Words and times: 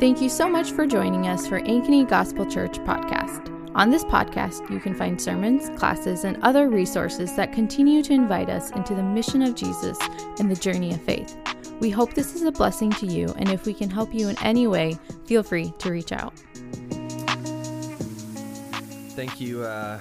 Thank 0.00 0.22
you 0.22 0.30
so 0.30 0.48
much 0.48 0.72
for 0.72 0.86
joining 0.86 1.28
us 1.28 1.46
for 1.46 1.60
Ankeny 1.60 2.08
Gospel 2.08 2.46
Church 2.46 2.78
podcast. 2.78 3.54
On 3.74 3.90
this 3.90 4.02
podcast, 4.02 4.70
you 4.70 4.80
can 4.80 4.94
find 4.94 5.20
sermons, 5.20 5.68
classes, 5.78 6.24
and 6.24 6.42
other 6.42 6.70
resources 6.70 7.36
that 7.36 7.52
continue 7.52 8.02
to 8.04 8.14
invite 8.14 8.48
us 8.48 8.70
into 8.70 8.94
the 8.94 9.02
mission 9.02 9.42
of 9.42 9.54
Jesus 9.54 9.98
and 10.38 10.50
the 10.50 10.56
journey 10.56 10.94
of 10.94 11.02
faith. 11.02 11.36
We 11.80 11.90
hope 11.90 12.14
this 12.14 12.34
is 12.34 12.44
a 12.44 12.50
blessing 12.50 12.88
to 12.92 13.04
you, 13.04 13.26
and 13.36 13.50
if 13.50 13.66
we 13.66 13.74
can 13.74 13.90
help 13.90 14.14
you 14.14 14.30
in 14.30 14.38
any 14.42 14.66
way, 14.66 14.96
feel 15.26 15.42
free 15.42 15.70
to 15.80 15.90
reach 15.90 16.12
out. 16.12 16.32
Thank 19.10 19.38
you, 19.38 19.64
uh, 19.64 20.00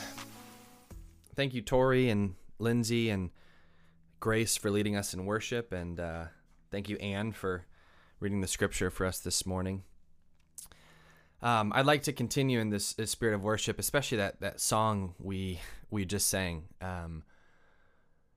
thank 1.35 1.53
you, 1.53 1.61
Tori 1.61 2.09
and 2.09 2.35
Lindsay 2.57 3.09
and 3.09 3.31
Grace 4.21 4.55
for 4.55 4.71
leading 4.71 4.95
us 4.95 5.13
in 5.13 5.25
worship, 5.25 5.73
and 5.73 5.99
uh, 5.99 6.23
thank 6.71 6.87
you, 6.87 6.95
Anne, 6.99 7.33
for 7.33 7.65
reading 8.19 8.41
the 8.41 8.47
scripture 8.47 8.89
for 8.89 9.05
us 9.05 9.19
this 9.19 9.45
morning. 9.45 9.83
Um, 11.41 11.71
I'd 11.73 11.85
like 11.85 12.03
to 12.03 12.13
continue 12.13 12.59
in 12.59 12.69
this, 12.69 12.93
this, 12.93 13.11
spirit 13.11 13.33
of 13.33 13.43
worship, 13.43 13.79
especially 13.79 14.17
that 14.17 14.41
that 14.41 14.59
song 14.59 15.15
we 15.19 15.61
we 15.89 16.05
just 16.05 16.27
sang. 16.27 16.65
Um, 16.81 17.23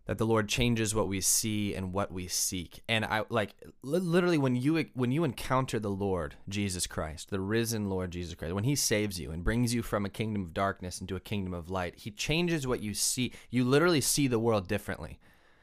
that 0.06 0.18
the 0.18 0.26
Lord 0.26 0.48
changes 0.48 0.94
what 0.94 1.06
we 1.06 1.20
see 1.20 1.74
and 1.74 1.92
what 1.92 2.12
we 2.12 2.26
seek. 2.26 2.80
And 2.88 3.04
I 3.04 3.22
like 3.28 3.54
literally 3.82 4.38
when 4.38 4.56
you 4.56 4.84
when 4.94 5.12
you 5.12 5.24
encounter 5.24 5.78
the 5.78 5.90
Lord 5.90 6.34
Jesus 6.48 6.86
Christ, 6.86 7.30
the 7.30 7.40
risen 7.40 7.88
Lord 7.88 8.10
Jesus 8.10 8.34
Christ, 8.34 8.54
when 8.54 8.64
he 8.64 8.74
saves 8.74 9.20
you 9.20 9.30
and 9.30 9.44
brings 9.44 9.72
you 9.74 9.82
from 9.82 10.04
a 10.04 10.10
kingdom 10.10 10.42
of 10.42 10.54
darkness 10.54 11.00
into 11.00 11.16
a 11.16 11.20
kingdom 11.20 11.54
of 11.54 11.70
light, 11.70 11.94
he 11.96 12.10
changes 12.10 12.66
what 12.66 12.82
you 12.82 12.94
see. 12.94 13.32
You 13.50 13.64
literally 13.64 14.00
see 14.00 14.26
the 14.26 14.40
world 14.40 14.66
differently. 14.66 15.20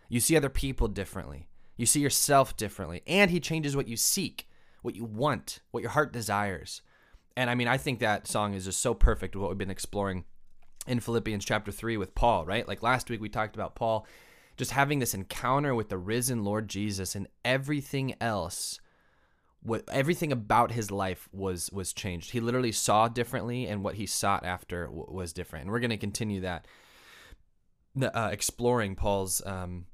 You 0.08 0.20
see 0.20 0.38
other 0.38 0.50
people 0.50 0.88
differently. 0.88 1.48
You 1.80 1.86
see 1.86 2.02
yourself 2.02 2.58
differently. 2.58 3.04
And 3.08 3.32
he 3.32 3.40
changes 3.40 3.74
what 3.74 3.88
you 3.88 3.96
seek, 3.96 4.50
what 4.82 4.98
you 4.98 5.06
want, 5.06 5.62
what 5.72 5.80
your 5.80 5.92
heart 5.92 6.12
desires. 6.12 6.82
And 7.38 7.50
I 7.50 7.56
mean, 7.56 7.70
I 7.70 7.78
think 7.78 8.00
that 8.00 8.28
song 8.28 8.54
is 8.54 8.66
just 8.66 8.82
so 8.82 8.94
perfect 8.94 9.34
with 9.34 9.42
what 9.42 9.50
we've 9.50 9.58
been 9.58 9.70
exploring 9.70 10.26
in 10.88 11.00
Philippians 11.00 11.46
chapter 11.46 11.72
3 11.72 11.96
with 11.96 12.16
Paul, 12.16 12.46
right? 12.46 12.68
Like 12.68 12.84
last 12.84 13.10
week 13.10 13.22
we 13.22 13.30
talked 13.30 13.56
about 13.56 13.76
Paul 13.76 14.06
just 14.58 14.72
having 14.72 15.00
this 15.00 15.14
encounter 15.14 15.74
with 15.74 15.88
the 15.88 15.98
risen 15.98 16.44
Lord 16.44 16.68
Jesus 16.68 17.16
and 17.16 17.28
everything 17.46 18.14
else 18.20 18.82
what 19.62 19.84
everything 19.90 20.34
about 20.34 20.72
his 20.72 20.92
life 20.92 21.30
was 21.32 21.70
was 21.72 21.94
changed. 21.94 22.32
He 22.32 22.40
literally 22.40 22.72
saw 22.72 23.08
differently 23.08 23.68
and 23.68 23.84
what 23.84 23.96
he 23.96 24.06
sought 24.06 24.46
after 24.46 24.86
w- 24.86 25.06
was 25.10 25.34
different. 25.34 25.64
And 25.64 25.72
we're 25.72 25.80
going 25.80 25.90
to 25.90 25.98
continue 25.98 26.42
that 26.42 26.66
uh, 28.02 28.30
exploring 28.32 28.96
Paul's 28.96 29.42
um, 29.46 29.86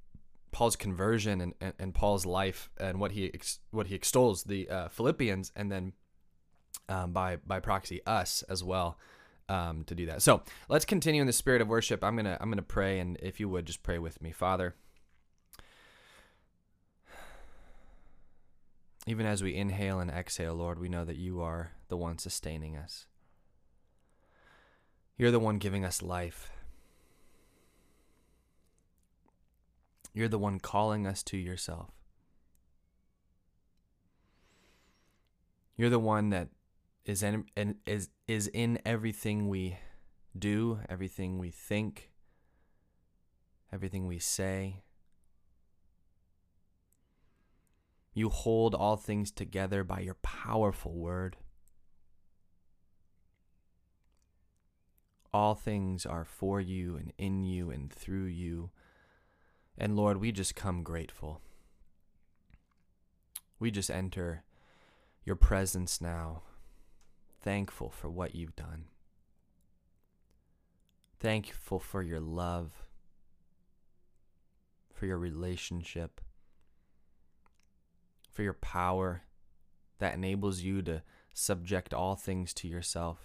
Paul's 0.56 0.78
conversion 0.78 1.42
and, 1.42 1.54
and, 1.60 1.74
and, 1.78 1.94
Paul's 1.94 2.26
life 2.26 2.70
and 2.80 2.98
what 2.98 3.12
he 3.12 3.26
ex, 3.26 3.60
what 3.72 3.88
he 3.88 3.96
extols 3.96 4.46
the 4.46 4.70
uh, 4.70 4.88
Philippians 4.88 5.52
and 5.54 5.70
then 5.70 5.92
um, 6.88 7.12
by 7.12 7.36
by 7.46 7.60
proxy 7.60 8.00
us 8.06 8.42
as 8.48 8.64
well 8.64 8.98
um, 9.50 9.84
to 9.84 9.94
do 9.94 10.06
that. 10.06 10.22
So 10.22 10.44
let's 10.70 10.86
continue 10.86 11.20
in 11.20 11.28
the 11.28 11.34
spirit 11.34 11.62
of 11.62 11.68
worship. 11.68 12.06
I'm 12.06 12.16
gonna 12.16 12.38
I'm 12.40 12.50
gonna 12.50 12.62
pray, 12.62 13.02
and 13.02 13.18
if 13.22 13.38
you 13.38 13.50
would 13.50 13.66
just 13.66 13.84
pray 13.84 14.00
with 14.00 14.22
me, 14.22 14.32
Father. 14.32 14.76
Even 19.06 19.26
as 19.26 19.44
we 19.44 19.54
inhale 19.54 20.00
and 20.00 20.10
exhale, 20.10 20.56
Lord, 20.56 20.80
we 20.80 20.88
know 20.88 21.04
that 21.04 21.18
you 21.18 21.42
are 21.42 21.74
the 21.90 21.98
one 21.98 22.18
sustaining 22.18 22.78
us. 22.78 23.08
You're 25.18 25.32
the 25.32 25.40
one 25.40 25.58
giving 25.58 25.84
us 25.84 26.02
life. 26.02 26.50
You're 30.16 30.30
the 30.30 30.40
one 30.40 30.60
calling 30.60 31.06
us 31.06 31.22
to 31.24 31.38
yourself. 31.38 31.90
You're 35.76 35.90
the 35.90 36.00
one 36.00 36.30
that 36.30 36.48
is 37.04 37.22
in, 37.22 37.44
is 37.86 38.10
is 38.26 38.48
in 38.48 38.80
everything 38.86 39.50
we 39.50 39.78
do, 40.40 40.80
everything 40.88 41.38
we 41.38 41.52
think, 41.52 42.12
everything 43.74 44.08
we 44.08 44.18
say. 44.18 44.84
You 48.14 48.30
hold 48.30 48.74
all 48.74 48.96
things 48.96 49.32
together 49.32 49.84
by 49.84 50.00
your 50.00 50.16
powerful 50.24 50.94
word. 50.94 51.36
All 55.34 55.56
things 55.56 56.06
are 56.06 56.24
for 56.24 56.62
you 56.62 56.96
and 56.96 57.12
in 57.18 57.44
you 57.44 57.70
and 57.70 57.92
through 57.92 58.28
you. 58.28 58.70
And 59.78 59.96
Lord, 59.96 60.18
we 60.18 60.32
just 60.32 60.56
come 60.56 60.84
grateful. 60.84 61.42
We 63.60 63.72
just 63.72 63.90
enter 63.90 64.44
your 65.24 65.36
presence 65.36 66.00
now 66.00 66.44
thankful 67.46 67.92
for 67.92 68.10
what 68.10 68.34
you've 68.34 68.56
done. 68.56 68.86
Thankful 71.20 71.80
for 71.80 72.02
your 72.02 72.20
love, 72.20 72.72
for 74.94 75.06
your 75.06 75.20
relationship, 75.20 76.22
for 78.32 78.42
your 78.42 78.54
power 78.54 79.22
that 80.00 80.16
enables 80.16 80.62
you 80.62 80.82
to 80.82 81.04
subject 81.34 81.94
all 81.94 82.16
things 82.16 82.54
to 82.56 82.68
yourself. 82.68 83.20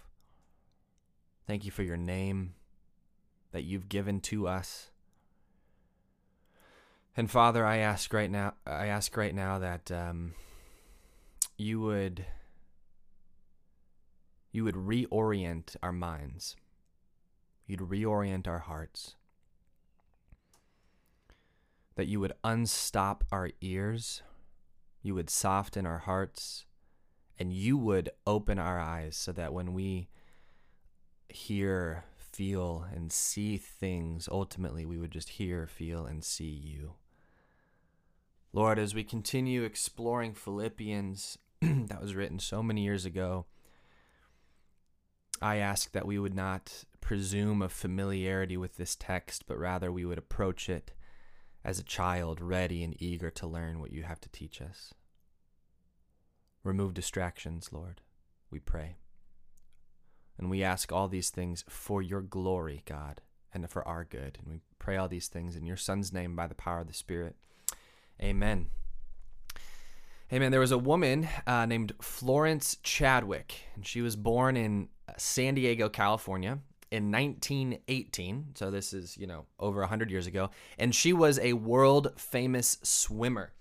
Thank 1.47 1.65
you 1.65 1.71
for 1.71 1.83
your 1.83 1.97
name 1.97 2.55
that 3.53 3.65
you've 3.65 3.89
given 3.89 4.21
to 4.21 4.47
us. 4.47 4.91
And 7.17 7.31
Father, 7.31 7.67
I 7.67 7.79
ask 7.79 8.13
right 8.13 8.31
now, 8.31 8.55
I 8.67 8.87
ask 8.87 9.17
right 9.17 9.35
now 9.35 9.59
that 9.59 9.91
um, 9.91 10.35
you 11.59 11.81
would 11.81 12.25
you 14.53 14.65
would 14.65 14.75
reorient 14.75 15.77
our 15.83 15.93
minds. 15.93 16.57
You'd 17.67 17.81
reorient 17.81 18.49
our 18.49 18.59
hearts. 18.59 19.15
That 21.95 22.07
you 22.07 22.19
would 22.21 22.33
unstop 22.43 23.25
our 23.31 23.51
ears. 23.61 24.23
You 25.03 25.15
would 25.15 25.31
soften 25.31 25.87
our 25.87 25.99
hearts. 25.99 26.65
And 27.39 27.53
you 27.53 27.77
would 27.79 28.11
open 28.27 28.59
our 28.59 28.81
eyes 28.81 29.17
so 29.17 29.33
that 29.33 29.53
when 29.53 29.73
we 29.73 30.09
hear, 31.29 32.05
feel, 32.41 32.87
and 32.95 33.13
see 33.13 33.59
things, 33.59 34.27
ultimately 34.33 34.87
we 34.87 34.97
would 34.97 35.11
just 35.11 35.29
hear, 35.29 35.67
feel, 35.67 36.07
and 36.07 36.25
see 36.25 36.49
you. 36.49 36.95
Lord, 38.55 38.79
as 38.79 38.95
we 38.95 39.05
continue 39.05 39.63
exploring 39.63 40.33
Philippians, 40.33 41.37
that 41.61 42.01
was 42.01 42.15
written 42.15 42.39
so 42.39 42.63
many 42.63 42.83
years 42.83 43.05
ago, 43.05 43.45
I 45.43 45.57
ask 45.57 45.93
that 45.93 46.07
we 46.07 46.19
would 46.19 46.33
not 46.33 46.85
presume 47.03 47.61
a 47.61 47.69
familiarity 47.69 48.57
with 48.57 48.79
this 48.79 48.97
text, 48.97 49.45
but 49.47 49.59
rather 49.59 49.93
we 49.93 50.07
would 50.07 50.17
approach 50.17 50.71
it 50.71 50.93
as 51.63 51.79
a 51.79 51.85
child 51.85 52.41
ready 52.41 52.83
and 52.83 52.97
eager 53.03 53.31
to 53.33 53.47
learn 53.47 53.81
what 53.81 53.93
you 53.93 54.05
have 54.05 54.21
to 54.23 54.31
teach 54.31 54.63
us. 54.63 54.95
Remove 56.65 56.95
distractions, 56.95 57.69
Lord, 57.71 58.01
we 58.51 58.61
pray. 58.61 58.97
And 60.41 60.49
we 60.49 60.65
ask 60.65 60.91
all 60.91 61.07
these 61.07 61.29
things 61.29 61.67
for 61.69 62.01
your 62.01 62.23
glory, 62.23 62.83
God, 62.87 63.21
and 63.53 63.69
for 63.69 63.87
our 63.87 64.05
good. 64.05 64.39
And 64.41 64.51
we 64.51 64.61
pray 64.79 64.97
all 64.97 65.07
these 65.07 65.29
things 65.29 65.55
in 65.55 65.67
your 65.67 65.77
Son's 65.77 66.15
name 66.15 66.35
by 66.35 66.47
the 66.47 66.55
power 66.55 66.81
of 66.81 66.87
the 66.87 66.95
Spirit. 66.95 67.37
Amen. 68.23 68.69
Amen. 70.33 70.51
There 70.51 70.61
was 70.61 70.73
a 70.73 70.79
woman 70.79 71.29
uh, 71.47 71.67
named 71.67 71.93
Florence 72.01 72.79
Chadwick, 72.83 73.65
and 73.75 73.87
she 73.87 74.01
was 74.01 74.17
born 74.17 74.57
in 74.57 74.89
San 75.19 75.57
Diego, 75.57 75.91
California 75.91 76.61
in 76.91 77.13
1918. 77.13 78.53
So 78.55 78.71
this 78.71 78.95
is, 78.95 79.19
you 79.19 79.27
know, 79.27 79.45
over 79.59 79.81
100 79.81 80.11
years 80.11 80.27
ago. 80.27 80.49
And 80.79 80.95
she 80.95 81.13
was 81.13 81.39
a 81.39 81.53
world 81.53 82.13
famous 82.17 82.79
swimmer. 82.83 83.53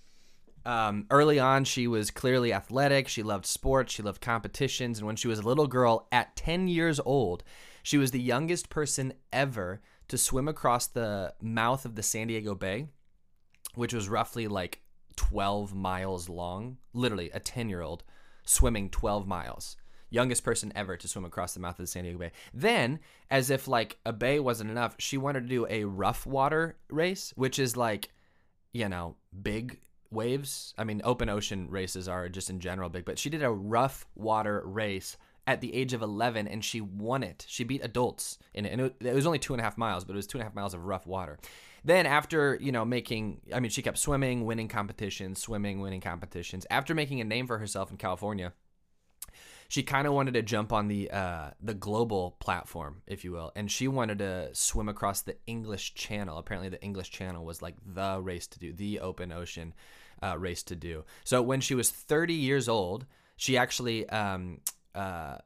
Um, 0.69 1.07
early 1.09 1.39
on, 1.39 1.63
she 1.63 1.87
was 1.87 2.11
clearly 2.11 2.53
athletic. 2.53 3.07
She 3.07 3.23
loved 3.23 3.47
sports. 3.47 3.91
She 3.91 4.03
loved 4.03 4.21
competitions. 4.21 4.99
And 4.99 5.07
when 5.07 5.15
she 5.15 5.27
was 5.27 5.39
a 5.39 5.47
little 5.47 5.65
girl, 5.65 6.07
at 6.11 6.35
10 6.35 6.67
years 6.67 6.99
old, 7.03 7.43
she 7.81 7.97
was 7.97 8.11
the 8.11 8.21
youngest 8.21 8.69
person 8.69 9.13
ever 9.33 9.81
to 10.09 10.15
swim 10.15 10.47
across 10.47 10.85
the 10.85 11.33
mouth 11.41 11.85
of 11.85 11.95
the 11.95 12.03
San 12.03 12.27
Diego 12.27 12.53
Bay, 12.53 12.85
which 13.73 13.95
was 13.95 14.09
roughly 14.09 14.47
like 14.47 14.81
12 15.15 15.73
miles 15.73 16.29
long. 16.29 16.77
Literally, 16.93 17.31
a 17.31 17.39
10 17.39 17.67
year 17.67 17.81
old 17.81 18.03
swimming 18.45 18.91
12 18.91 19.27
miles 19.27 19.75
youngest 20.11 20.43
person 20.43 20.71
ever 20.75 20.97
to 20.97 21.07
swim 21.07 21.23
across 21.25 21.53
the 21.53 21.59
mouth 21.59 21.77
of 21.79 21.83
the 21.83 21.87
San 21.87 22.03
Diego 22.03 22.17
Bay. 22.19 22.31
Then, 22.53 22.99
as 23.31 23.49
if 23.49 23.67
like 23.67 23.97
a 24.05 24.13
bay 24.13 24.39
wasn't 24.39 24.69
enough, 24.69 24.95
she 24.99 25.17
wanted 25.17 25.41
to 25.41 25.47
do 25.47 25.67
a 25.67 25.83
rough 25.83 26.27
water 26.27 26.77
race, 26.89 27.33
which 27.35 27.57
is 27.57 27.75
like, 27.77 28.09
you 28.71 28.89
know, 28.89 29.15
big 29.41 29.79
waves. 30.11 30.73
I 30.77 30.83
mean, 30.83 31.01
open 31.03 31.29
ocean 31.29 31.69
races 31.69 32.07
are 32.07 32.29
just 32.29 32.49
in 32.49 32.59
general 32.59 32.89
big, 32.89 33.05
but 33.05 33.19
she 33.19 33.29
did 33.29 33.43
a 33.43 33.51
rough 33.51 34.07
water 34.15 34.61
race 34.65 35.17
at 35.47 35.61
the 35.61 35.73
age 35.73 35.93
of 35.93 36.01
11 36.01 36.47
and 36.47 36.63
she 36.63 36.79
won 36.79 37.23
it. 37.23 37.45
She 37.47 37.63
beat 37.63 37.83
adults 37.83 38.37
in 38.53 38.65
it. 38.65 38.73
And 38.73 38.91
it 38.99 39.15
was 39.15 39.25
only 39.25 39.39
two 39.39 39.53
and 39.53 39.61
a 39.61 39.63
half 39.63 39.77
miles, 39.77 40.03
but 40.03 40.13
it 40.13 40.17
was 40.17 40.27
two 40.27 40.37
and 40.37 40.43
a 40.43 40.45
half 40.45 40.55
miles 40.55 40.73
of 40.73 40.85
rough 40.85 41.07
water. 41.07 41.39
Then 41.83 42.05
after, 42.05 42.57
you 42.61 42.71
know, 42.71 42.85
making, 42.85 43.41
I 43.53 43.59
mean, 43.59 43.71
she 43.71 43.81
kept 43.81 43.97
swimming, 43.97 44.45
winning 44.45 44.67
competitions, 44.67 45.39
swimming, 45.39 45.79
winning 45.79 46.01
competitions. 46.01 46.67
After 46.69 46.93
making 46.93 47.21
a 47.21 47.23
name 47.23 47.47
for 47.47 47.57
herself 47.57 47.89
in 47.89 47.97
California, 47.97 48.53
she 49.69 49.83
kind 49.83 50.07
of 50.07 50.13
wanted 50.13 50.33
to 50.33 50.41
jump 50.41 50.73
on 50.73 50.87
the 50.87 51.11
uh, 51.11 51.51
the 51.61 51.75
global 51.75 52.35
platform, 52.39 53.03
if 53.05 53.23
you 53.23 53.31
will, 53.31 53.51
and 53.55 53.71
she 53.71 53.87
wanted 53.87 54.17
to 54.17 54.49
swim 54.53 54.89
across 54.89 55.21
the 55.21 55.37
English 55.45 55.93
Channel. 55.93 56.39
Apparently, 56.39 56.69
the 56.69 56.81
English 56.81 57.11
Channel 57.11 57.45
was 57.45 57.61
like 57.61 57.75
the 57.85 58.19
race 58.19 58.47
to 58.47 58.59
do, 58.59 58.73
the 58.73 58.99
open 58.99 59.31
ocean 59.31 59.75
uh, 60.23 60.37
race 60.37 60.63
to 60.63 60.75
do. 60.75 61.03
So 61.23 61.41
when 61.41 61.61
she 61.61 61.75
was 61.75 61.89
30 61.89 62.33
years 62.33 62.67
old, 62.67 63.05
she 63.35 63.57
actually 63.57 64.07
um, 64.09 64.59
uh, 64.93 65.37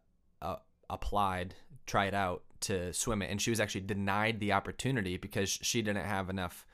uh 0.41 0.55
applied, 0.89 1.55
tried 1.85 2.13
out 2.13 2.43
to 2.61 2.93
swim 2.93 3.21
it, 3.21 3.29
and 3.29 3.41
she 3.41 3.49
was 3.49 3.59
actually 3.59 3.81
denied 3.81 4.39
the 4.39 4.53
opportunity 4.53 5.17
because 5.17 5.49
she 5.49 5.81
didn't 5.81 6.05
have 6.05 6.29
enough 6.29 6.65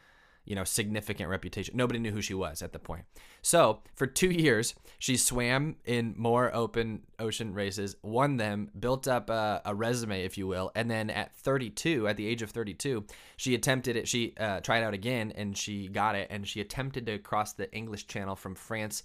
you 0.49 0.55
know, 0.55 0.63
significant 0.63 1.29
reputation. 1.29 1.77
Nobody 1.77 1.99
knew 1.99 2.11
who 2.11 2.23
she 2.23 2.33
was 2.33 2.63
at 2.63 2.73
the 2.73 2.79
point. 2.79 3.05
So 3.43 3.83
for 3.95 4.07
two 4.07 4.31
years, 4.31 4.73
she 4.97 5.15
swam 5.15 5.77
in 5.85 6.15
more 6.17 6.53
open 6.53 7.03
ocean 7.19 7.53
races, 7.53 7.95
won 8.01 8.37
them, 8.37 8.71
built 8.77 9.07
up 9.07 9.29
a, 9.29 9.61
a 9.63 9.75
resume, 9.75 10.25
if 10.25 10.37
you 10.39 10.47
will, 10.47 10.71
and 10.75 10.89
then 10.89 11.11
at 11.11 11.35
32, 11.35 12.07
at 12.07 12.17
the 12.17 12.25
age 12.25 12.41
of 12.41 12.49
32, 12.49 13.05
she 13.37 13.53
attempted 13.53 13.95
it. 13.95 14.07
She 14.07 14.33
uh, 14.37 14.59
tried 14.61 14.83
out 14.83 14.95
again, 14.95 15.31
and 15.35 15.55
she 15.55 15.87
got 15.87 16.15
it, 16.15 16.27
and 16.31 16.47
she 16.47 16.61
attempted 16.61 17.05
to 17.05 17.19
cross 17.19 17.53
the 17.53 17.71
English 17.71 18.07
Channel 18.07 18.35
from 18.35 18.55
France 18.55 19.03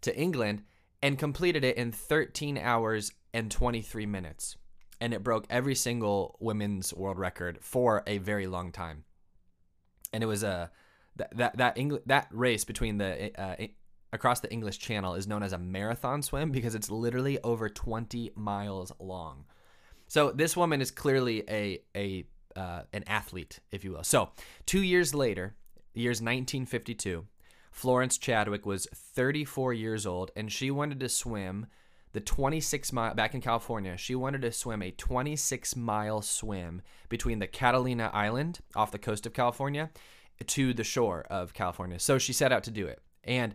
to 0.00 0.16
England, 0.16 0.62
and 1.02 1.18
completed 1.18 1.62
it 1.62 1.76
in 1.76 1.92
13 1.92 2.56
hours 2.56 3.12
and 3.34 3.50
23 3.50 4.06
minutes. 4.06 4.56
And 4.98 5.12
it 5.12 5.22
broke 5.22 5.46
every 5.50 5.74
single 5.74 6.38
women's 6.40 6.94
world 6.94 7.18
record 7.18 7.58
for 7.60 8.02
a 8.06 8.16
very 8.16 8.46
long 8.46 8.72
time. 8.72 9.04
And 10.10 10.22
it 10.22 10.26
was 10.26 10.42
a 10.42 10.70
that 11.16 11.36
that 11.36 11.56
that, 11.56 11.76
Engl- 11.76 12.02
that 12.06 12.28
race 12.30 12.64
between 12.64 12.98
the 12.98 13.32
uh, 13.40 13.66
across 14.12 14.40
the 14.40 14.50
English 14.52 14.78
Channel 14.78 15.14
is 15.14 15.26
known 15.26 15.42
as 15.42 15.52
a 15.52 15.58
marathon 15.58 16.22
swim 16.22 16.50
because 16.50 16.74
it's 16.74 16.90
literally 16.90 17.38
over 17.42 17.68
20 17.68 18.32
miles 18.34 18.92
long. 18.98 19.44
So 20.08 20.30
this 20.30 20.56
woman 20.56 20.80
is 20.80 20.90
clearly 20.90 21.44
a 21.48 21.80
a 21.96 22.24
uh, 22.54 22.82
an 22.92 23.04
athlete, 23.06 23.60
if 23.70 23.84
you 23.84 23.92
will. 23.92 24.04
So 24.04 24.30
two 24.64 24.82
years 24.82 25.14
later, 25.14 25.54
years 25.92 26.16
1952, 26.22 27.26
Florence 27.70 28.16
Chadwick 28.16 28.64
was 28.64 28.86
34 28.94 29.74
years 29.74 30.06
old, 30.06 30.30
and 30.34 30.50
she 30.50 30.70
wanted 30.70 30.98
to 31.00 31.08
swim 31.08 31.66
the 32.12 32.20
26 32.20 32.92
mile 32.92 33.14
back 33.14 33.34
in 33.34 33.42
California. 33.42 33.96
She 33.98 34.14
wanted 34.14 34.40
to 34.42 34.52
swim 34.52 34.80
a 34.80 34.90
26 34.90 35.76
mile 35.76 36.22
swim 36.22 36.80
between 37.10 37.40
the 37.40 37.46
Catalina 37.46 38.10
Island 38.14 38.60
off 38.74 38.90
the 38.90 38.98
coast 38.98 39.26
of 39.26 39.34
California 39.34 39.90
to 40.46 40.74
the 40.74 40.84
shore 40.84 41.24
of 41.30 41.54
California. 41.54 41.98
So 41.98 42.18
she 42.18 42.32
set 42.32 42.52
out 42.52 42.64
to 42.64 42.70
do 42.70 42.86
it. 42.86 43.00
And 43.24 43.54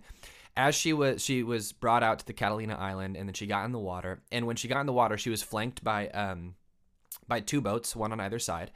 as 0.57 0.75
she 0.75 0.94
was 0.94 1.24
she 1.24 1.44
was 1.44 1.72
brought 1.72 2.04
out 2.04 2.19
to 2.19 2.25
the 2.25 2.33
Catalina 2.33 2.75
Island 2.75 3.16
and 3.16 3.28
then 3.28 3.33
she 3.33 3.48
got 3.48 3.66
in 3.66 3.72
the 3.72 3.80
water. 3.80 4.22
And 4.31 4.48
when 4.48 4.56
she 4.56 4.68
got 4.68 4.81
in 4.81 4.86
the 4.86 4.94
water, 4.94 5.18
she 5.18 5.30
was 5.30 5.44
flanked 5.44 5.83
by 5.83 6.07
um 6.10 6.56
by 7.28 7.39
two 7.39 7.62
boats, 7.62 7.95
one 7.95 8.12
on 8.12 8.19
either 8.19 8.39
side. 8.39 8.72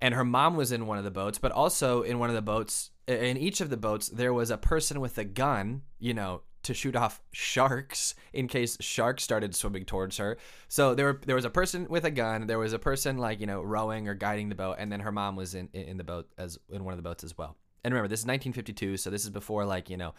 And 0.00 0.12
her 0.12 0.24
mom 0.24 0.56
was 0.56 0.72
in 0.72 0.86
one 0.86 0.98
of 0.98 1.04
the 1.04 1.10
boats, 1.10 1.38
but 1.38 1.52
also 1.52 2.02
in 2.02 2.18
one 2.18 2.28
of 2.28 2.34
the 2.34 2.42
boats 2.42 2.90
in 3.06 3.36
each 3.36 3.60
of 3.60 3.70
the 3.70 3.76
boats 3.76 4.08
there 4.08 4.34
was 4.34 4.50
a 4.50 4.58
person 4.58 5.00
with 5.00 5.16
a 5.16 5.24
gun, 5.24 5.82
you 5.98 6.12
know, 6.12 6.42
to 6.62 6.74
shoot 6.74 6.96
off 6.96 7.20
sharks 7.32 8.14
in 8.32 8.48
case 8.48 8.76
sharks 8.80 9.22
started 9.22 9.54
swimming 9.54 9.84
towards 9.84 10.16
her. 10.16 10.36
So 10.68 10.94
there 10.94 11.06
were, 11.06 11.20
there 11.24 11.36
was 11.36 11.44
a 11.44 11.50
person 11.50 11.86
with 11.88 12.04
a 12.04 12.10
gun, 12.10 12.46
there 12.46 12.58
was 12.58 12.72
a 12.72 12.78
person 12.78 13.18
like, 13.18 13.40
you 13.40 13.46
know, 13.46 13.62
rowing 13.62 14.08
or 14.08 14.14
guiding 14.14 14.48
the 14.48 14.54
boat, 14.54 14.76
and 14.78 14.90
then 14.90 15.00
her 15.00 15.12
mom 15.12 15.36
was 15.36 15.54
in 15.54 15.68
in 15.72 15.96
the 15.96 16.04
boat 16.04 16.28
as 16.38 16.58
in 16.70 16.84
one 16.84 16.92
of 16.92 16.98
the 16.98 17.08
boats 17.08 17.24
as 17.24 17.36
well. 17.38 17.56
And 17.84 17.94
remember, 17.94 18.08
this 18.08 18.20
is 18.20 18.26
1952, 18.26 18.96
so 18.96 19.10
this 19.10 19.22
is 19.22 19.30
before 19.30 19.64
like, 19.64 19.88
you 19.88 19.96
know, 19.96 20.14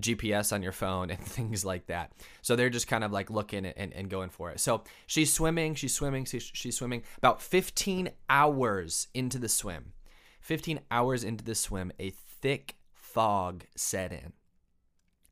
GPS 0.00 0.52
on 0.52 0.62
your 0.62 0.72
phone 0.72 1.10
and 1.10 1.18
things 1.26 1.64
like 1.64 1.86
that. 1.86 2.12
So 2.42 2.56
they're 2.56 2.70
just 2.70 2.88
kind 2.88 3.04
of 3.04 3.12
like 3.12 3.30
looking 3.30 3.66
and, 3.66 3.92
and 3.92 4.08
going 4.08 4.30
for 4.30 4.50
it. 4.50 4.60
So 4.60 4.84
she's 5.06 5.32
swimming, 5.32 5.74
she's 5.74 5.94
swimming, 5.94 6.24
she's, 6.24 6.50
she's 6.52 6.76
swimming. 6.76 7.02
About 7.18 7.42
15 7.42 8.10
hours 8.28 9.08
into 9.14 9.38
the 9.38 9.48
swim, 9.48 9.92
15 10.40 10.80
hours 10.90 11.24
into 11.24 11.44
the 11.44 11.54
swim, 11.54 11.92
a 12.00 12.10
thick 12.10 12.76
fog 12.94 13.64
set 13.76 14.12
in 14.12 14.32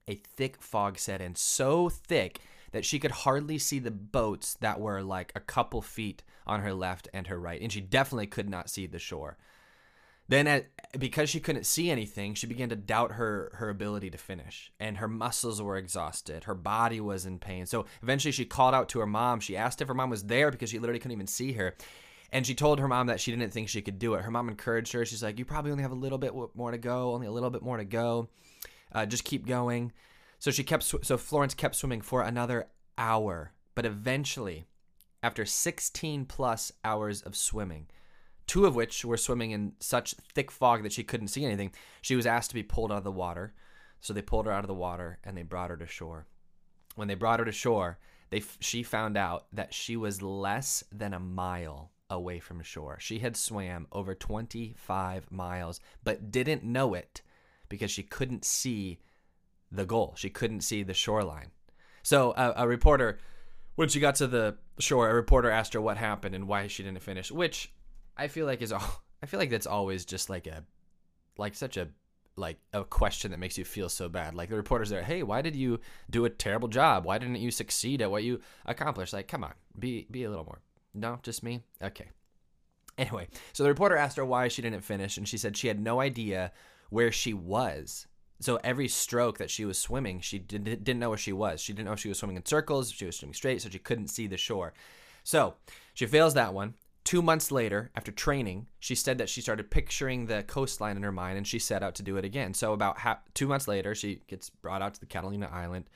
a 0.08 0.14
thick 0.37 0.60
fog 0.60 0.99
set 0.99 1.20
in, 1.20 1.34
so 1.34 1.88
thick 1.88 2.40
that 2.72 2.84
she 2.84 2.99
could 2.99 3.10
hardly 3.10 3.58
see 3.58 3.78
the 3.78 3.90
boats 3.90 4.55
that 4.55 4.81
were 4.81 5.02
like 5.02 5.32
a 5.34 5.40
couple 5.40 5.82
feet 5.82 6.22
on 6.46 6.60
her 6.60 6.75
left 6.75 7.08
and 7.12 7.26
her 7.26 7.38
right, 7.38 7.60
and 7.60 7.72
she 7.72 7.81
definitely 7.81 8.26
could 8.26 8.49
not 8.49 8.70
see 8.70 8.87
the 8.87 8.99
shore. 8.99 9.37
Then, 10.28 10.46
at, 10.46 10.66
because 10.99 11.31
she 11.31 11.40
couldn't 11.40 11.64
see 11.64 11.90
anything, 11.90 12.34
she 12.34 12.46
began 12.46 12.69
to 12.69 12.76
doubt 12.76 13.12
her 13.12 13.50
her 13.55 13.70
ability 13.70 14.10
to 14.10 14.19
finish, 14.19 14.70
and 14.78 14.99
her 14.99 15.08
muscles 15.08 15.62
were 15.62 15.78
exhausted. 15.78 16.44
Her 16.44 16.55
body 16.55 17.00
was 17.00 17.25
in 17.25 17.38
pain. 17.38 17.64
So 17.64 17.87
eventually, 18.02 18.32
she 18.32 18.44
called 18.44 18.75
out 18.75 18.90
to 18.90 18.99
her 19.00 19.06
mom. 19.06 19.40
She 19.40 19.56
asked 19.56 19.81
if 19.81 19.88
her 19.88 19.94
mom 19.94 20.10
was 20.10 20.25
there 20.25 20.50
because 20.50 20.69
she 20.69 20.78
literally 20.78 20.99
couldn't 20.99 21.16
even 21.16 21.26
see 21.26 21.52
her. 21.52 21.75
And 22.31 22.46
she 22.46 22.55
told 22.55 22.78
her 22.78 22.88
mom 22.88 23.06
that 23.06 23.20
she 23.20 23.31
didn't 23.31 23.55
think 23.55 23.70
she 23.70 23.81
could 23.81 23.99
do 23.99 24.12
it. 24.12 24.20
Her 24.22 24.31
mom 24.31 24.50
encouraged 24.50 24.93
her. 24.93 25.06
She's 25.06 25.22
like, 25.22 25.38
"You 25.38 25.46
probably 25.46 25.70
only 25.70 25.82
have 25.82 25.93
a 25.93 25.94
little 25.96 26.19
bit 26.19 26.34
more 26.55 26.72
to 26.72 26.78
go. 26.78 27.14
Only 27.14 27.26
a 27.26 27.32
little 27.32 27.49
bit 27.49 27.62
more 27.62 27.78
to 27.78 27.87
go." 27.87 28.28
Uh, 28.93 29.06
just 29.06 29.25
keep 29.25 29.46
going. 29.46 29.93
So 30.38 30.50
she 30.50 30.64
kept 30.64 30.82
sw- 30.82 31.02
so 31.02 31.17
Florence 31.17 31.55
kept 31.55 31.75
swimming 31.75 32.00
for 32.00 32.23
another 32.23 32.69
hour, 32.96 33.52
but 33.75 33.87
eventually, 33.87 34.67
after 35.23 35.44
16 35.44 36.25
plus 36.26 36.73
hours 36.85 37.23
of 37.23 37.37
swimming, 37.37 37.87
two 38.46 38.67
of 38.67 38.75
which 38.75 39.05
were 39.05 39.17
swimming 39.17 39.50
in 39.50 39.73
such 39.81 40.14
thick 40.35 40.50
fog 40.50 40.82
that 40.82 40.93
she 40.93 41.05
couldn't 41.05 41.29
see 41.29 41.44
anything, 41.44 41.73
she 42.00 42.17
was 42.17 42.26
asked 42.26 42.50
to 42.50 42.55
be 42.55 42.62
pulled 42.62 42.93
out 42.93 42.99
of 42.99 43.05
the 43.05 43.12
water. 43.12 43.55
So 44.00 44.12
they 44.12 44.23
pulled 44.23 44.46
her 44.46 44.52
out 44.52 44.64
of 44.64 44.69
the 44.69 44.75
water 44.75 45.19
and 45.25 45.37
they 45.37 45.43
brought 45.43 45.70
her 45.70 45.76
to 45.76 45.87
shore. 45.87 46.26
When 46.94 47.08
they 47.08 47.14
brought 47.14 47.41
her 47.41 47.44
to 47.44 47.52
shore, 47.52 47.99
they 48.31 48.43
she 48.61 48.82
found 48.82 49.17
out 49.17 49.46
that 49.52 49.75
she 49.75 49.96
was 49.96 50.23
less 50.23 50.84
than 50.93 51.14
a 51.14 51.20
mile 51.20 51.91
away 52.11 52.38
from 52.38 52.62
shore. 52.62 52.99
She 53.00 53.19
had 53.19 53.37
swam 53.37 53.87
over 53.93 54.14
25 54.14 55.31
miles, 55.31 55.81
but 56.05 56.31
didn't 56.31 56.64
know 56.64 56.94
it 56.94 57.23
because 57.69 57.91
she 57.91 58.03
couldn't 58.03 58.44
see 58.44 58.99
the 59.70 59.87
goal. 59.87 60.15
She 60.17 60.31
couldn't 60.31 60.62
see 60.62 60.82
the 60.82 60.94
shoreline. 60.94 61.50
So 62.03 62.32
a, 62.37 62.55
a 62.65 62.69
reporter, 62.69 63.19
when 63.75 63.88
she 63.88 64.00
got 64.00 64.17
to 64.17 64.26
the 64.26 64.56
shore, 64.79 65.11
a 65.11 65.15
reporter 65.15 65.50
asked 65.50 65.75
her 65.75 65.81
what 65.81 65.97
happened 65.97 66.35
and 66.35 66.49
why 66.49 66.67
she 66.69 66.82
didn't 66.82 67.03
finish, 67.03 67.31
which 67.31 67.73
I 68.17 68.29
feel 68.29 68.47
like 68.47 68.62
is 68.62 68.73
all. 68.73 69.03
I 69.23 69.26
feel 69.26 69.41
like 69.41 69.50
that's 69.50 69.67
always 69.67 70.05
just 70.05 70.31
like 70.31 70.47
a, 70.47 70.65
like 71.37 71.55
such 71.56 71.76
a, 71.76 71.88
like 72.37 72.59
a 72.73 72.85
question 72.85 73.32
that 73.32 73.41
makes 73.41 73.59
you 73.59 73.65
feel 73.65 73.88
so 73.88 74.09
bad. 74.09 74.35
Like 74.35 74.49
the 74.49 74.56
reporter's 74.56 74.91
there, 74.91 75.03
hey, 75.03 75.25
why 75.25 75.43
did 75.43 75.56
you 75.56 75.81
do 76.09 76.25
a 76.25 76.31
terrible 76.31 76.69
job? 76.69 77.05
Why 77.05 77.19
didn't 77.19 77.37
you 77.37 77.50
succeed 77.50 78.00
at 78.00 78.11
what 78.11 78.22
you 78.22 78.41
accomplished? 78.65 79.13
Like, 79.13 79.27
come 79.27 79.43
on, 79.43 79.55
be 79.77 80.06
be 80.10 80.22
a 80.22 80.31
little 80.31 80.44
more. 80.44 80.60
No, 80.94 81.19
just 81.22 81.43
me. 81.43 81.63
Okay. 81.82 82.10
Anyway, 82.96 83.29
so 83.53 83.63
the 83.63 83.69
reporter 83.69 83.96
asked 83.96 84.17
her 84.17 84.25
why 84.25 84.48
she 84.48 84.63
didn't 84.63 84.81
finish, 84.81 85.17
and 85.17 85.29
she 85.29 85.39
said 85.39 85.56
she 85.56 85.69
had 85.69 85.81
no 85.81 86.01
idea 86.01 86.53
where 86.91 87.13
she 87.13 87.33
was 87.33 88.07
so 88.41 88.61
every 88.63 88.89
stroke 88.89 89.39
that 89.39 89.51
she 89.51 89.65
was 89.65 89.79
swimming, 89.79 90.21
she 90.21 90.39
did, 90.39 90.65
didn't 90.65 90.99
know 90.99 91.09
where 91.09 91.19
she 91.19 91.33
was. 91.33 91.61
She 91.61 91.73
didn't 91.73 91.87
know 91.87 91.93
if 91.93 92.01
she 92.01 92.09
was 92.09 92.19
swimming 92.19 92.37
in 92.37 92.47
circles, 92.47 92.93
she 92.93 93.07
was 93.07 93.17
swimming 93.17 93.35
straight, 93.35 93.63
so 93.63 93.69
she 93.69 93.79
couldn't 93.79 94.09
see 94.09 94.27
the 94.27 94.37
shore. 94.37 94.75
So 95.25 95.55
she 95.95 96.07
fails 96.07 96.35
that 96.35 96.55
one. 96.55 96.75
Two 97.05 97.23
months 97.23 97.51
later, 97.51 97.91
after 97.97 98.13
training, 98.13 98.67
she 98.79 98.95
said 98.95 99.19
that 99.19 99.31
she 99.31 99.41
started 99.41 99.71
picturing 99.71 100.27
the 100.27 100.43
coastline 100.43 100.97
in 100.97 101.03
her 101.03 101.13
mind 101.13 101.39
and 101.39 101.47
she 101.47 101.59
set 101.59 101.83
out 101.83 101.95
to 101.97 102.03
do 102.03 102.17
it 102.17 102.25
again. 102.25 102.53
So, 102.53 102.75
about 102.75 102.99
ha- 102.99 103.21
two 103.33 103.49
months 103.49 103.67
later, 103.67 103.95
she 103.95 104.21
gets 104.27 104.51
brought 104.51 104.83
out 104.83 104.95
to 104.95 105.01
the 105.01 105.07
Catalina 105.07 105.49
Island. 105.51 105.87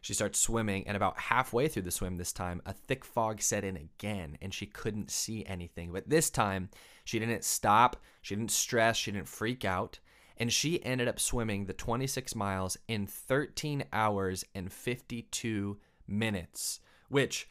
She 0.00 0.14
starts 0.14 0.38
swimming, 0.38 0.88
and 0.88 0.96
about 0.96 1.18
halfway 1.18 1.68
through 1.68 1.82
the 1.82 1.90
swim 1.90 2.16
this 2.16 2.32
time, 2.32 2.62
a 2.64 2.72
thick 2.72 3.04
fog 3.04 3.40
set 3.42 3.64
in 3.64 3.76
again 3.76 4.38
and 4.40 4.52
she 4.52 4.66
couldn't 4.66 5.10
see 5.10 5.44
anything. 5.46 5.92
But 5.92 6.08
this 6.08 6.30
time, 6.30 6.70
she 7.04 7.18
didn't 7.18 7.44
stop, 7.44 7.96
she 8.22 8.34
didn't 8.34 8.50
stress, 8.50 8.96
she 8.96 9.12
didn't 9.12 9.28
freak 9.28 9.64
out 9.64 10.00
and 10.42 10.52
she 10.52 10.84
ended 10.84 11.06
up 11.06 11.20
swimming 11.20 11.66
the 11.66 11.72
26 11.72 12.34
miles 12.34 12.76
in 12.88 13.06
13 13.06 13.84
hours 13.92 14.44
and 14.56 14.72
52 14.72 15.78
minutes, 16.08 16.80
which 17.08 17.48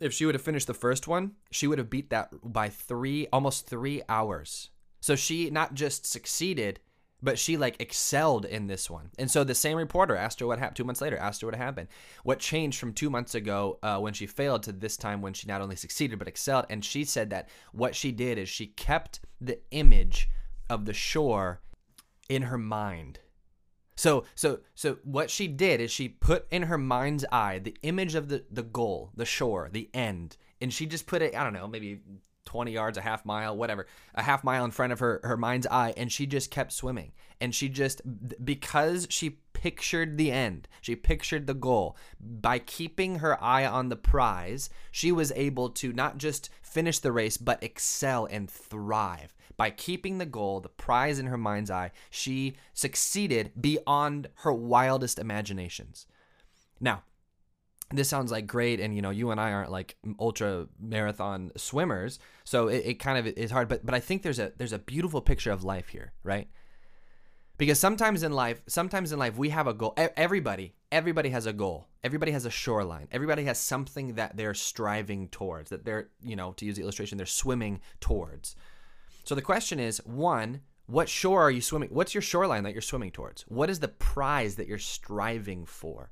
if 0.00 0.12
she 0.12 0.26
would 0.26 0.34
have 0.34 0.42
finished 0.42 0.66
the 0.66 0.74
first 0.74 1.06
one, 1.06 1.36
she 1.52 1.68
would 1.68 1.78
have 1.78 1.88
beat 1.88 2.10
that 2.10 2.32
by 2.42 2.68
3 2.68 3.28
almost 3.32 3.68
3 3.68 4.02
hours. 4.08 4.70
So 5.00 5.14
she 5.14 5.50
not 5.50 5.74
just 5.74 6.04
succeeded, 6.04 6.80
but 7.22 7.38
she 7.38 7.56
like 7.56 7.80
excelled 7.80 8.44
in 8.44 8.66
this 8.66 8.90
one. 8.90 9.10
And 9.20 9.30
so 9.30 9.44
the 9.44 9.54
same 9.54 9.78
reporter 9.78 10.16
asked 10.16 10.40
her 10.40 10.48
what 10.48 10.58
happened 10.58 10.78
2 10.78 10.84
months 10.84 11.00
later, 11.00 11.16
asked 11.16 11.42
her 11.42 11.46
what 11.46 11.54
happened. 11.54 11.86
What 12.24 12.40
changed 12.40 12.80
from 12.80 12.92
2 12.92 13.08
months 13.08 13.36
ago 13.36 13.78
uh, 13.84 14.00
when 14.00 14.14
she 14.14 14.26
failed 14.26 14.64
to 14.64 14.72
this 14.72 14.96
time 14.96 15.22
when 15.22 15.32
she 15.32 15.46
not 15.46 15.62
only 15.62 15.76
succeeded 15.76 16.18
but 16.18 16.26
excelled 16.26 16.66
and 16.70 16.84
she 16.84 17.04
said 17.04 17.30
that 17.30 17.48
what 17.70 17.94
she 17.94 18.10
did 18.10 18.36
is 18.36 18.48
she 18.48 18.66
kept 18.66 19.20
the 19.40 19.60
image 19.70 20.28
of 20.68 20.86
the 20.86 20.92
shore 20.92 21.60
in 22.28 22.42
her 22.42 22.58
mind. 22.58 23.20
So 23.96 24.24
so 24.34 24.60
so 24.74 24.98
what 25.04 25.30
she 25.30 25.48
did 25.48 25.80
is 25.80 25.90
she 25.90 26.08
put 26.08 26.46
in 26.50 26.64
her 26.64 26.78
mind's 26.78 27.24
eye 27.32 27.58
the 27.58 27.76
image 27.82 28.14
of 28.14 28.28
the 28.28 28.44
the 28.50 28.62
goal, 28.62 29.10
the 29.14 29.24
shore, 29.24 29.70
the 29.72 29.88
end, 29.94 30.36
and 30.60 30.72
she 30.72 30.86
just 30.86 31.06
put 31.06 31.22
it 31.22 31.34
I 31.34 31.42
don't 31.42 31.54
know, 31.54 31.66
maybe 31.66 32.00
20 32.44 32.70
yards, 32.70 32.96
a 32.96 33.02
half 33.02 33.24
mile, 33.24 33.56
whatever, 33.56 33.86
a 34.14 34.22
half 34.22 34.44
mile 34.44 34.64
in 34.64 34.70
front 34.70 34.92
of 34.92 35.00
her 35.00 35.20
her 35.24 35.36
mind's 35.36 35.66
eye 35.66 35.94
and 35.96 36.12
she 36.12 36.26
just 36.26 36.50
kept 36.50 36.72
swimming. 36.72 37.12
And 37.40 37.54
she 37.54 37.68
just 37.68 38.02
because 38.44 39.06
she 39.10 39.38
pictured 39.56 40.18
the 40.18 40.30
end. 40.30 40.68
She 40.82 40.94
pictured 40.94 41.46
the 41.46 41.54
goal. 41.54 41.96
By 42.20 42.58
keeping 42.58 43.20
her 43.20 43.42
eye 43.42 43.64
on 43.64 43.88
the 43.88 43.96
prize, 43.96 44.68
she 44.90 45.10
was 45.10 45.32
able 45.32 45.70
to 45.70 45.92
not 45.94 46.18
just 46.18 46.50
finish 46.62 46.98
the 46.98 47.10
race, 47.10 47.38
but 47.38 47.62
excel 47.62 48.26
and 48.26 48.50
thrive. 48.50 49.34
By 49.56 49.70
keeping 49.70 50.18
the 50.18 50.26
goal, 50.26 50.60
the 50.60 50.68
prize 50.68 51.18
in 51.18 51.26
her 51.26 51.38
mind's 51.38 51.70
eye, 51.70 51.92
she 52.10 52.56
succeeded 52.74 53.52
beyond 53.58 54.28
her 54.36 54.52
wildest 54.52 55.18
imaginations. 55.18 56.06
Now, 56.78 57.04
this 57.90 58.08
sounds 58.08 58.32
like 58.32 58.46
great 58.46 58.80
and 58.80 58.94
you 58.96 59.02
know 59.02 59.10
you 59.10 59.30
and 59.30 59.40
i 59.40 59.52
aren't 59.52 59.70
like 59.70 59.96
ultra 60.18 60.66
marathon 60.80 61.52
swimmers 61.56 62.18
so 62.44 62.68
it, 62.68 62.82
it 62.84 62.94
kind 62.94 63.18
of 63.18 63.26
is 63.38 63.50
hard 63.50 63.68
but 63.68 63.86
but 63.86 63.94
i 63.94 64.00
think 64.00 64.22
there's 64.22 64.38
a 64.38 64.52
there's 64.56 64.72
a 64.72 64.78
beautiful 64.78 65.20
picture 65.20 65.52
of 65.52 65.62
life 65.62 65.88
here 65.88 66.12
right 66.24 66.48
because 67.58 67.78
sometimes 67.78 68.22
in 68.22 68.32
life 68.32 68.60
sometimes 68.66 69.12
in 69.12 69.18
life 69.18 69.36
we 69.36 69.50
have 69.50 69.68
a 69.68 69.74
goal 69.74 69.94
everybody 70.16 70.74
everybody 70.90 71.30
has 71.30 71.46
a 71.46 71.52
goal 71.52 71.86
everybody 72.02 72.32
has 72.32 72.44
a 72.44 72.50
shoreline 72.50 73.06
everybody 73.12 73.44
has 73.44 73.58
something 73.58 74.14
that 74.14 74.36
they're 74.36 74.54
striving 74.54 75.28
towards 75.28 75.70
that 75.70 75.84
they're 75.84 76.08
you 76.24 76.34
know 76.34 76.52
to 76.52 76.66
use 76.66 76.74
the 76.74 76.82
illustration 76.82 77.16
they're 77.16 77.26
swimming 77.26 77.80
towards 78.00 78.56
so 79.26 79.34
the 79.34 79.42
question 79.42 79.78
is 79.78 79.98
one 80.06 80.60
what 80.86 81.08
shore 81.08 81.42
are 81.42 81.50
you 81.50 81.60
swimming 81.60 81.90
what's 81.90 82.14
your 82.14 82.22
shoreline 82.22 82.62
that 82.62 82.72
you're 82.72 82.80
swimming 82.82 83.10
towards 83.10 83.42
what 83.48 83.68
is 83.68 83.80
the 83.80 83.88
prize 83.88 84.56
that 84.56 84.66
you're 84.66 84.78
striving 84.78 85.66
for 85.66 86.10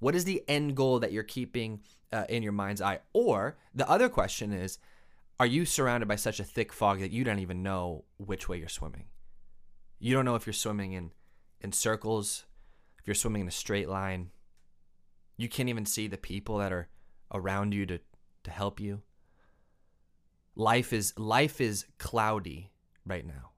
what 0.00 0.14
is 0.14 0.24
the 0.24 0.42
end 0.48 0.76
goal 0.76 1.00
that 1.00 1.12
you're 1.12 1.22
keeping 1.22 1.80
uh, 2.12 2.24
in 2.28 2.42
your 2.42 2.52
mind's 2.52 2.80
eye? 2.80 3.00
Or 3.12 3.58
the 3.74 3.88
other 3.88 4.08
question 4.08 4.52
is, 4.52 4.78
are 5.40 5.46
you 5.46 5.64
surrounded 5.64 6.06
by 6.06 6.16
such 6.16 6.40
a 6.40 6.44
thick 6.44 6.72
fog 6.72 7.00
that 7.00 7.12
you 7.12 7.24
don't 7.24 7.38
even 7.38 7.62
know 7.62 8.04
which 8.16 8.48
way 8.48 8.58
you're 8.58 8.68
swimming? 8.68 9.06
You 9.98 10.14
don't 10.14 10.24
know 10.24 10.34
if 10.34 10.46
you're 10.46 10.52
swimming 10.52 10.92
in, 10.92 11.10
in 11.60 11.72
circles, 11.72 12.44
if 13.00 13.06
you're 13.06 13.14
swimming 13.14 13.42
in 13.42 13.48
a 13.48 13.52
straight 13.52 13.88
line. 13.88 14.30
You 15.36 15.48
can't 15.48 15.68
even 15.68 15.86
see 15.86 16.08
the 16.08 16.16
people 16.16 16.58
that 16.58 16.72
are 16.72 16.88
around 17.32 17.72
you 17.74 17.86
to, 17.86 18.00
to 18.44 18.50
help 18.50 18.80
you. 18.80 19.02
Life 20.58 20.92
is 20.92 21.16
life 21.16 21.60
is 21.60 21.86
cloudy 21.98 22.72
right 23.06 23.24
now. 23.24 23.52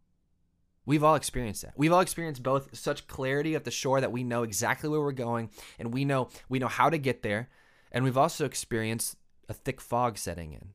We've 0.84 1.02
all 1.02 1.14
experienced 1.14 1.62
that. 1.62 1.72
We've 1.74 1.92
all 1.92 2.00
experienced 2.00 2.42
both 2.42 2.76
such 2.76 3.06
clarity 3.06 3.54
at 3.54 3.64
the 3.64 3.70
shore 3.70 4.02
that 4.02 4.12
we 4.12 4.22
know 4.22 4.42
exactly 4.42 4.88
where 4.88 5.00
we're 5.00 5.12
going 5.12 5.48
and 5.78 5.94
we 5.94 6.04
know 6.04 6.28
we 6.50 6.58
know 6.58 6.68
how 6.68 6.90
to 6.90 6.98
get 6.98 7.22
there, 7.22 7.48
and 7.90 8.04
we've 8.04 8.18
also 8.18 8.44
experienced 8.44 9.16
a 9.48 9.54
thick 9.54 9.80
fog 9.80 10.18
setting 10.18 10.52
in 10.52 10.74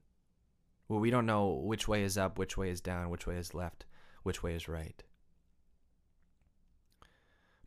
where 0.88 1.00
we 1.00 1.12
don't 1.12 1.28
know 1.28 1.50
which 1.50 1.88
way 1.88 2.02
is 2.02 2.18
up, 2.18 2.40
which 2.40 2.58
way 2.58 2.72
is 2.72 2.82
down, 2.82 3.12
which 3.12 3.28
way 3.28 3.36
is 3.36 3.54
left, 3.54 3.86
which 4.24 4.42
way 4.42 4.56
is 4.56 4.68
right. 4.68 5.04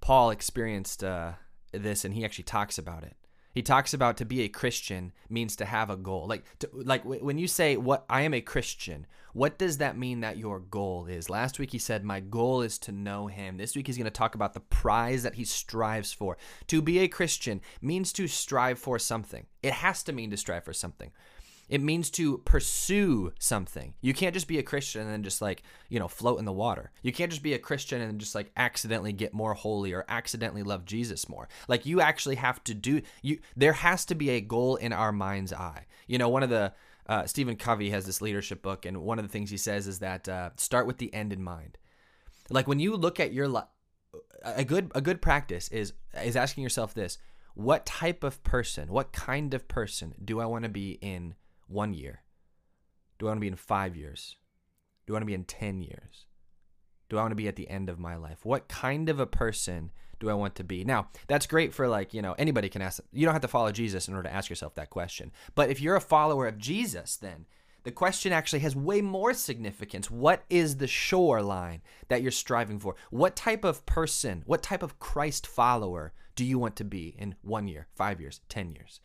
Paul 0.00 0.31
experienced 0.31 1.05
uh, 1.05 1.35
this 1.71 2.05
and 2.05 2.12
he 2.12 2.25
actually 2.25 2.45
talks 2.45 2.77
about 2.77 3.05
it. 3.05 3.17
He 3.59 3.62
talks 3.62 3.93
about 3.93 4.17
to 4.19 4.25
be 4.25 4.43
a 4.43 4.49
Christian 4.49 5.11
means 5.29 5.57
to 5.57 5.65
have 5.65 5.91
a 5.91 5.97
goal. 5.97 6.29
Like 6.29 6.45
to, 6.61 6.71
like 6.73 7.05
when 7.05 7.38
you 7.38 7.49
say 7.49 7.77
what 7.77 8.05
I 8.09 8.21
am 8.21 8.33
a 8.33 8.41
Christian, 8.41 9.05
what 9.33 9.59
does 9.59 9.79
that 9.79 9.99
mean 9.99 10.21
that 10.21 10.37
your 10.37 10.61
goal 10.61 11.07
is? 11.07 11.29
Last 11.29 11.59
week 11.59 11.73
he 11.73 11.79
said 11.79 12.05
my 12.05 12.21
goal 12.21 12.62
is 12.62 12.79
to 12.79 12.93
know 12.93 13.27
him. 13.27 13.57
This 13.57 13.75
week 13.75 13.88
he's 13.88 13.97
going 13.97 14.05
to 14.05 14.12
talk 14.12 14.37
about 14.37 14.55
the 14.55 14.61
prize 14.61 15.25
that 15.25 15.35
he 15.35 15.45
strives 15.45 16.12
for. 16.12 16.38
To 16.69 16.81
be 16.81 17.00
a 17.00 17.09
Christian 17.09 17.61
means 17.83 18.12
to 18.12 18.29
strive 18.29 18.79
for 18.79 18.97
something. 18.97 19.47
It 19.61 19.73
has 19.73 20.05
to 20.05 20.12
mean 20.12 20.31
to 20.31 20.37
strive 20.37 20.62
for 20.62 20.73
something. 20.73 21.11
It 21.69 21.83
means 21.83 22.11
to 22.11 22.39
pursue 22.39 23.33
something. 23.39 23.95
You 24.01 24.15
can't 24.15 24.35
just 24.35 24.49
be 24.49 24.59
a 24.59 24.63
Christian 24.63 25.03
and 25.03 25.11
then 25.11 25.23
just 25.23 25.43
like, 25.43 25.63
you 25.89 25.99
know, 25.99 26.09
float 26.09 26.39
in 26.39 26.45
the 26.45 26.53
water. 26.53 26.91
You 27.03 27.13
can't 27.13 27.31
just 27.31 27.43
be 27.43 27.53
a 27.53 27.59
Christian 27.59 28.01
and 28.01 28.19
just 28.19 28.35
like 28.35 28.51
accidentally 28.57 29.13
get 29.13 29.35
more 29.35 29.55
holy 29.55 29.93
or 29.93 30.05
accidentally 30.09 30.63
love 30.63 30.85
Jesus 30.85 31.29
more. 31.29 31.49
Like 31.69 31.85
you 31.85 32.01
actually 32.01 32.37
have 32.37 32.63
to 32.65 32.75
do 32.75 33.03
you 33.23 33.39
there 33.57 33.75
has 33.75 34.05
to 34.07 34.15
be 34.15 34.31
a 34.31 34.41
goal 34.41 34.77
in 34.77 34.93
our 34.93 35.13
mind's 35.13 35.53
eye. 35.53 35.87
You 36.07 36.19
know, 36.19 36.29
one 36.29 36.43
of 36.43 36.51
the 36.51 36.73
uh, 37.09 37.27
Stephen 37.27 37.57
Covey 37.57 37.91
has 37.91 38.05
this 38.05 38.21
leadership 38.21 38.61
book, 38.61 38.85
and 38.85 38.99
one 38.99 39.19
of 39.19 39.25
the 39.25 39.31
things 39.31 39.51
he 39.51 39.57
says 39.57 39.87
is 39.87 40.01
that 40.01 40.29
uh, 40.29 40.51
start 40.57 40.87
with 40.87 40.99
the 40.99 41.13
end 41.15 41.33
in 41.33 41.43
mind. 41.43 41.79
Like 42.51 42.69
when 42.69 42.81
you 42.81 42.97
look 42.97 43.19
at 43.19 43.33
your 43.33 43.49
life, 43.49 43.65
a 44.43 44.65
good 44.65 44.93
a 44.95 45.01
good 45.01 45.21
practice 45.21 45.69
is 45.69 45.93
is 46.23 46.37
asking 46.37 46.63
yourself 46.63 46.95
this: 46.95 47.19
What 47.55 47.87
type 47.87 48.25
of 48.25 48.43
person, 48.43 48.89
what 48.89 49.13
kind 49.13 49.55
of 49.55 49.69
person 49.69 50.15
do 50.23 50.41
I 50.41 50.47
want 50.47 50.65
to 50.65 50.71
be 50.71 50.99
in 51.01 51.35
one 51.69 51.95
year? 51.95 52.23
Do 53.19 53.27
I 53.27 53.31
want 53.31 53.39
to 53.39 53.43
be 53.43 53.49
in 53.49 53.57
five 53.57 53.97
years? 53.97 54.37
Do 55.07 55.13
I 55.13 55.17
want 55.17 55.23
to 55.23 55.27
be 55.27 55.35
in 55.35 55.45
10 55.45 55.81
years? 55.81 56.27
Do 57.09 57.17
I 57.17 57.23
want 57.23 57.33
to 57.33 57.37
be 57.37 57.49
at 57.49 57.57
the 57.57 57.69
end 57.69 57.89
of 57.89 57.99
my 57.99 58.17
life? 58.17 58.45
What 58.45 58.69
kind 58.69 59.09
of 59.09 59.19
a 59.19 59.27
person 59.27 59.91
do 60.21 60.29
I 60.29 60.35
want 60.35 60.55
to 60.57 60.65
be? 60.65 60.85
Now, 60.85 61.09
that's 61.27 61.47
great 61.47 61.73
for 61.73 61.89
like, 61.89 62.13
you 62.13 62.21
know, 62.21 62.35
anybody 62.39 62.69
can 62.69 62.83
ask. 62.83 63.01
You 63.13 63.25
don't 63.25 63.35
have 63.35 63.43
to 63.43 63.49
follow 63.49 63.73
Jesus 63.73 64.09
in 64.09 64.15
order 64.15 64.29
to 64.29 64.35
ask 64.35 64.51
yourself 64.51 64.75
that 64.75 64.91
question. 64.91 65.33
But 65.55 65.71
if 65.71 65.81
you're 65.81 65.97
a 65.97 66.01
follower 66.01 66.47
of 66.47 66.59
Jesus, 66.59 67.17
then 67.17 67.47
the 67.85 67.93
question 67.93 68.33
actually 68.33 68.59
has 68.61 68.77
way 68.77 69.01
more 69.01 69.33
significance. 69.33 70.11
What 70.11 70.45
is 70.51 70.77
the 70.77 70.87
shoreline 70.87 71.81
that 72.09 72.21
you're 72.21 72.31
striving 72.31 72.79
for? 72.79 72.97
What 73.11 73.37
type 73.37 73.65
of 73.65 73.87
person, 73.87 74.43
what 74.45 74.63
type 74.63 74.83
of 74.83 74.99
Christ 74.99 75.47
follower 75.47 76.13
do 76.37 76.45
you 76.45 76.59
want 76.59 76.77
to 76.77 76.85
be 76.85 77.15
in 77.19 77.37
one 77.41 77.67
year, 77.67 77.87
five 77.95 78.21
years, 78.21 78.41
10 78.49 78.73
years? 78.73 79.01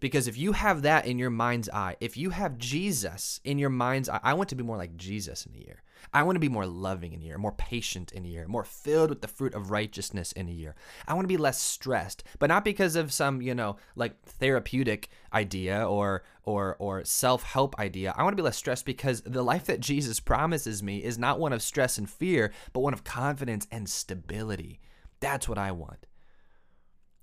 Because 0.00 0.28
if 0.28 0.36
you 0.36 0.52
have 0.52 0.82
that 0.82 1.06
in 1.06 1.18
your 1.18 1.30
mind's 1.30 1.68
eye, 1.70 1.96
if 2.00 2.16
you 2.16 2.30
have 2.30 2.58
Jesus 2.58 3.40
in 3.44 3.58
your 3.58 3.70
mind's 3.70 4.08
eye, 4.08 4.20
I 4.22 4.34
want 4.34 4.48
to 4.50 4.54
be 4.54 4.64
more 4.64 4.76
like 4.76 4.96
Jesus 4.96 5.46
in 5.46 5.54
a 5.54 5.64
year. 5.64 5.82
I 6.12 6.22
want 6.22 6.36
to 6.36 6.40
be 6.40 6.48
more 6.48 6.66
loving 6.66 7.12
in 7.12 7.20
a 7.20 7.24
year, 7.24 7.38
more 7.38 7.52
patient 7.52 8.12
in 8.12 8.24
a 8.24 8.28
year, 8.28 8.46
more 8.46 8.64
filled 8.64 9.10
with 9.10 9.22
the 9.22 9.28
fruit 9.28 9.54
of 9.54 9.70
righteousness 9.70 10.32
in 10.32 10.48
a 10.48 10.52
year. 10.52 10.74
I 11.08 11.14
want 11.14 11.24
to 11.24 11.32
be 11.32 11.36
less 11.36 11.60
stressed, 11.60 12.22
but 12.38 12.48
not 12.48 12.64
because 12.64 12.94
of 12.94 13.12
some, 13.12 13.40
you 13.40 13.54
know, 13.54 13.76
like 13.96 14.22
therapeutic 14.22 15.08
idea 15.32 15.88
or 15.88 16.22
or 16.44 16.76
or 16.78 17.04
self-help 17.04 17.78
idea. 17.78 18.14
I 18.16 18.22
want 18.22 18.34
to 18.34 18.40
be 18.40 18.44
less 18.44 18.56
stressed 18.56 18.84
because 18.84 19.22
the 19.22 19.42
life 19.42 19.64
that 19.64 19.80
Jesus 19.80 20.20
promises 20.20 20.82
me 20.82 21.02
is 21.02 21.18
not 21.18 21.40
one 21.40 21.52
of 21.52 21.62
stress 21.62 21.98
and 21.98 22.08
fear, 22.08 22.52
but 22.72 22.80
one 22.80 22.94
of 22.94 23.04
confidence 23.04 23.66
and 23.72 23.88
stability. 23.88 24.80
That's 25.20 25.48
what 25.48 25.58
I 25.58 25.72
want. 25.72 26.06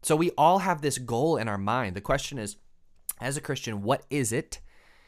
So 0.02 0.16
we 0.16 0.32
all 0.38 0.60
have 0.60 0.82
this 0.82 0.98
goal 0.98 1.38
in 1.38 1.48
our 1.48 1.58
mind. 1.58 1.96
The 1.96 2.02
question 2.02 2.38
is, 2.38 2.58
as 3.20 3.38
a 3.38 3.42
Christian, 3.42 3.84
what 3.84 4.04
is 4.10 4.32
it? 4.32 4.60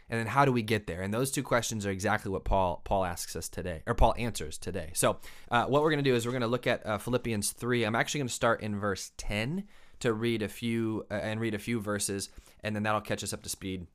And 0.10 0.20
then 0.20 0.28
how 0.28 0.46
do 0.46 0.52
we 0.52 0.62
get 0.62 0.86
there? 0.86 1.02
And 1.02 1.14
those 1.14 1.32
two 1.32 1.42
questions 1.42 1.86
are 1.86 1.90
exactly 1.90 2.30
what 2.30 2.44
Paul 2.44 2.82
Paul 2.84 3.06
asks 3.06 3.36
us 3.36 3.50
today, 3.50 3.82
or 3.88 3.96
Paul 3.96 4.14
answers 4.18 4.58
today. 4.58 4.92
So 4.94 5.18
uh, 5.50 5.66
what 5.66 5.82
we're 5.82 5.90
going 5.90 6.04
to 6.04 6.10
do 6.10 6.16
is 6.16 6.26
we're 6.26 6.34
going 6.34 6.42
to 6.42 6.48
look 6.48 6.68
at 6.68 6.86
uh, 6.86 6.98
Philippians 7.00 7.52
three. 7.52 7.84
I'm 7.84 7.96
actually 7.96 8.20
going 8.20 8.28
to 8.28 8.34
start 8.34 8.62
in 8.62 8.80
verse 8.80 9.12
ten 9.18 9.64
to 10.02 10.14
read 10.14 10.44
a 10.44 10.50
few 10.50 11.06
uh, 11.10 11.16
and 11.16 11.40
read 11.40 11.56
a 11.56 11.60
few 11.60 11.80
verses, 11.80 12.30
and 12.64 12.76
then 12.76 12.84
that'll 12.84 13.02
catch 13.02 13.24
us 13.24 13.34
up 13.34 13.42
to 13.44 13.50
speed. 13.50 13.88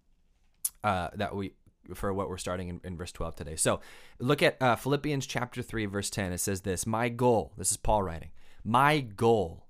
Uh, 0.82 1.08
that 1.14 1.36
we 1.36 1.52
for 1.94 2.12
what 2.12 2.28
we're 2.28 2.36
starting 2.36 2.68
in, 2.68 2.80
in, 2.84 2.96
verse 2.96 3.12
12 3.12 3.34
today. 3.34 3.56
So 3.56 3.80
look 4.18 4.42
at 4.42 4.60
uh, 4.60 4.76
Philippians 4.76 5.26
chapter 5.26 5.62
3, 5.62 5.86
verse 5.86 6.10
10. 6.10 6.32
It 6.32 6.38
says 6.38 6.60
this 6.60 6.86
My 6.86 7.08
goal, 7.08 7.52
this 7.56 7.70
is 7.70 7.78
Paul 7.78 8.02
writing, 8.02 8.30
my 8.62 9.00
goal 9.00 9.67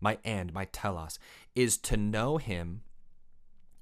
my 0.00 0.18
end, 0.24 0.52
my 0.52 0.66
telos, 0.66 1.18
is 1.54 1.76
to 1.78 1.96
know 1.96 2.36
him 2.38 2.82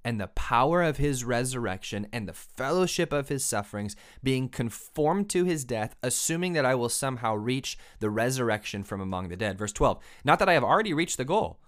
and 0.06 0.20
the 0.20 0.28
power 0.28 0.84
of 0.84 0.98
his 0.98 1.24
resurrection 1.24 2.06
and 2.12 2.28
the 2.28 2.32
fellowship 2.32 3.12
of 3.12 3.28
his 3.28 3.44
sufferings, 3.44 3.96
being 4.22 4.48
conformed 4.48 5.28
to 5.28 5.44
his 5.44 5.64
death, 5.64 5.96
assuming 6.00 6.52
that 6.52 6.64
I 6.64 6.76
will 6.76 6.88
somehow 6.88 7.34
reach 7.34 7.76
the 7.98 8.08
resurrection 8.08 8.84
from 8.84 9.00
among 9.00 9.30
the 9.30 9.36
dead. 9.36 9.58
Verse 9.58 9.72
12 9.72 9.98
Not 10.24 10.38
that 10.38 10.48
I 10.48 10.52
have 10.52 10.62
already 10.62 10.94
reached 10.94 11.16
the 11.16 11.24
goal 11.24 11.58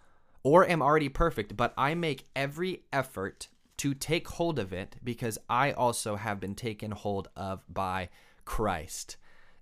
or 0.45 0.65
am 0.65 0.83
already 0.83 1.09
perfect, 1.09 1.57
but 1.57 1.75
I 1.77 1.97
make 1.97 2.29
every 2.37 2.85
effort 2.93 3.49
to 3.79 3.93
take 3.93 4.29
hold 4.29 4.61
of 4.61 4.73
it 4.73 4.97
because 5.03 5.39
I 5.51 5.73
also 5.73 6.15
have 6.15 6.39
been 6.39 6.55
taken 6.55 6.93
hold 6.93 7.29
of 7.35 7.65
by 7.69 8.09
Christ. 8.45 9.17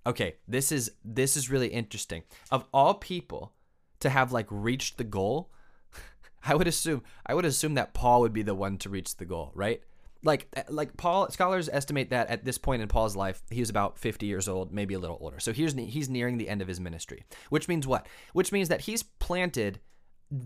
Okay, 0.06 0.36
this 0.46 0.70
is 0.70 0.92
this 1.02 1.34
is 1.34 1.50
really 1.50 1.68
interesting. 1.68 2.24
Of 2.50 2.66
all 2.74 2.92
people, 2.92 3.52
to 4.00 4.10
have 4.10 4.32
like 4.32 4.46
reached 4.50 4.98
the 4.98 5.04
goal, 5.04 5.50
I 6.44 6.54
would 6.54 6.66
assume 6.66 7.02
I 7.24 7.34
would 7.34 7.44
assume 7.44 7.74
that 7.74 7.94
Paul 7.94 8.20
would 8.20 8.32
be 8.32 8.42
the 8.42 8.54
one 8.54 8.78
to 8.78 8.88
reach 8.88 9.16
the 9.16 9.24
goal, 9.24 9.52
right? 9.54 9.80
Like 10.24 10.48
eh, 10.54 10.64
like 10.68 10.96
Paul 10.96 11.30
scholars 11.30 11.68
estimate 11.72 12.10
that 12.10 12.28
at 12.28 12.44
this 12.44 12.58
point 12.58 12.82
in 12.82 12.88
Paul's 12.88 13.16
life, 13.16 13.42
he 13.50 13.60
was 13.60 13.70
about 13.70 13.98
50 13.98 14.26
years 14.26 14.48
old, 14.48 14.72
maybe 14.72 14.94
a 14.94 14.98
little 14.98 15.18
older. 15.20 15.40
So 15.40 15.52
he's 15.52 15.74
he's 15.74 16.08
nearing 16.08 16.38
the 16.38 16.48
end 16.48 16.62
of 16.62 16.68
his 16.68 16.80
ministry. 16.80 17.24
Which 17.50 17.68
means 17.68 17.86
what? 17.86 18.06
Which 18.32 18.52
means 18.52 18.68
that 18.68 18.82
he's 18.82 19.02
planted 19.02 19.80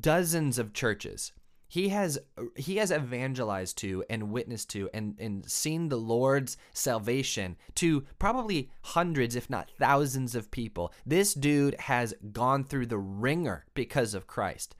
dozens 0.00 0.58
of 0.58 0.72
churches 0.74 1.32
he 1.70 1.90
has 1.90 2.18
he 2.56 2.78
has 2.78 2.90
evangelized 2.90 3.78
to 3.78 4.04
and 4.10 4.32
witnessed 4.32 4.70
to 4.70 4.90
and, 4.92 5.14
and 5.20 5.48
seen 5.48 5.88
the 5.88 5.96
Lord's 5.96 6.56
salvation 6.72 7.56
to 7.76 8.04
probably 8.18 8.72
hundreds, 8.82 9.36
if 9.36 9.48
not 9.48 9.70
thousands 9.78 10.34
of 10.34 10.50
people. 10.50 10.92
This 11.06 11.32
dude 11.32 11.76
has 11.78 12.12
gone 12.32 12.64
through 12.64 12.86
the 12.86 12.98
wringer 12.98 13.66
because 13.72 14.14
of 14.14 14.26
Christ. 14.26 14.74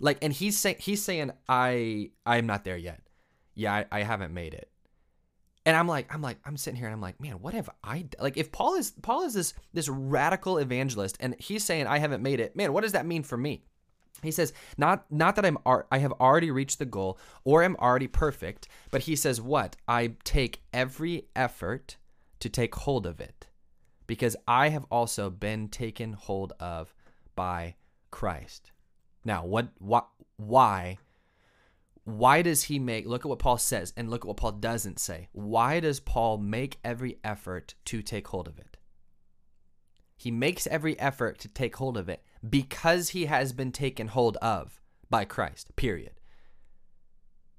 Like 0.00 0.18
and 0.20 0.32
he's 0.32 0.58
saying 0.58 0.76
he's 0.80 1.04
saying 1.04 1.30
I 1.48 2.10
I'm 2.26 2.46
not 2.46 2.64
there 2.64 2.76
yet. 2.76 3.02
Yeah, 3.54 3.72
I, 3.72 3.86
I 3.92 4.02
haven't 4.02 4.34
made 4.34 4.52
it. 4.52 4.68
And 5.64 5.76
I'm 5.76 5.86
like, 5.86 6.12
I'm 6.12 6.22
like, 6.22 6.38
I'm 6.44 6.56
sitting 6.56 6.76
here 6.76 6.88
and 6.88 6.94
I'm 6.94 7.00
like, 7.00 7.20
man, 7.20 7.34
what 7.34 7.54
have 7.54 7.70
I 7.84 7.98
done? 8.02 8.20
Like, 8.20 8.36
if 8.36 8.50
Paul 8.50 8.74
is 8.74 8.90
Paul 9.00 9.22
is 9.22 9.34
this 9.34 9.54
this 9.72 9.88
radical 9.88 10.58
evangelist 10.58 11.18
and 11.20 11.36
he's 11.38 11.62
saying 11.62 11.86
I 11.86 11.98
haven't 11.98 12.20
made 12.20 12.40
it, 12.40 12.56
man, 12.56 12.72
what 12.72 12.80
does 12.80 12.92
that 12.92 13.06
mean 13.06 13.22
for 13.22 13.36
me? 13.36 13.62
He 14.22 14.30
says, 14.30 14.52
not 14.78 15.10
not 15.10 15.36
that 15.36 15.44
I'm 15.44 15.58
I 15.66 15.98
have 15.98 16.12
already 16.12 16.50
reached 16.50 16.78
the 16.78 16.84
goal 16.84 17.18
or 17.44 17.62
am 17.62 17.76
already 17.76 18.06
perfect, 18.06 18.68
but 18.90 19.02
he 19.02 19.16
says 19.16 19.40
what? 19.40 19.76
I 19.88 20.14
take 20.24 20.62
every 20.72 21.26
effort 21.34 21.96
to 22.40 22.48
take 22.48 22.74
hold 22.74 23.06
of 23.06 23.20
it 23.20 23.48
because 24.06 24.36
I 24.46 24.68
have 24.68 24.84
also 24.90 25.30
been 25.30 25.68
taken 25.68 26.12
hold 26.12 26.52
of 26.60 26.94
by 27.34 27.76
Christ. 28.10 28.72
Now, 29.24 29.44
what 29.44 29.68
what 29.78 30.08
why 30.36 30.98
why 32.04 32.42
does 32.42 32.64
he 32.64 32.78
make 32.78 33.06
look 33.06 33.24
at 33.24 33.28
what 33.28 33.38
Paul 33.38 33.58
says 33.58 33.92
and 33.96 34.10
look 34.10 34.24
at 34.24 34.28
what 34.28 34.36
Paul 34.36 34.52
doesn't 34.52 34.98
say. 34.98 35.28
Why 35.32 35.78
does 35.80 36.00
Paul 36.00 36.38
make 36.38 36.78
every 36.82 37.18
effort 37.22 37.74
to 37.86 38.02
take 38.02 38.28
hold 38.28 38.48
of 38.48 38.58
it? 38.58 38.71
He 40.22 40.30
makes 40.30 40.68
every 40.68 40.96
effort 41.00 41.40
to 41.40 41.48
take 41.48 41.74
hold 41.74 41.96
of 41.96 42.08
it 42.08 42.22
because 42.48 43.08
he 43.08 43.26
has 43.26 43.52
been 43.52 43.72
taken 43.72 44.06
hold 44.06 44.36
of 44.36 44.80
by 45.10 45.24
Christ. 45.24 45.74
Period. 45.74 46.12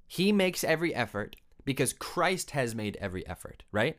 He 0.06 0.32
makes 0.32 0.64
every 0.64 0.94
effort 0.94 1.36
because 1.66 1.92
Christ 1.92 2.52
has 2.52 2.74
made 2.74 2.96
every 3.02 3.26
effort, 3.26 3.64
right? 3.70 3.98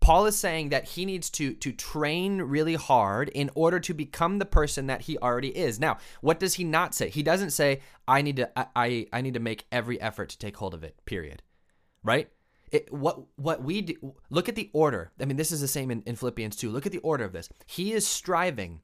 Paul 0.00 0.24
is 0.24 0.38
saying 0.38 0.70
that 0.70 0.88
he 0.88 1.04
needs 1.04 1.28
to 1.32 1.52
to 1.52 1.72
train 1.72 2.40
really 2.40 2.74
hard 2.74 3.28
in 3.28 3.50
order 3.54 3.78
to 3.80 3.92
become 3.92 4.38
the 4.38 4.46
person 4.46 4.86
that 4.86 5.02
he 5.02 5.18
already 5.18 5.54
is. 5.54 5.78
Now, 5.78 5.98
what 6.22 6.40
does 6.40 6.54
he 6.54 6.64
not 6.64 6.94
say? 6.94 7.10
He 7.10 7.22
doesn't 7.22 7.50
say 7.50 7.82
I 8.08 8.22
need 8.22 8.36
to 8.36 8.50
I 8.74 9.08
I 9.12 9.20
need 9.20 9.34
to 9.34 9.40
make 9.40 9.66
every 9.70 10.00
effort 10.00 10.30
to 10.30 10.38
take 10.38 10.56
hold 10.56 10.72
of 10.72 10.82
it. 10.84 10.96
Period. 11.04 11.42
Right? 12.02 12.30
It, 12.70 12.92
what 12.92 13.20
what 13.36 13.62
we 13.62 13.82
do 13.82 14.14
look 14.30 14.48
at 14.48 14.54
the 14.54 14.70
order. 14.72 15.10
I 15.20 15.24
mean, 15.24 15.36
this 15.36 15.52
is 15.52 15.60
the 15.60 15.68
same 15.68 15.90
in, 15.90 16.02
in 16.06 16.16
Philippians 16.16 16.56
2. 16.56 16.70
Look 16.70 16.86
at 16.86 16.92
the 16.92 16.98
order 16.98 17.24
of 17.24 17.32
this. 17.32 17.48
He 17.66 17.92
is 17.92 18.06
striving 18.06 18.80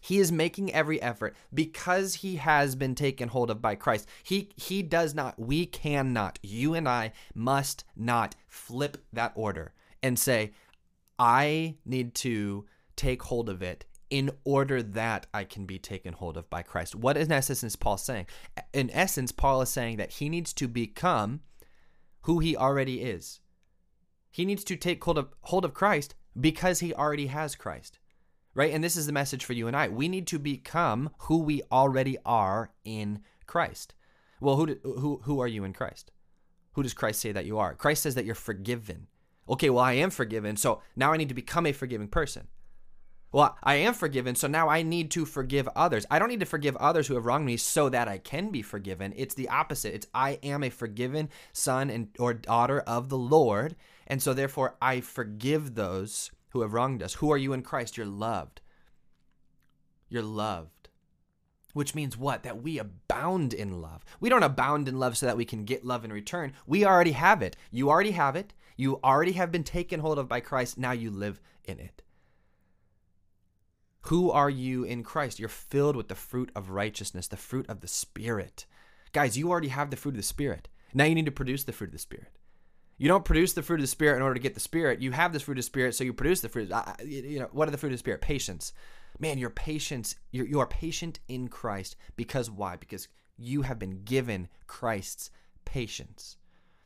he 0.00 0.18
is 0.18 0.32
making 0.32 0.72
every 0.72 1.00
effort 1.00 1.36
because 1.52 2.16
he 2.16 2.36
has 2.36 2.74
been 2.74 2.94
taken 2.94 3.28
hold 3.28 3.50
of 3.50 3.60
by 3.60 3.74
Christ. 3.74 4.08
He 4.22 4.50
he 4.56 4.82
does 4.82 5.14
not, 5.14 5.38
we 5.38 5.66
cannot, 5.66 6.38
you 6.42 6.74
and 6.74 6.88
I 6.88 7.12
must 7.34 7.84
not 7.94 8.34
flip 8.48 9.04
that 9.12 9.32
order 9.34 9.72
and 10.02 10.18
say, 10.18 10.52
I 11.18 11.76
need 11.84 12.14
to 12.16 12.66
take 12.96 13.22
hold 13.24 13.48
of 13.48 13.62
it 13.62 13.84
in 14.08 14.30
order 14.44 14.82
that 14.82 15.26
I 15.32 15.44
can 15.44 15.66
be 15.66 15.78
taken 15.78 16.14
hold 16.14 16.36
of 16.36 16.50
by 16.50 16.62
Christ. 16.62 16.96
What 16.96 17.16
in 17.16 17.30
essence 17.30 17.62
is 17.62 17.76
Paul 17.76 17.96
saying? 17.96 18.26
In 18.72 18.90
essence, 18.90 19.30
Paul 19.30 19.62
is 19.62 19.68
saying 19.68 19.98
that 19.98 20.12
he 20.12 20.28
needs 20.28 20.52
to 20.54 20.66
become 20.66 21.40
who 22.22 22.38
he 22.38 22.56
already 22.56 23.02
is. 23.02 23.40
He 24.30 24.44
needs 24.44 24.64
to 24.64 24.76
take 24.76 25.02
hold 25.02 25.18
of 25.18 25.34
hold 25.42 25.64
of 25.64 25.74
Christ 25.74 26.14
because 26.38 26.80
he 26.80 26.94
already 26.94 27.26
has 27.26 27.56
Christ. 27.56 27.98
Right? 28.54 28.72
And 28.72 28.82
this 28.82 28.96
is 28.96 29.06
the 29.06 29.12
message 29.12 29.44
for 29.44 29.52
you 29.52 29.68
and 29.68 29.76
I. 29.76 29.88
We 29.88 30.08
need 30.08 30.26
to 30.28 30.38
become 30.38 31.10
who 31.20 31.38
we 31.38 31.62
already 31.70 32.18
are 32.26 32.72
in 32.84 33.20
Christ. 33.46 33.94
Well, 34.40 34.56
who 34.56 34.66
do, 34.66 34.78
who 34.82 35.20
who 35.24 35.40
are 35.40 35.48
you 35.48 35.64
in 35.64 35.72
Christ? 35.72 36.12
Who 36.72 36.82
does 36.82 36.94
Christ 36.94 37.20
say 37.20 37.32
that 37.32 37.46
you 37.46 37.58
are? 37.58 37.74
Christ 37.74 38.02
says 38.02 38.14
that 38.14 38.24
you're 38.24 38.34
forgiven 38.34 39.08
okay, 39.50 39.68
well, 39.68 39.84
I 39.84 39.94
am 39.94 40.10
forgiven, 40.10 40.56
so 40.56 40.80
now 40.96 41.12
I 41.12 41.16
need 41.16 41.28
to 41.28 41.34
become 41.34 41.66
a 41.66 41.72
forgiving 41.72 42.08
person. 42.08 42.46
Well, 43.32 43.56
I 43.62 43.76
am 43.76 43.94
forgiven, 43.94 44.34
so 44.34 44.48
now 44.48 44.68
I 44.68 44.82
need 44.82 45.12
to 45.12 45.24
forgive 45.24 45.68
others. 45.76 46.04
I 46.10 46.18
don't 46.18 46.28
need 46.28 46.40
to 46.40 46.46
forgive 46.46 46.76
others 46.76 47.06
who 47.06 47.14
have 47.14 47.26
wronged 47.26 47.46
me 47.46 47.56
so 47.56 47.88
that 47.88 48.08
I 48.08 48.18
can 48.18 48.50
be 48.50 48.60
forgiven. 48.60 49.12
It's 49.16 49.34
the 49.34 49.48
opposite. 49.48 49.94
It's 49.94 50.08
I 50.12 50.40
am 50.42 50.64
a 50.64 50.70
forgiven 50.70 51.28
son 51.52 51.90
and 51.90 52.08
or 52.18 52.34
daughter 52.34 52.80
of 52.80 53.08
the 53.08 53.18
Lord, 53.18 53.76
and 54.06 54.20
so 54.20 54.34
therefore 54.34 54.76
I 54.82 55.00
forgive 55.00 55.76
those 55.76 56.32
who 56.50 56.62
have 56.62 56.72
wronged 56.72 57.04
us. 57.04 57.14
Who 57.14 57.30
are 57.30 57.38
you 57.38 57.52
in 57.52 57.62
Christ? 57.62 57.96
You're 57.96 58.06
loved. 58.06 58.60
You're 60.08 60.22
loved. 60.22 60.88
Which 61.72 61.94
means 61.94 62.16
what? 62.16 62.42
That 62.42 62.64
we 62.64 62.78
abound 62.78 63.54
in 63.54 63.80
love. 63.80 64.04
We 64.18 64.28
don't 64.28 64.42
abound 64.42 64.88
in 64.88 64.98
love 64.98 65.16
so 65.16 65.26
that 65.26 65.36
we 65.36 65.44
can 65.44 65.64
get 65.64 65.84
love 65.84 66.04
in 66.04 66.12
return. 66.12 66.52
We 66.66 66.84
already 66.84 67.12
have 67.12 67.42
it. 67.42 67.54
You 67.70 67.90
already 67.90 68.10
have 68.10 68.34
it. 68.34 68.54
You 68.76 68.98
already 69.04 69.32
have 69.32 69.52
been 69.52 69.62
taken 69.62 70.00
hold 70.00 70.18
of 70.18 70.26
by 70.26 70.40
Christ. 70.40 70.78
Now 70.78 70.90
you 70.90 71.12
live 71.12 71.40
in 71.64 71.78
it. 71.78 72.02
Who 74.02 74.30
are 74.30 74.50
you 74.50 74.84
in 74.84 75.02
Christ? 75.02 75.38
You're 75.38 75.48
filled 75.48 75.96
with 75.96 76.08
the 76.08 76.14
fruit 76.14 76.50
of 76.54 76.70
righteousness, 76.70 77.28
the 77.28 77.36
fruit 77.36 77.66
of 77.68 77.80
the 77.80 77.88
Spirit. 77.88 78.66
Guys, 79.12 79.36
you 79.36 79.50
already 79.50 79.68
have 79.68 79.90
the 79.90 79.96
fruit 79.96 80.12
of 80.12 80.16
the 80.18 80.22
Spirit. 80.22 80.68
Now 80.94 81.04
you 81.04 81.14
need 81.14 81.26
to 81.26 81.32
produce 81.32 81.64
the 81.64 81.72
fruit 81.72 81.88
of 81.88 81.92
the 81.92 81.98
Spirit. 81.98 82.38
You 82.96 83.08
don't 83.08 83.24
produce 83.24 83.52
the 83.52 83.62
fruit 83.62 83.76
of 83.76 83.82
the 83.82 83.86
Spirit 83.86 84.16
in 84.16 84.22
order 84.22 84.34
to 84.34 84.40
get 84.40 84.54
the 84.54 84.60
Spirit. 84.60 85.00
You 85.00 85.12
have 85.12 85.32
this 85.32 85.42
fruit 85.42 85.54
of 85.54 85.58
the 85.58 85.62
Spirit, 85.62 85.94
so 85.94 86.04
you 86.04 86.12
produce 86.12 86.40
the 86.40 86.48
fruit. 86.48 86.70
You 87.04 87.40
know 87.40 87.48
what 87.52 87.68
are 87.68 87.70
the 87.70 87.78
fruit 87.78 87.88
of 87.88 87.94
the 87.94 87.98
Spirit? 87.98 88.20
Patience. 88.20 88.72
Man, 89.18 89.38
your 89.38 89.50
patience. 89.50 90.16
You're, 90.30 90.46
you 90.46 90.60
are 90.60 90.66
patient 90.66 91.20
in 91.28 91.48
Christ 91.48 91.96
because 92.16 92.50
why? 92.50 92.76
Because 92.76 93.08
you 93.36 93.62
have 93.62 93.78
been 93.78 94.02
given 94.04 94.48
Christ's 94.66 95.30
patience 95.64 96.36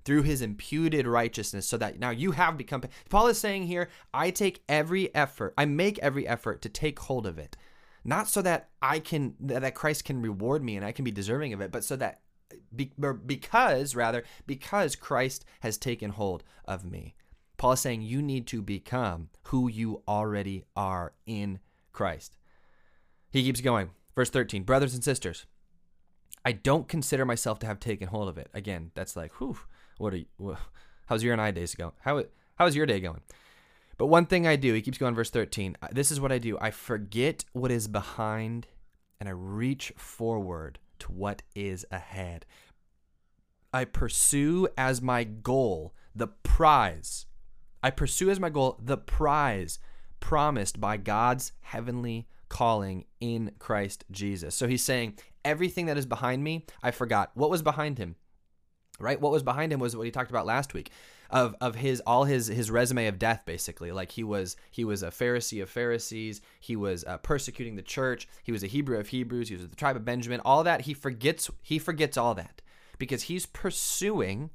through 0.04 0.22
his 0.22 0.42
imputed 0.42 1.06
righteousness 1.06 1.66
so 1.66 1.76
that 1.78 1.98
now 1.98 2.10
you 2.10 2.32
have 2.32 2.58
become 2.58 2.82
Paul 3.08 3.28
is 3.28 3.38
saying 3.38 3.64
here 3.64 3.88
I 4.12 4.30
take 4.30 4.62
every 4.68 5.14
effort 5.14 5.54
I 5.56 5.64
make 5.64 5.98
every 6.00 6.26
effort 6.26 6.62
to 6.62 6.68
take 6.68 6.98
hold 7.00 7.26
of 7.26 7.38
it. 7.38 7.56
Not 8.04 8.28
so 8.28 8.42
that 8.42 8.68
I 8.82 8.98
can 8.98 9.34
that 9.40 9.74
Christ 9.74 10.04
can 10.04 10.20
reward 10.20 10.62
me 10.62 10.76
and 10.76 10.84
I 10.84 10.92
can 10.92 11.04
be 11.04 11.10
deserving 11.10 11.52
of 11.52 11.60
it 11.60 11.72
but 11.72 11.84
so 11.84 11.96
that 11.96 12.20
because 13.26 13.94
rather 13.94 14.24
because 14.46 14.96
Christ 14.96 15.44
has 15.60 15.78
taken 15.78 16.10
hold 16.10 16.44
of 16.66 16.84
me. 16.84 17.14
Paul 17.56 17.72
is 17.72 17.80
saying 17.80 18.02
you 18.02 18.20
need 18.20 18.46
to 18.48 18.60
become 18.62 19.30
who 19.44 19.68
you 19.68 20.02
already 20.08 20.64
are 20.76 21.14
in 21.24 21.60
Christ. 21.92 22.36
He 23.30 23.42
keeps 23.42 23.60
going. 23.60 23.90
Verse 24.14 24.30
13 24.30 24.62
brothers 24.64 24.94
and 24.94 25.02
sisters 25.02 25.46
I 26.44 26.52
don't 26.52 26.88
consider 26.88 27.24
myself 27.24 27.58
to 27.60 27.66
have 27.66 27.80
taken 27.80 28.08
hold 28.08 28.28
of 28.28 28.36
it. 28.36 28.50
Again, 28.52 28.90
that's 28.94 29.16
like, 29.16 29.40
whew, 29.40 29.58
what 29.98 30.14
are 30.14 30.18
you, 30.18 30.56
how's 31.06 31.22
your 31.22 31.32
and 31.32 31.42
I 31.42 31.50
days 31.50 31.74
going? 31.74 31.92
How, 32.00 32.22
how's 32.56 32.76
your 32.76 32.86
day 32.86 33.00
going? 33.00 33.20
But 33.96 34.06
one 34.06 34.26
thing 34.26 34.46
I 34.46 34.56
do, 34.56 34.74
he 34.74 34.82
keeps 34.82 34.98
going, 34.98 35.14
verse 35.14 35.30
13. 35.30 35.76
This 35.92 36.10
is 36.10 36.20
what 36.20 36.32
I 36.32 36.38
do 36.38 36.58
I 36.60 36.70
forget 36.70 37.44
what 37.52 37.70
is 37.70 37.88
behind 37.88 38.66
and 39.20 39.28
I 39.28 39.32
reach 39.32 39.92
forward 39.96 40.78
to 41.00 41.12
what 41.12 41.42
is 41.54 41.86
ahead. 41.90 42.46
I 43.72 43.84
pursue 43.84 44.68
as 44.76 45.02
my 45.02 45.24
goal 45.24 45.94
the 46.14 46.28
prize. 46.28 47.26
I 47.82 47.90
pursue 47.90 48.30
as 48.30 48.40
my 48.40 48.50
goal 48.50 48.78
the 48.82 48.96
prize 48.96 49.78
promised 50.20 50.80
by 50.80 50.96
God's 50.96 51.52
heavenly 51.60 52.28
calling 52.48 53.04
in 53.20 53.52
Christ 53.58 54.04
Jesus. 54.10 54.54
So 54.54 54.68
he's 54.68 54.84
saying, 54.84 55.18
everything 55.44 55.86
that 55.86 55.98
is 55.98 56.06
behind 56.06 56.42
me, 56.42 56.64
I 56.82 56.92
forgot. 56.92 57.30
What 57.34 57.50
was 57.50 57.62
behind 57.62 57.98
him? 57.98 58.16
Right? 59.00 59.20
What 59.20 59.32
was 59.32 59.42
behind 59.42 59.72
him 59.72 59.80
was 59.80 59.96
what 59.96 60.04
he 60.04 60.12
talked 60.12 60.30
about 60.30 60.46
last 60.46 60.72
week 60.72 60.90
of 61.30 61.56
of 61.60 61.74
his 61.74 62.00
all 62.06 62.24
his 62.24 62.46
his 62.46 62.70
resume 62.70 63.06
of 63.06 63.18
death 63.18 63.42
basically 63.46 63.90
like 63.90 64.12
he 64.12 64.22
was 64.22 64.56
he 64.70 64.84
was 64.84 65.02
a 65.02 65.08
pharisee 65.08 65.62
of 65.62 65.70
pharisees 65.70 66.40
he 66.60 66.76
was 66.76 67.02
uh, 67.06 67.16
persecuting 67.18 67.76
the 67.76 67.82
church 67.82 68.28
he 68.42 68.52
was 68.52 68.62
a 68.62 68.66
hebrew 68.66 68.98
of 68.98 69.08
hebrews 69.08 69.48
he 69.48 69.54
was 69.54 69.66
the 69.66 69.74
tribe 69.74 69.96
of 69.96 70.04
benjamin 70.04 70.40
all 70.40 70.62
that 70.62 70.82
he 70.82 70.92
forgets 70.92 71.50
he 71.62 71.78
forgets 71.78 72.18
all 72.18 72.34
that 72.34 72.60
because 72.98 73.22
he's 73.22 73.46
pursuing 73.46 74.50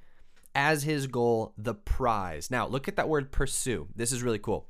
as 0.54 0.84
his 0.84 1.08
goal 1.08 1.54
the 1.58 1.74
prize 1.74 2.52
now 2.52 2.68
look 2.68 2.88
at 2.88 2.96
that 2.96 3.10
word 3.10 3.32
pursue 3.32 3.88
this 3.96 4.12
is 4.12 4.22
really 4.22 4.40
cool 4.40 4.68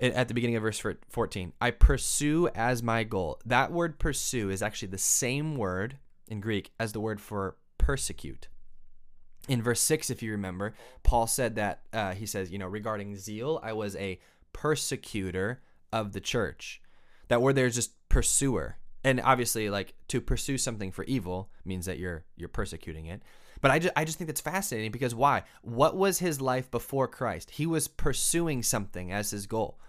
at 0.00 0.28
the 0.28 0.34
beginning 0.34 0.56
of 0.56 0.62
verse 0.62 0.82
14. 1.10 1.52
I 1.60 1.70
pursue 1.72 2.48
as 2.54 2.82
my 2.82 3.04
goal. 3.04 3.38
That 3.44 3.70
word 3.70 3.98
pursue 3.98 4.48
is 4.48 4.62
actually 4.62 4.88
the 4.88 4.96
same 4.96 5.56
word 5.56 5.98
in 6.26 6.40
Greek 6.40 6.72
as 6.78 6.92
the 6.92 7.00
word 7.00 7.20
for 7.20 7.56
persecute. 7.76 8.48
In 9.50 9.62
verse 9.62 9.80
6, 9.80 10.10
if 10.10 10.22
you 10.22 10.30
remember, 10.30 10.74
Paul 11.02 11.26
said 11.26 11.56
that, 11.56 11.80
uh, 11.92 12.12
he 12.12 12.24
says, 12.24 12.52
you 12.52 12.58
know, 12.58 12.68
regarding 12.68 13.16
zeal, 13.16 13.58
I 13.64 13.72
was 13.72 13.96
a 13.96 14.20
persecutor 14.52 15.60
of 15.92 16.12
the 16.12 16.20
church. 16.20 16.80
That 17.26 17.42
word 17.42 17.56
there 17.56 17.66
is 17.66 17.74
just 17.74 18.08
pursuer. 18.08 18.76
And 19.02 19.20
obviously, 19.20 19.68
like 19.68 19.94
to 20.06 20.20
pursue 20.20 20.56
something 20.56 20.92
for 20.92 21.02
evil 21.04 21.50
means 21.64 21.86
that 21.86 21.98
you're 21.98 22.24
you're 22.36 22.48
persecuting 22.48 23.06
it. 23.06 23.22
But 23.60 23.72
I 23.72 23.80
just, 23.80 23.94
I 23.96 24.04
just 24.04 24.18
think 24.18 24.28
that's 24.28 24.40
fascinating 24.40 24.92
because 24.92 25.16
why? 25.16 25.42
What 25.62 25.96
was 25.96 26.20
his 26.20 26.40
life 26.40 26.70
before 26.70 27.08
Christ? 27.08 27.50
He 27.50 27.66
was 27.66 27.88
pursuing 27.88 28.62
something 28.62 29.10
as 29.10 29.30
his 29.30 29.46
goal. 29.46 29.80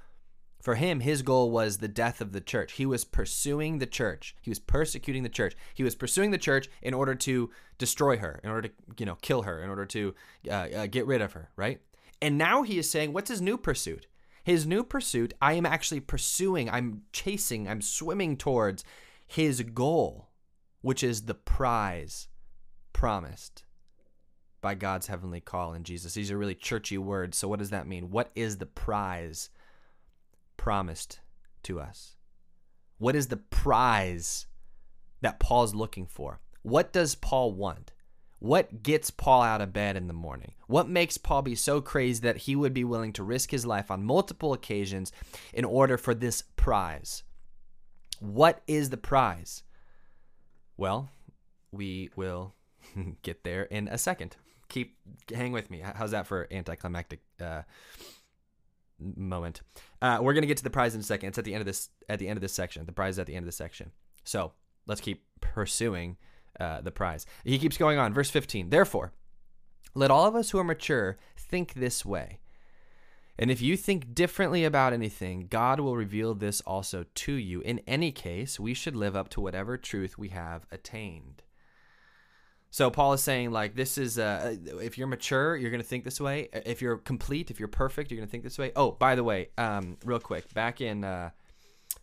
For 0.61 0.75
him, 0.75 0.99
his 0.99 1.23
goal 1.23 1.49
was 1.49 1.77
the 1.77 1.87
death 1.87 2.21
of 2.21 2.33
the 2.33 2.41
church. 2.41 2.73
He 2.73 2.85
was 2.85 3.03
pursuing 3.03 3.79
the 3.79 3.87
church. 3.87 4.35
He 4.41 4.51
was 4.51 4.59
persecuting 4.59 5.23
the 5.23 5.29
church. 5.29 5.55
He 5.73 5.83
was 5.83 5.95
pursuing 5.95 6.29
the 6.29 6.37
church 6.37 6.69
in 6.83 6.93
order 6.93 7.15
to 7.15 7.49
destroy 7.79 8.17
her, 8.17 8.39
in 8.43 8.51
order 8.51 8.67
to, 8.67 8.73
you 8.97 9.05
know, 9.07 9.17
kill 9.21 9.41
her, 9.41 9.63
in 9.63 9.69
order 9.69 9.87
to 9.87 10.13
uh, 10.47 10.51
uh, 10.51 10.87
get 10.87 11.07
rid 11.07 11.21
of 11.21 11.33
her, 11.33 11.49
right? 11.55 11.81
And 12.21 12.37
now 12.37 12.61
he 12.61 12.77
is 12.77 12.89
saying, 12.89 13.11
what's 13.11 13.29
his 13.29 13.41
new 13.41 13.57
pursuit? 13.57 14.05
His 14.43 14.67
new 14.67 14.83
pursuit, 14.83 15.33
I 15.41 15.53
am 15.53 15.65
actually 15.65 15.99
pursuing, 15.99 16.69
I'm 16.69 17.03
chasing, 17.11 17.67
I'm 17.67 17.81
swimming 17.81 18.37
towards 18.37 18.83
his 19.25 19.61
goal, 19.61 20.29
which 20.81 21.03
is 21.03 21.23
the 21.23 21.33
prize 21.33 22.27
promised 22.93 23.63
by 24.61 24.75
God's 24.75 25.07
heavenly 25.07 25.41
call 25.41 25.73
in 25.73 25.83
Jesus. 25.83 26.13
These 26.13 26.29
are 26.31 26.37
really 26.37 26.55
churchy 26.55 26.97
words. 26.97 27.37
So, 27.37 27.47
what 27.47 27.59
does 27.59 27.71
that 27.71 27.87
mean? 27.87 28.11
What 28.11 28.31
is 28.35 28.57
the 28.57 28.65
prize 28.67 29.49
promised 30.61 31.19
to 31.63 31.79
us? 31.79 32.17
What 32.99 33.15
is 33.15 33.29
the 33.29 33.37
prize 33.37 34.45
that 35.21 35.39
Paul's 35.39 35.73
looking 35.73 36.05
for? 36.05 36.39
What 36.61 36.93
does 36.93 37.15
Paul 37.15 37.51
want? 37.53 37.93
What 38.37 38.83
gets 38.83 39.09
Paul 39.09 39.41
out 39.41 39.61
of 39.61 39.73
bed 39.73 39.97
in 39.97 40.05
the 40.05 40.13
morning? 40.13 40.53
What 40.67 40.87
makes 40.87 41.17
Paul 41.17 41.41
be 41.41 41.55
so 41.55 41.81
crazy 41.81 42.21
that 42.21 42.37
he 42.37 42.55
would 42.55 42.75
be 42.75 42.83
willing 42.83 43.11
to 43.13 43.23
risk 43.23 43.49
his 43.49 43.65
life 43.65 43.89
on 43.89 44.05
multiple 44.05 44.53
occasions 44.53 45.11
in 45.51 45.65
order 45.65 45.97
for 45.97 46.13
this 46.13 46.43
prize? 46.55 47.23
What 48.19 48.61
is 48.67 48.91
the 48.91 48.97
prize? 48.97 49.63
Well, 50.77 51.09
we 51.71 52.11
will 52.15 52.53
get 53.23 53.43
there 53.43 53.63
in 53.63 53.87
a 53.87 53.97
second. 53.97 54.35
Keep 54.69 54.95
hang 55.33 55.53
with 55.53 55.71
me. 55.71 55.81
How's 55.83 56.11
that 56.11 56.27
for 56.27 56.47
anticlimactic 56.51 57.21
uh, 57.39 57.63
moment? 59.15 59.61
Uh, 60.01 60.19
we're 60.21 60.33
gonna 60.33 60.47
get 60.47 60.57
to 60.57 60.63
the 60.63 60.69
prize 60.69 60.95
in 60.95 61.01
a 61.01 61.03
second. 61.03 61.29
It's 61.29 61.37
at 61.37 61.45
the 61.45 61.53
end 61.53 61.61
of 61.61 61.65
this 61.65 61.89
at 62.09 62.19
the 62.19 62.27
end 62.27 62.37
of 62.37 62.41
this 62.41 62.53
section. 62.53 62.85
The 62.85 62.91
prize 62.91 63.15
is 63.15 63.19
at 63.19 63.27
the 63.27 63.35
end 63.35 63.43
of 63.43 63.47
this 63.47 63.55
section. 63.55 63.91
So 64.23 64.53
let's 64.87 65.01
keep 65.01 65.23
pursuing 65.41 66.17
uh, 66.59 66.81
the 66.81 66.91
prize. 66.91 67.25
He 67.43 67.59
keeps 67.59 67.77
going 67.77 67.97
on. 67.97 68.13
Verse 68.13 68.29
15. 68.29 68.69
Therefore, 68.69 69.13
let 69.93 70.11
all 70.11 70.25
of 70.25 70.35
us 70.35 70.51
who 70.51 70.59
are 70.59 70.63
mature 70.63 71.17
think 71.37 71.73
this 71.73 72.05
way. 72.05 72.39
And 73.37 73.49
if 73.49 73.61
you 73.61 73.75
think 73.75 74.13
differently 74.13 74.63
about 74.63 74.93
anything, 74.93 75.47
God 75.49 75.79
will 75.79 75.95
reveal 75.95 76.35
this 76.35 76.61
also 76.61 77.05
to 77.15 77.33
you. 77.33 77.61
In 77.61 77.79
any 77.87 78.11
case, 78.11 78.59
we 78.59 78.73
should 78.73 78.95
live 78.95 79.15
up 79.15 79.29
to 79.29 79.41
whatever 79.41 79.77
truth 79.77 80.17
we 80.17 80.29
have 80.29 80.65
attained. 80.71 81.41
So 82.71 82.89
Paul 82.89 83.13
is 83.13 83.21
saying 83.21 83.51
like 83.51 83.75
this 83.75 83.97
is 83.97 84.17
uh, 84.17 84.55
if 84.81 84.97
you're 84.97 85.07
mature, 85.07 85.55
you're 85.57 85.69
to 85.71 85.83
think 85.83 86.05
this 86.05 86.21
way. 86.21 86.47
If 86.53 86.81
you're 86.81 86.97
complete, 86.97 87.51
if 87.51 87.59
you're 87.59 87.67
perfect, 87.67 88.11
you're 88.11 88.25
to 88.25 88.31
think 88.31 88.43
this 88.43 88.57
way. 88.57 88.71
Oh, 88.75 88.91
by 88.91 89.15
the 89.15 89.23
way, 89.23 89.49
um, 89.57 89.97
real 90.05 90.19
quick, 90.19 90.53
back 90.53 90.79
in 90.79 91.03
uh, 91.03 91.31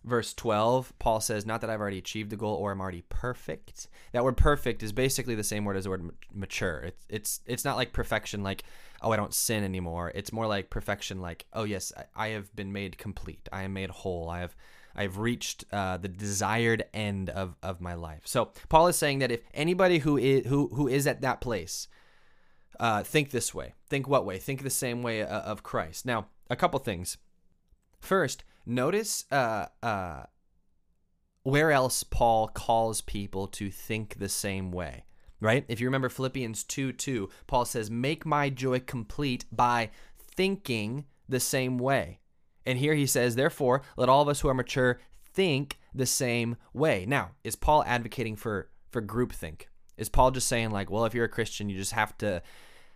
verse 0.05 0.35
12, 0.35 0.93
Paul 0.99 1.21
says, 1.21 1.47
Not 1.47 1.63
that 1.63 1.71
I've 1.71 1.81
already 1.81 1.99
achieved 1.99 2.31
the 2.31 2.37
goal 2.37 2.55
or 2.55 2.71
I'm 2.71 2.81
already 2.81 3.03
perfect. 3.09 3.89
That 4.13 4.25
word 4.25 4.37
perfect 4.37 4.83
is 4.83 4.93
basically 4.93 5.35
the 5.35 5.45
same 5.45 5.65
word 5.65 5.77
as 5.77 5.85
the 5.85 5.91
word 5.91 6.11
mature. 6.35 6.81
It's, 6.81 7.07
it's, 7.09 7.41
it's 7.47 7.65
not 7.65 7.77
like 7.77 7.93
perfection, 7.93 8.43
like, 8.43 8.65
oh, 9.01 9.11
I 9.11 9.17
don't 9.17 9.35
sin 9.35 9.65
anymore. 9.65 10.13
It's 10.15 10.33
more 10.33 10.47
like 10.47 10.71
perfection, 10.71 11.21
like, 11.21 11.47
oh, 11.53 11.65
yes, 11.65 11.93
I, 11.97 12.27
I 12.27 12.29
have 12.29 12.55
been 12.55 12.73
made 12.73 12.99
complete. 12.99 13.49
I 13.53 13.63
am 13.63 13.73
made 13.73 13.91
whole. 13.91 14.29
I 14.29 14.41
have. 14.41 14.55
I've 14.95 15.19
reached 15.19 15.65
uh, 15.73 15.97
the 15.97 16.09
desired 16.09 16.85
end 16.93 17.31
of, 17.31 17.57
of 17.63 17.81
my 17.81 17.95
life. 17.95 18.23
So 18.25 18.51
Paul 18.69 18.89
is 18.89 18.97
saying 18.97 19.21
that 19.21 19.31
if 19.31 19.41
anybody 19.55 19.99
who 19.99 20.17
is 20.17 20.47
who 20.47 20.69
who 20.69 20.89
is 20.89 21.07
at 21.07 21.21
that 21.23 21.41
place, 21.41 21.89
uh, 22.81 23.03
think 23.03 23.31
this 23.31 23.55
way. 23.55 23.75
Think 23.89 24.09
what 24.09 24.25
way? 24.27 24.39
Think 24.39 24.63
the 24.63 24.71
same 24.71 25.03
way 25.03 25.23
uh, 25.23 25.41
of 25.41 25.63
Christ. 25.63 26.07
Now, 26.07 26.27
a 26.51 26.57
couple 26.57 26.79
things. 26.81 27.17
First, 28.01 28.45
Notice 28.69 29.25
uh, 29.33 29.65
uh, 29.83 30.25
where 31.43 31.73
else 31.73 32.03
Paul 32.03 32.49
calls 32.49 33.01
people 33.01 33.47
to 33.47 33.71
think 33.71 34.19
the 34.19 34.29
same 34.29 34.71
way, 34.71 35.05
right? 35.41 35.65
If 35.69 35.81
you 35.81 35.87
remember 35.87 36.11
Philippians 36.11 36.65
2 36.65 36.93
2, 36.93 37.31
Paul 37.47 37.65
says, 37.65 37.91
Make 37.91 38.27
my 38.27 38.51
joy 38.51 38.81
complete 38.81 39.47
by 39.51 39.89
thinking 40.19 41.07
the 41.27 41.41
same 41.41 41.79
way. 41.79 42.19
And 42.69 42.79
here 42.79 42.95
he 42.95 43.07
says, 43.07 43.35
Therefore, 43.35 43.81
let 43.97 44.11
all 44.11 44.21
of 44.21 44.29
us 44.29 44.41
who 44.41 44.49
are 44.49 44.55
mature 44.55 45.01
think 45.33 45.79
the 45.95 46.05
same 46.05 46.57
way. 46.75 47.07
Now, 47.09 47.31
is 47.43 47.57
Paul 47.57 47.83
advocating 47.87 48.37
for, 48.37 48.69
for 48.91 49.01
groupthink? 49.01 49.63
Is 49.97 50.11
Paul 50.11 50.33
just 50.33 50.49
saying, 50.49 50.71
like, 50.71 50.91
well, 50.91 51.07
if 51.07 51.15
you're 51.15 51.25
a 51.25 51.31
Christian, 51.31 51.71
you 51.71 51.79
just 51.79 51.93
have 51.93 52.17
to 52.19 52.43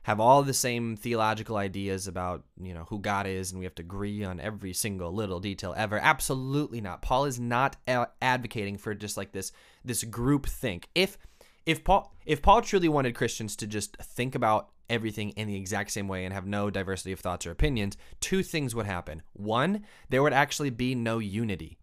have 0.02 0.20
all 0.20 0.42
the 0.42 0.52
same 0.52 0.96
theological 0.96 1.56
ideas 1.56 2.06
about 2.06 2.42
you 2.61 2.74
know 2.74 2.85
who 2.90 2.98
God 2.98 3.26
is, 3.26 3.50
and 3.50 3.58
we 3.58 3.64
have 3.64 3.74
to 3.76 3.82
agree 3.82 4.24
on 4.24 4.40
every 4.40 4.72
single 4.72 5.12
little 5.12 5.40
detail 5.40 5.74
ever. 5.76 5.98
Absolutely 5.98 6.80
not. 6.80 7.02
Paul 7.02 7.24
is 7.24 7.38
not 7.38 7.76
a- 7.87 8.08
advocating 8.20 8.78
for 8.78 8.94
just 8.94 9.16
like 9.16 9.32
this 9.32 9.52
this 9.85 10.02
group 10.04 10.46
think. 10.46 10.88
If 10.94 11.18
if 11.66 11.85
Paul 11.85 12.12
if 12.26 12.42
Paul 12.42 12.62
truly 12.62 12.88
wanted 12.88 13.14
Christians 13.14 13.54
to 13.56 13.66
just 13.66 13.96
think 13.98 14.35
about 14.35 14.70
everything 14.88 15.31
in 15.31 15.49
the 15.49 15.57
exact 15.57 15.90
same 15.90 16.09
way 16.09 16.25
and 16.25 16.35
have 16.35 16.47
no 16.47 16.71
diversity 16.71 17.12
of 17.12 17.21
thoughts 17.21 17.47
or 17.47 17.51
opinions, 17.51 17.97
two 18.21 18.42
things 18.42 18.75
would 18.75 18.87
happen. 18.87 19.23
One, 19.33 19.85
there 20.09 20.23
would 20.23 20.33
actually 20.33 20.71
be 20.71 20.95
no 20.95 21.18
unity. 21.18 21.79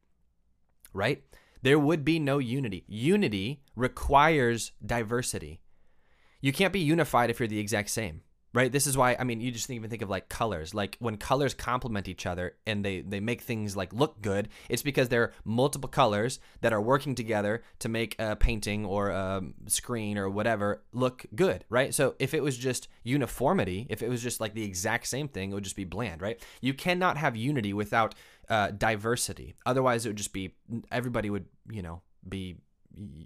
Right? 0.93 1.23
There 1.61 1.79
would 1.79 2.05
be 2.05 2.19
no 2.19 2.37
unity. 2.39 2.85
Unity 2.87 3.61
requires 3.75 4.71
diversity 4.85 5.59
you 6.41 6.53
can't 6.53 6.73
be 6.73 6.79
unified 6.79 7.29
if 7.29 7.39
you're 7.39 7.47
the 7.47 7.59
exact 7.59 7.89
same 7.89 8.21
right? 8.53 8.71
This 8.71 8.87
is 8.87 8.97
why 8.97 9.15
i 9.19 9.23
mean 9.23 9.41
you 9.41 9.51
just 9.51 9.69
even 9.69 9.89
think 9.89 10.01
of 10.01 10.09
like 10.09 10.29
colors. 10.29 10.73
Like 10.73 10.97
when 10.99 11.17
colors 11.17 11.53
complement 11.53 12.07
each 12.07 12.25
other 12.25 12.55
and 12.65 12.83
they 12.83 13.01
they 13.01 13.19
make 13.19 13.41
things 13.41 13.75
like 13.75 13.93
look 13.93 14.21
good 14.21 14.49
it's 14.69 14.81
because 14.81 15.09
there 15.09 15.23
are 15.23 15.33
multiple 15.43 15.89
colors 15.89 16.39
that 16.61 16.73
are 16.73 16.81
working 16.81 17.15
together 17.15 17.63
to 17.79 17.89
make 17.89 18.15
a 18.19 18.35
painting 18.35 18.85
or 18.85 19.09
a 19.09 19.41
screen 19.67 20.17
or 20.17 20.29
whatever 20.29 20.83
look 20.93 21.25
good 21.35 21.65
right? 21.69 21.93
So 21.93 22.15
if 22.19 22.33
it 22.33 22.43
was 22.43 22.57
just 22.57 22.87
uniformity 23.03 23.87
if 23.89 24.01
it 24.01 24.09
was 24.09 24.21
just 24.21 24.39
like 24.39 24.53
the 24.53 24.63
exact 24.63 25.07
same 25.07 25.27
thing 25.27 25.51
it 25.51 25.53
would 25.53 25.63
just 25.63 25.75
be 25.75 25.85
bland 25.85 26.21
right? 26.21 26.41
You 26.61 26.73
cannot 26.73 27.17
have 27.17 27.35
unity 27.35 27.73
without 27.73 28.15
uh, 28.49 28.71
diversity. 28.71 29.55
Otherwise 29.65 30.05
it 30.05 30.09
would 30.09 30.17
just 30.17 30.33
be 30.33 30.55
everybody 30.91 31.29
would 31.29 31.45
you 31.69 31.81
know 31.81 32.01
be 32.27 32.57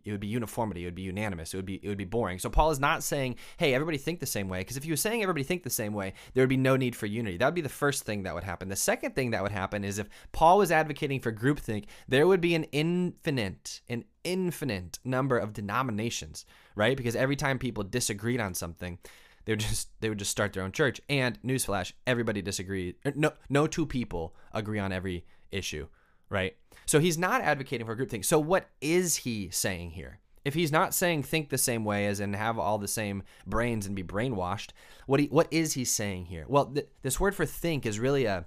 it 0.03 0.11
would 0.11 0.19
be 0.19 0.27
uniformity 0.27 0.83
it 0.83 0.85
would 0.85 0.95
be 0.95 1.03
unanimous 1.03 1.53
it 1.53 1.57
would 1.57 1.65
be 1.65 1.75
it 1.75 1.87
would 1.87 1.97
be 1.97 2.05
boring. 2.05 2.39
So 2.39 2.49
paul 2.49 2.71
is 2.71 2.79
not 2.79 3.03
saying 3.03 3.37
hey 3.57 3.73
everybody 3.73 3.97
think 3.97 4.19
the 4.19 4.25
same 4.25 4.49
way 4.49 4.59
because 4.59 4.77
if 4.77 4.83
he 4.83 4.91
was 4.91 5.01
saying 5.01 5.21
everybody 5.23 5.43
think 5.43 5.63
the 5.63 5.69
same 5.69 5.93
way 5.93 6.13
there 6.33 6.41
would 6.41 6.49
be 6.49 6.57
no 6.57 6.75
need 6.75 6.95
for 6.95 7.05
unity. 7.05 7.37
That 7.37 7.45
would 7.45 7.55
be 7.55 7.61
the 7.61 7.69
first 7.69 8.03
thing 8.03 8.23
that 8.23 8.35
would 8.35 8.43
happen. 8.43 8.69
The 8.69 8.75
second 8.75 9.15
thing 9.15 9.31
that 9.31 9.41
would 9.41 9.51
happen 9.51 9.83
is 9.83 9.99
if 9.99 10.09
paul 10.31 10.57
was 10.57 10.71
advocating 10.71 11.19
for 11.19 11.31
groupthink 11.31 11.85
there 12.07 12.27
would 12.27 12.41
be 12.41 12.55
an 12.55 12.65
infinite 12.65 13.81
an 13.89 14.05
infinite 14.23 14.99
number 15.03 15.37
of 15.37 15.53
denominations 15.53 16.45
right? 16.75 16.97
Because 16.97 17.15
every 17.15 17.35
time 17.35 17.59
people 17.59 17.83
disagreed 17.83 18.39
on 18.39 18.53
something 18.53 18.99
they 19.45 19.53
would 19.53 19.59
just 19.71 19.89
they 20.01 20.09
would 20.09 20.19
just 20.19 20.31
start 20.31 20.53
their 20.53 20.63
own 20.63 20.71
church. 20.71 20.99
And 21.09 21.41
newsflash 21.41 21.93
everybody 22.05 22.41
disagrees 22.41 22.95
no 23.15 23.31
no 23.49 23.67
two 23.67 23.85
people 23.85 24.35
agree 24.53 24.79
on 24.79 24.91
every 24.91 25.25
issue 25.51 25.87
right? 26.33 26.55
So 26.85 26.99
he's 26.99 27.17
not 27.17 27.41
advocating 27.41 27.85
for 27.85 27.95
groupthink. 27.95 28.25
So 28.25 28.39
what 28.39 28.69
is 28.81 29.17
he 29.17 29.49
saying 29.49 29.91
here? 29.91 30.19
If 30.45 30.53
he's 30.53 30.71
not 30.71 30.93
saying 30.93 31.23
think 31.23 31.49
the 31.49 31.57
same 31.57 31.85
way 31.85 32.05
as 32.05 32.19
and 32.19 32.35
have 32.35 32.59
all 32.59 32.77
the 32.77 32.87
same 32.87 33.23
brains 33.47 33.85
and 33.85 33.95
be 33.95 34.03
brainwashed, 34.03 34.71
what 35.07 35.21
he, 35.21 35.27
what 35.27 35.47
is 35.51 35.73
he 35.73 35.85
saying 35.85 36.25
here? 36.25 36.45
Well, 36.47 36.65
th- 36.65 36.87
this 37.01 37.19
word 37.19 37.33
for 37.33 37.45
think 37.45 37.85
is 37.85 37.99
really 37.99 38.25
a 38.25 38.45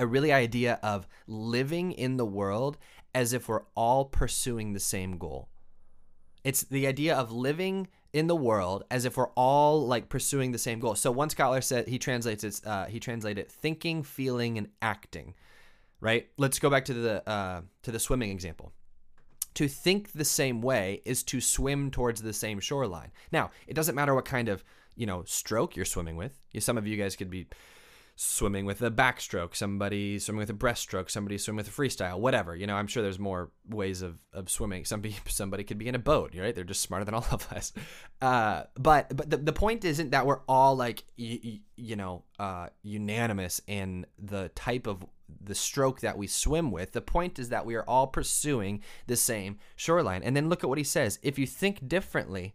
a 0.00 0.06
really 0.06 0.32
idea 0.32 0.80
of 0.82 1.06
living 1.28 1.92
in 1.92 2.16
the 2.16 2.26
world 2.26 2.78
as 3.14 3.32
if 3.32 3.48
we're 3.48 3.62
all 3.76 4.04
pursuing 4.04 4.72
the 4.72 4.80
same 4.80 5.18
goal. 5.18 5.48
It's 6.42 6.62
the 6.64 6.86
idea 6.86 7.14
of 7.16 7.30
living 7.30 7.86
in 8.12 8.26
the 8.26 8.36
world 8.36 8.84
as 8.90 9.04
if 9.04 9.16
we're 9.16 9.30
all 9.30 9.86
like 9.86 10.08
pursuing 10.08 10.52
the 10.52 10.58
same 10.58 10.80
goal. 10.80 10.94
So 10.94 11.10
one 11.10 11.30
scholar 11.30 11.60
said 11.60 11.88
he 11.88 11.98
translates 11.98 12.42
it. 12.42 12.60
Uh, 12.66 12.86
he 12.86 12.98
translated 12.98 13.48
thinking, 13.48 14.02
feeling, 14.02 14.58
and 14.58 14.68
acting 14.82 15.34
right? 16.00 16.28
Let's 16.36 16.58
go 16.58 16.70
back 16.70 16.84
to 16.86 16.94
the 16.94 17.28
uh, 17.28 17.62
to 17.82 17.90
the 17.90 17.98
swimming 17.98 18.30
example. 18.30 18.72
To 19.54 19.66
think 19.66 20.12
the 20.12 20.24
same 20.24 20.60
way 20.60 21.02
is 21.04 21.22
to 21.24 21.40
swim 21.40 21.90
towards 21.90 22.22
the 22.22 22.32
same 22.32 22.60
shoreline. 22.60 23.10
Now, 23.32 23.50
it 23.66 23.74
doesn't 23.74 23.94
matter 23.94 24.14
what 24.14 24.24
kind 24.24 24.48
of 24.48 24.62
you 24.94 25.06
know 25.06 25.24
stroke 25.24 25.76
you're 25.76 25.84
swimming 25.84 26.16
with. 26.16 26.38
Some 26.58 26.78
of 26.78 26.86
you 26.86 26.96
guys 26.96 27.16
could 27.16 27.30
be 27.30 27.48
swimming 28.20 28.64
with 28.64 28.82
a 28.82 28.90
backstroke, 28.90 29.54
somebody 29.54 30.18
swimming 30.18 30.40
with 30.40 30.50
a 30.50 30.52
breaststroke, 30.52 31.08
somebody 31.08 31.38
swimming 31.38 31.58
with 31.58 31.68
a 31.68 31.70
freestyle, 31.70 32.18
whatever. 32.18 32.56
You 32.56 32.66
know, 32.66 32.74
I'm 32.74 32.88
sure 32.88 33.00
there's 33.00 33.18
more 33.18 33.52
ways 33.68 34.02
of, 34.02 34.18
of 34.32 34.50
swimming. 34.50 34.84
Somebody 34.84 35.16
somebody 35.28 35.62
could 35.62 35.78
be 35.78 35.86
in 35.86 35.94
a 35.94 36.00
boat, 36.00 36.34
right? 36.36 36.52
They're 36.52 36.64
just 36.64 36.82
smarter 36.82 37.04
than 37.04 37.14
all 37.14 37.26
of 37.30 37.50
us. 37.52 37.72
Uh, 38.20 38.64
but 38.74 39.16
but 39.16 39.30
the, 39.30 39.36
the 39.36 39.52
point 39.52 39.84
isn't 39.84 40.10
that 40.10 40.26
we're 40.26 40.40
all 40.48 40.74
like 40.74 41.04
y- 41.16 41.60
you 41.76 41.94
know 41.94 42.24
uh, 42.40 42.66
unanimous 42.82 43.60
in 43.68 44.04
the 44.18 44.48
type 44.56 44.88
of 44.88 45.04
the 45.40 45.54
stroke 45.54 46.00
that 46.00 46.18
we 46.18 46.26
swim 46.26 46.70
with. 46.70 46.92
The 46.92 47.00
point 47.00 47.38
is 47.38 47.48
that 47.48 47.66
we 47.66 47.74
are 47.74 47.84
all 47.84 48.06
pursuing 48.06 48.82
the 49.06 49.16
same 49.16 49.58
shoreline. 49.76 50.22
And 50.22 50.36
then 50.36 50.48
look 50.48 50.64
at 50.64 50.68
what 50.68 50.78
he 50.78 50.84
says. 50.84 51.18
If 51.22 51.38
you 51.38 51.46
think 51.46 51.88
differently, 51.88 52.54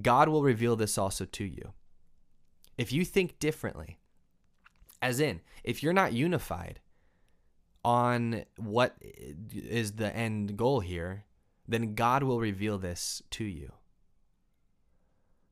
God 0.00 0.28
will 0.28 0.42
reveal 0.42 0.76
this 0.76 0.96
also 0.96 1.24
to 1.24 1.44
you. 1.44 1.72
If 2.78 2.92
you 2.92 3.04
think 3.04 3.38
differently, 3.38 3.98
as 5.00 5.20
in, 5.20 5.40
if 5.64 5.82
you're 5.82 5.92
not 5.92 6.12
unified 6.12 6.80
on 7.84 8.44
what 8.56 8.96
is 9.02 9.92
the 9.92 10.14
end 10.14 10.56
goal 10.56 10.80
here, 10.80 11.24
then 11.68 11.94
God 11.94 12.22
will 12.22 12.40
reveal 12.40 12.78
this 12.78 13.22
to 13.30 13.44
you. 13.44 13.72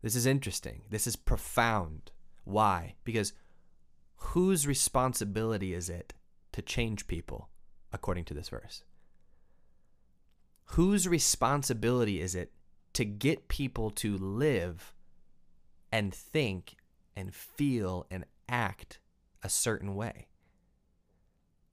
This 0.03 0.17
is 0.17 0.27
interesting. 0.27 0.83
This 0.89 1.07
is 1.07 1.17
profound. 1.17 2.11
Why? 2.45 2.95
Because 3.05 3.33
whose 4.17 4.67
responsibility 4.67 5.75
is 5.75 5.91
it 5.91 6.15
to 6.53 6.63
change 6.63 7.07
people, 7.07 7.49
according 7.93 8.25
to 8.27 8.35
this 8.35 8.49
verse? 8.49 8.85
Whose 10.75 11.09
responsibility 11.09 12.21
is 12.21 12.35
it 12.35 12.53
to 12.93 13.05
get 13.05 13.49
people 13.49 13.91
to 13.91 14.17
live 14.17 14.95
and 15.91 16.15
think 16.15 16.77
and 17.17 17.35
feel 17.35 18.07
and 18.11 18.25
act 18.49 19.01
a 19.43 19.49
certain 19.49 19.95
way? 19.95 20.29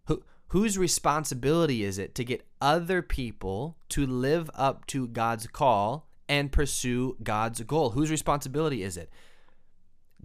Who, 0.06 0.24
whose 0.48 0.78
responsibility 0.78 1.84
is 1.84 1.98
it 1.98 2.16
to 2.16 2.24
get 2.24 2.48
other 2.60 3.02
people 3.02 3.78
to 3.90 4.06
live 4.06 4.50
up 4.56 4.88
to 4.88 5.08
God's 5.08 5.48
call 5.48 6.08
and 6.28 6.52
pursue 6.52 7.18
God's 7.22 7.62
goal? 7.62 7.92
Whose 7.92 8.12
responsibility 8.12 8.84
is 8.84 8.98
it? 8.98 9.12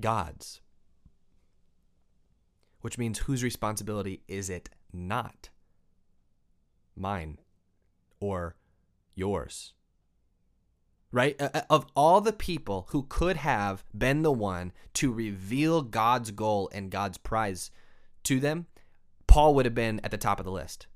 God's. 0.00 0.60
Which 2.82 2.98
means 2.98 3.20
whose 3.20 3.42
responsibility 3.42 4.22
is 4.28 4.50
it 4.50 4.68
not? 4.92 5.48
Mine 6.94 7.38
or 8.20 8.56
yours 9.14 9.72
right? 11.12 11.40
Of 11.70 11.86
all 11.94 12.20
the 12.20 12.32
people 12.32 12.86
who 12.88 13.04
could 13.08 13.36
have 13.36 13.84
been 13.96 14.22
the 14.22 14.32
one 14.32 14.72
to 14.94 15.12
reveal 15.12 15.82
God's 15.82 16.30
goal 16.30 16.70
and 16.72 16.90
God's 16.90 17.18
prize 17.18 17.70
to 18.24 18.40
them, 18.40 18.66
Paul 19.26 19.54
would 19.54 19.66
have 19.66 19.74
been 19.74 20.00
at 20.02 20.10
the 20.10 20.18
top 20.18 20.40
of 20.40 20.46
the 20.46 20.50
list, 20.50 20.86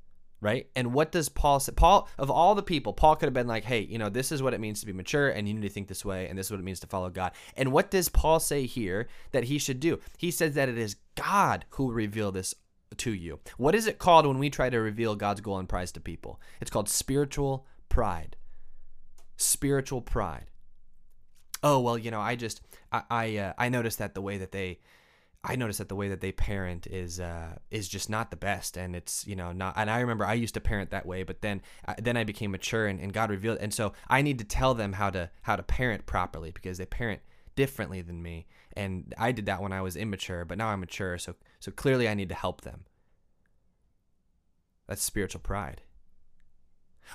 right? 0.40 0.68
And 0.76 0.92
what 0.92 1.12
does 1.12 1.28
Paul 1.28 1.60
say? 1.60 1.72
Paul, 1.72 2.08
of 2.18 2.30
all 2.30 2.54
the 2.54 2.62
people, 2.62 2.92
Paul 2.92 3.16
could 3.16 3.26
have 3.26 3.34
been 3.34 3.46
like, 3.46 3.64
hey, 3.64 3.80
you 3.80 3.98
know, 3.98 4.08
this 4.08 4.32
is 4.32 4.42
what 4.42 4.54
it 4.54 4.60
means 4.60 4.80
to 4.80 4.86
be 4.86 4.92
mature, 4.92 5.28
and 5.28 5.48
you 5.48 5.54
need 5.54 5.62
to 5.62 5.68
think 5.68 5.88
this 5.88 6.04
way, 6.04 6.28
and 6.28 6.38
this 6.38 6.46
is 6.46 6.50
what 6.50 6.60
it 6.60 6.64
means 6.64 6.80
to 6.80 6.86
follow 6.86 7.10
God. 7.10 7.32
And 7.56 7.72
what 7.72 7.90
does 7.90 8.08
Paul 8.08 8.40
say 8.40 8.66
here 8.66 9.08
that 9.32 9.44
he 9.44 9.58
should 9.58 9.80
do? 9.80 10.00
He 10.18 10.30
says 10.30 10.54
that 10.54 10.68
it 10.68 10.78
is 10.78 10.96
God 11.14 11.64
who 11.70 11.86
will 11.86 11.92
reveal 11.92 12.32
this 12.32 12.54
to 12.98 13.12
you. 13.12 13.40
What 13.56 13.74
is 13.74 13.86
it 13.86 13.98
called 13.98 14.26
when 14.26 14.38
we 14.38 14.50
try 14.50 14.70
to 14.70 14.78
reveal 14.78 15.16
God's 15.16 15.40
goal 15.40 15.58
and 15.58 15.68
prize 15.68 15.92
to 15.92 16.00
people? 16.00 16.40
It's 16.60 16.70
called 16.70 16.88
spiritual 16.88 17.66
pride 17.88 18.36
spiritual 19.36 20.00
pride. 20.00 20.50
Oh 21.62 21.80
well, 21.80 21.96
you 21.96 22.10
know, 22.10 22.20
I 22.20 22.36
just 22.36 22.60
I 22.92 23.02
I, 23.10 23.36
uh, 23.36 23.52
I 23.58 23.68
noticed 23.68 23.98
that 23.98 24.14
the 24.14 24.22
way 24.22 24.38
that 24.38 24.52
they 24.52 24.80
I 25.48 25.54
notice 25.54 25.78
that 25.78 25.88
the 25.88 25.94
way 25.94 26.08
that 26.08 26.20
they 26.20 26.32
parent 26.32 26.88
is 26.88 27.20
uh, 27.20 27.56
is 27.70 27.88
just 27.88 28.10
not 28.10 28.30
the 28.30 28.36
best, 28.36 28.76
and 28.76 28.96
it's 28.96 29.24
you 29.26 29.36
know 29.36 29.52
not. 29.52 29.74
And 29.76 29.88
I 29.88 30.00
remember 30.00 30.26
I 30.26 30.34
used 30.34 30.54
to 30.54 30.60
parent 30.60 30.90
that 30.90 31.06
way, 31.06 31.22
but 31.22 31.40
then 31.40 31.62
uh, 31.86 31.94
then 31.98 32.16
I 32.16 32.24
became 32.24 32.50
mature, 32.50 32.86
and, 32.86 33.00
and 33.00 33.12
God 33.12 33.30
revealed, 33.30 33.58
and 33.60 33.72
so 33.72 33.92
I 34.08 34.22
need 34.22 34.38
to 34.40 34.44
tell 34.44 34.74
them 34.74 34.94
how 34.94 35.10
to 35.10 35.30
how 35.42 35.54
to 35.54 35.62
parent 35.62 36.04
properly 36.04 36.50
because 36.50 36.78
they 36.78 36.86
parent 36.86 37.20
differently 37.54 38.02
than 38.02 38.22
me, 38.22 38.46
and 38.76 39.14
I 39.16 39.30
did 39.30 39.46
that 39.46 39.62
when 39.62 39.72
I 39.72 39.82
was 39.82 39.94
immature, 39.94 40.44
but 40.44 40.58
now 40.58 40.68
I'm 40.68 40.80
mature, 40.80 41.16
so 41.16 41.36
so 41.60 41.70
clearly 41.70 42.08
I 42.08 42.14
need 42.14 42.28
to 42.30 42.34
help 42.34 42.62
them. 42.62 42.84
That's 44.88 45.02
spiritual 45.02 45.40
pride. 45.40 45.82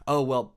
Oh 0.08 0.22
well, 0.22 0.56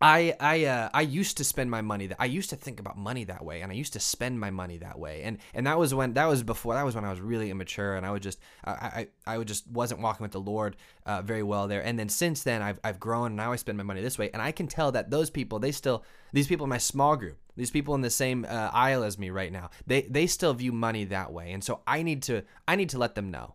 I 0.00 0.34
I 0.38 0.64
uh, 0.66 0.90
I 0.92 1.00
used 1.00 1.38
to 1.38 1.44
spend 1.44 1.70
my 1.70 1.80
money 1.80 2.06
that 2.08 2.18
I 2.20 2.26
used 2.26 2.50
to 2.50 2.56
think 2.56 2.80
about 2.80 2.98
money 2.98 3.24
that 3.24 3.42
way, 3.42 3.62
and 3.62 3.72
I 3.72 3.74
used 3.74 3.94
to 3.94 4.00
spend 4.00 4.38
my 4.38 4.50
money 4.50 4.76
that 4.78 4.98
way, 4.98 5.22
and 5.22 5.38
and 5.54 5.66
that 5.66 5.78
was 5.78 5.94
when 5.94 6.12
that 6.14 6.26
was 6.26 6.42
before 6.42 6.74
that 6.74 6.84
was 6.84 6.94
when 6.94 7.04
I 7.04 7.10
was 7.10 7.20
really 7.20 7.50
immature, 7.50 7.96
and 7.96 8.04
I 8.04 8.10
would 8.10 8.22
just 8.22 8.38
I 8.64 8.70
I, 8.70 9.08
I 9.26 9.38
would 9.38 9.48
just 9.48 9.66
wasn't 9.68 10.02
walking 10.02 10.24
with 10.24 10.32
the 10.32 10.40
Lord 10.40 10.76
uh, 11.06 11.22
very 11.22 11.42
well 11.42 11.66
there, 11.66 11.82
and 11.82 11.98
then 11.98 12.10
since 12.10 12.42
then 12.42 12.60
I've 12.60 12.78
I've 12.84 13.00
grown, 13.00 13.28
and 13.28 13.36
now 13.36 13.52
I 13.52 13.56
spend 13.56 13.78
my 13.78 13.84
money 13.84 14.02
this 14.02 14.18
way, 14.18 14.30
and 14.32 14.42
I 14.42 14.52
can 14.52 14.66
tell 14.66 14.92
that 14.92 15.10
those 15.10 15.30
people 15.30 15.58
they 15.58 15.72
still 15.72 16.04
these 16.30 16.46
people 16.46 16.64
in 16.64 16.70
my 16.70 16.78
small 16.78 17.16
group, 17.16 17.38
these 17.56 17.70
people 17.70 17.94
in 17.94 18.02
the 18.02 18.10
same 18.10 18.44
uh, 18.44 18.70
aisle 18.74 19.02
as 19.02 19.18
me 19.18 19.30
right 19.30 19.52
now, 19.52 19.70
they 19.86 20.02
they 20.02 20.26
still 20.26 20.52
view 20.52 20.72
money 20.72 21.04
that 21.04 21.32
way, 21.32 21.52
and 21.52 21.64
so 21.64 21.80
I 21.86 22.02
need 22.02 22.22
to 22.24 22.42
I 22.68 22.76
need 22.76 22.90
to 22.90 22.98
let 22.98 23.14
them 23.14 23.30
know, 23.30 23.54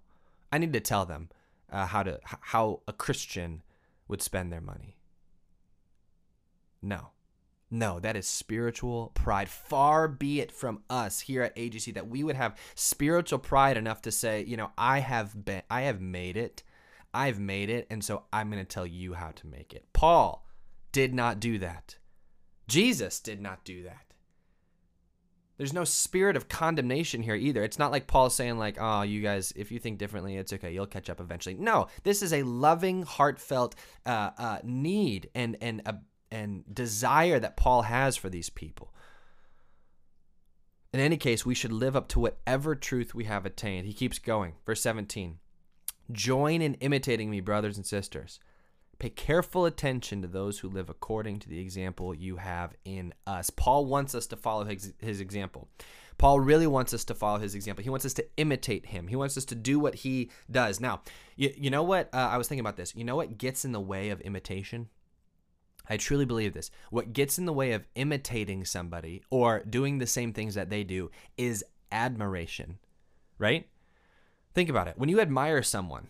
I 0.51 0.57
need 0.57 0.73
to 0.73 0.79
tell 0.79 1.05
them 1.05 1.29
uh, 1.71 1.85
how 1.85 2.01
to 2.01 2.19
how 2.23 2.79
a 2.87 2.93
Christian 2.93 3.61
would 4.07 4.23
spend 4.23 4.51
their 4.51 4.61
money. 4.61 4.97
No. 6.81 7.09
No, 7.73 8.01
that 8.01 8.17
is 8.17 8.27
spiritual 8.27 9.11
pride. 9.13 9.47
Far 9.47 10.09
be 10.09 10.41
it 10.41 10.51
from 10.51 10.83
us 10.89 11.21
here 11.21 11.41
at 11.41 11.55
AGC 11.55 11.93
that 11.93 12.09
we 12.09 12.23
would 12.23 12.35
have 12.35 12.57
spiritual 12.75 13.39
pride 13.39 13.77
enough 13.77 14.01
to 14.01 14.11
say, 14.11 14.43
you 14.43 14.57
know, 14.57 14.71
I 14.77 14.99
have 14.99 15.45
been 15.45 15.61
I 15.69 15.81
have 15.81 16.01
made 16.01 16.35
it. 16.35 16.63
I've 17.13 17.39
made 17.39 17.69
it, 17.69 17.87
and 17.89 18.03
so 18.03 18.23
I'm 18.31 18.49
going 18.49 18.63
to 18.63 18.69
tell 18.69 18.87
you 18.87 19.13
how 19.13 19.31
to 19.31 19.47
make 19.47 19.73
it. 19.73 19.85
Paul 19.93 20.45
did 20.91 21.13
not 21.13 21.39
do 21.39 21.57
that. 21.59 21.97
Jesus 22.67 23.19
did 23.19 23.41
not 23.41 23.65
do 23.65 23.83
that. 23.83 24.05
There's 25.57 25.73
no 25.73 25.83
spirit 25.83 26.35
of 26.35 26.49
condemnation 26.49 27.21
here 27.21 27.35
either. 27.35 27.63
It's 27.63 27.77
not 27.77 27.91
like 27.91 28.07
Paul 28.07 28.29
saying 28.29 28.57
like, 28.57 28.77
"Oh, 28.79 29.03
you 29.03 29.21
guys, 29.21 29.53
if 29.55 29.71
you 29.71 29.77
think 29.77 29.99
differently, 29.99 30.37
it's 30.37 30.53
okay. 30.53 30.73
You'll 30.73 30.87
catch 30.87 31.09
up 31.09 31.19
eventually." 31.19 31.55
No, 31.55 31.87
this 32.03 32.23
is 32.23 32.33
a 32.33 32.43
loving, 32.43 33.03
heartfelt 33.03 33.75
uh, 34.05 34.31
uh, 34.37 34.59
need 34.63 35.29
and 35.35 35.57
and 35.61 35.81
a 35.85 35.97
and 36.31 36.63
desire 36.73 37.39
that 37.39 37.57
Paul 37.57 37.83
has 37.83 38.15
for 38.15 38.29
these 38.29 38.49
people. 38.49 38.93
In 40.93 40.99
any 40.99 41.17
case, 41.17 41.45
we 41.45 41.55
should 41.55 41.71
live 41.71 41.95
up 41.95 42.07
to 42.09 42.19
whatever 42.19 42.75
truth 42.75 43.15
we 43.15 43.23
have 43.23 43.45
attained. 43.45 43.87
He 43.87 43.93
keeps 43.93 44.19
going. 44.19 44.53
Verse 44.65 44.81
17 44.81 45.37
Join 46.11 46.61
in 46.61 46.73
imitating 46.75 47.29
me, 47.29 47.39
brothers 47.39 47.77
and 47.77 47.85
sisters. 47.85 48.39
Pay 48.99 49.09
careful 49.09 49.65
attention 49.65 50.21
to 50.21 50.27
those 50.27 50.59
who 50.59 50.69
live 50.69 50.89
according 50.89 51.39
to 51.39 51.49
the 51.49 51.59
example 51.59 52.13
you 52.13 52.35
have 52.37 52.75
in 52.85 53.13
us. 53.25 53.49
Paul 53.49 53.85
wants 53.85 54.13
us 54.13 54.27
to 54.27 54.35
follow 54.35 54.65
his, 54.65 54.93
his 54.99 55.19
example. 55.21 55.69
Paul 56.17 56.39
really 56.39 56.67
wants 56.67 56.93
us 56.93 57.03
to 57.05 57.15
follow 57.15 57.39
his 57.39 57.55
example. 57.55 57.83
He 57.83 57.89
wants 57.89 58.05
us 58.05 58.13
to 58.13 58.27
imitate 58.37 58.85
him. 58.85 59.07
He 59.07 59.15
wants 59.15 59.37
us 59.37 59.45
to 59.45 59.55
do 59.55 59.79
what 59.79 59.95
he 59.95 60.29
does. 60.51 60.79
Now, 60.79 61.01
you, 61.35 61.51
you 61.57 61.71
know 61.71 61.81
what? 61.81 62.13
Uh, 62.13 62.17
I 62.17 62.37
was 62.37 62.47
thinking 62.47 62.59
about 62.59 62.77
this. 62.77 62.95
You 62.95 63.03
know 63.03 63.15
what 63.15 63.39
gets 63.39 63.65
in 63.65 63.71
the 63.71 63.79
way 63.79 64.09
of 64.09 64.21
imitation? 64.21 64.89
I 65.89 65.97
truly 65.97 66.25
believe 66.25 66.53
this. 66.53 66.71
What 66.89 67.13
gets 67.13 67.37
in 67.37 67.45
the 67.45 67.53
way 67.53 67.73
of 67.73 67.85
imitating 67.95 68.65
somebody 68.65 69.23
or 69.29 69.61
doing 69.61 69.97
the 69.97 70.07
same 70.07 70.33
things 70.33 70.55
that 70.55 70.69
they 70.69 70.83
do 70.83 71.11
is 71.37 71.63
admiration, 71.91 72.79
right? 73.37 73.67
Think 74.53 74.69
about 74.69 74.87
it. 74.87 74.97
When 74.97 75.09
you 75.09 75.19
admire 75.19 75.63
someone, 75.63 76.07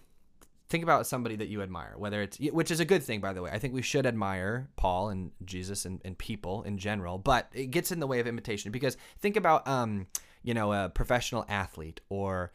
think 0.70 0.84
about 0.84 1.06
somebody 1.06 1.36
that 1.36 1.50
you 1.50 1.62
admire, 1.62 1.94
whether 1.98 2.22
it's, 2.22 2.40
which 2.40 2.72
is 2.72 2.80
a 2.80 2.86
good 2.86 3.04
thing, 3.04 3.20
by 3.20 3.34
the 3.34 3.42
way. 3.42 3.52
I 3.52 3.60
think 3.60 3.74
we 3.74 3.82
should 3.82 4.06
admire 4.06 4.70
Paul 4.78 5.10
and 5.10 5.32
Jesus 5.46 5.86
and, 5.86 6.02
and 6.06 6.18
people 6.18 6.64
in 6.64 6.78
general, 6.78 7.18
but 7.18 7.50
it 7.54 7.68
gets 7.68 7.92
in 7.92 8.00
the 8.00 8.08
way 8.08 8.20
of 8.20 8.28
imitation 8.28 8.72
because 8.72 8.98
think 9.20 9.36
about, 9.36 9.68
um, 9.68 10.08
you 10.44 10.54
know, 10.54 10.72
a 10.72 10.90
professional 10.90 11.46
athlete 11.50 12.02
or 12.10 12.52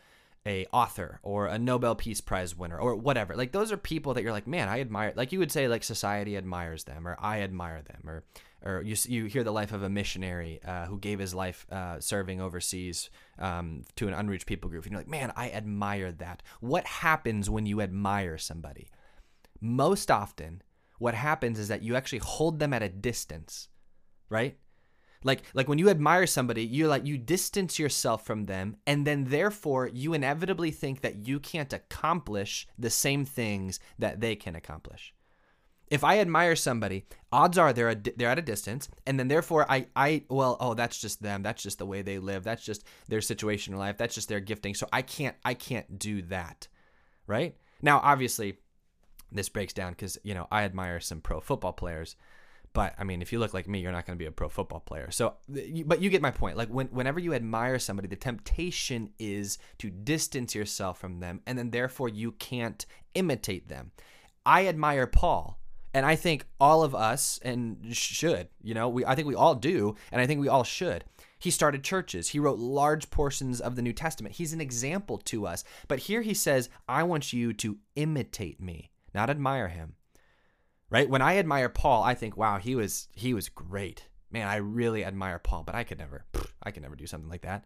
a 0.46 0.66
author 0.72 1.18
or 1.22 1.46
a 1.46 1.58
Nobel 1.58 1.94
Peace 1.94 2.20
Prize 2.20 2.56
winner 2.56 2.78
or 2.78 2.94
whatever. 2.94 3.34
Like 3.34 3.52
those 3.52 3.72
are 3.72 3.76
people 3.76 4.14
that 4.14 4.22
you're 4.22 4.32
like, 4.32 4.46
man, 4.46 4.68
I 4.68 4.80
admire. 4.80 5.12
Like 5.16 5.32
you 5.32 5.40
would 5.40 5.52
say, 5.52 5.68
like 5.68 5.82
society 5.82 6.36
admires 6.36 6.84
them, 6.84 7.06
or 7.06 7.16
I 7.18 7.40
admire 7.40 7.82
them, 7.82 8.02
or 8.06 8.24
or 8.62 8.82
you 8.82 8.96
you 9.08 9.24
hear 9.26 9.44
the 9.44 9.52
life 9.52 9.72
of 9.72 9.82
a 9.82 9.90
missionary 9.90 10.60
uh, 10.64 10.86
who 10.86 10.98
gave 10.98 11.18
his 11.18 11.34
life 11.34 11.66
uh, 11.70 12.00
serving 12.00 12.40
overseas 12.40 13.10
um, 13.38 13.82
to 13.96 14.06
an 14.08 14.14
unreached 14.14 14.46
people 14.46 14.70
group, 14.70 14.84
and 14.84 14.92
you're 14.92 15.00
like, 15.00 15.08
man, 15.08 15.32
I 15.36 15.50
admire 15.50 16.12
that. 16.12 16.42
What 16.60 16.86
happens 16.86 17.50
when 17.50 17.66
you 17.66 17.80
admire 17.80 18.38
somebody? 18.38 18.88
Most 19.60 20.10
often, 20.10 20.62
what 20.98 21.14
happens 21.14 21.58
is 21.58 21.68
that 21.68 21.82
you 21.82 21.96
actually 21.96 22.20
hold 22.20 22.58
them 22.58 22.72
at 22.72 22.82
a 22.82 22.88
distance, 22.88 23.68
right? 24.28 24.56
Like 25.24 25.42
like 25.54 25.68
when 25.68 25.78
you 25.78 25.88
admire 25.88 26.26
somebody, 26.26 26.64
you 26.64 26.88
like 26.88 27.06
you 27.06 27.18
distance 27.18 27.78
yourself 27.78 28.24
from 28.24 28.44
them 28.44 28.76
and 28.86 29.06
then 29.06 29.24
therefore 29.24 29.88
you 29.88 30.14
inevitably 30.14 30.70
think 30.70 31.00
that 31.00 31.26
you 31.26 31.40
can't 31.40 31.72
accomplish 31.72 32.66
the 32.78 32.90
same 32.90 33.24
things 33.24 33.80
that 33.98 34.20
they 34.20 34.36
can 34.36 34.54
accomplish. 34.56 35.12
If 35.88 36.02
I 36.02 36.18
admire 36.18 36.56
somebody, 36.56 37.06
odds 37.30 37.58
are 37.58 37.72
they're 37.72 37.90
a, 37.90 37.94
they're 37.94 38.30
at 38.30 38.38
a 38.38 38.42
distance, 38.42 38.88
and 39.06 39.18
then 39.20 39.28
therefore 39.28 39.70
I 39.70 39.86
I 39.94 40.24
well 40.28 40.56
oh 40.58 40.74
that's 40.74 40.98
just 41.00 41.22
them 41.22 41.42
that's 41.42 41.62
just 41.62 41.78
the 41.78 41.86
way 41.86 42.02
they 42.02 42.18
live 42.18 42.42
that's 42.42 42.64
just 42.64 42.84
their 43.08 43.20
situation 43.20 43.72
in 43.72 43.78
life 43.78 43.96
that's 43.96 44.14
just 44.14 44.28
their 44.28 44.40
gifting 44.40 44.74
so 44.74 44.88
I 44.92 45.02
can't 45.02 45.36
I 45.44 45.54
can't 45.54 45.98
do 45.98 46.22
that, 46.22 46.66
right? 47.26 47.56
Now 47.82 48.00
obviously, 48.02 48.58
this 49.30 49.48
breaks 49.48 49.72
down 49.72 49.92
because 49.92 50.18
you 50.24 50.34
know 50.34 50.48
I 50.50 50.64
admire 50.64 50.98
some 50.98 51.20
pro 51.20 51.40
football 51.40 51.72
players, 51.72 52.16
but 52.76 52.92
I 52.98 53.04
mean, 53.04 53.22
if 53.22 53.32
you 53.32 53.38
look 53.38 53.54
like 53.54 53.66
me, 53.66 53.80
you're 53.80 53.90
not 53.90 54.04
going 54.04 54.18
to 54.18 54.22
be 54.22 54.26
a 54.26 54.30
pro 54.30 54.50
football 54.50 54.80
player. 54.80 55.10
So, 55.10 55.36
but 55.86 56.02
you 56.02 56.10
get 56.10 56.20
my 56.20 56.30
point. 56.30 56.58
Like 56.58 56.68
when, 56.68 56.88
whenever 56.88 57.18
you 57.18 57.32
admire 57.32 57.78
somebody, 57.78 58.06
the 58.06 58.16
temptation 58.16 59.14
is 59.18 59.56
to 59.78 59.88
distance 59.88 60.54
yourself 60.54 61.00
from 61.00 61.20
them, 61.20 61.40
and 61.46 61.58
then 61.58 61.70
therefore 61.70 62.10
you 62.10 62.32
can't 62.32 62.84
imitate 63.14 63.70
them. 63.70 63.92
I 64.44 64.66
admire 64.66 65.06
Paul, 65.06 65.58
and 65.94 66.04
I 66.04 66.16
think 66.16 66.44
all 66.60 66.82
of 66.82 66.94
us 66.94 67.40
and 67.42 67.96
should, 67.96 68.48
you 68.62 68.74
know, 68.74 68.90
we 68.90 69.06
I 69.06 69.14
think 69.14 69.26
we 69.26 69.34
all 69.34 69.54
do, 69.54 69.96
and 70.12 70.20
I 70.20 70.26
think 70.26 70.42
we 70.42 70.48
all 70.48 70.62
should. 70.62 71.06
He 71.38 71.50
started 71.50 71.82
churches. 71.82 72.28
He 72.28 72.38
wrote 72.38 72.58
large 72.58 73.08
portions 73.08 73.58
of 73.58 73.76
the 73.76 73.82
New 73.82 73.94
Testament. 73.94 74.34
He's 74.34 74.52
an 74.52 74.60
example 74.60 75.16
to 75.24 75.46
us. 75.46 75.64
But 75.88 76.00
here 76.00 76.20
he 76.20 76.34
says, 76.34 76.68
"I 76.86 77.04
want 77.04 77.32
you 77.32 77.54
to 77.54 77.78
imitate 77.94 78.60
me, 78.60 78.90
not 79.14 79.30
admire 79.30 79.68
him." 79.68 79.94
Right? 80.90 81.08
When 81.08 81.22
I 81.22 81.36
admire 81.36 81.68
Paul, 81.68 82.02
I 82.02 82.14
think, 82.14 82.36
wow, 82.36 82.58
he 82.58 82.74
was 82.74 83.08
he 83.12 83.34
was 83.34 83.48
great. 83.48 84.08
Man, 84.30 84.48
I 84.48 84.56
really 84.56 85.04
admire 85.04 85.38
Paul, 85.38 85.62
but 85.62 85.74
I 85.74 85.84
could 85.84 85.98
never 85.98 86.24
I 86.62 86.70
could 86.70 86.82
never 86.82 86.96
do 86.96 87.06
something 87.06 87.30
like 87.30 87.42
that. 87.42 87.64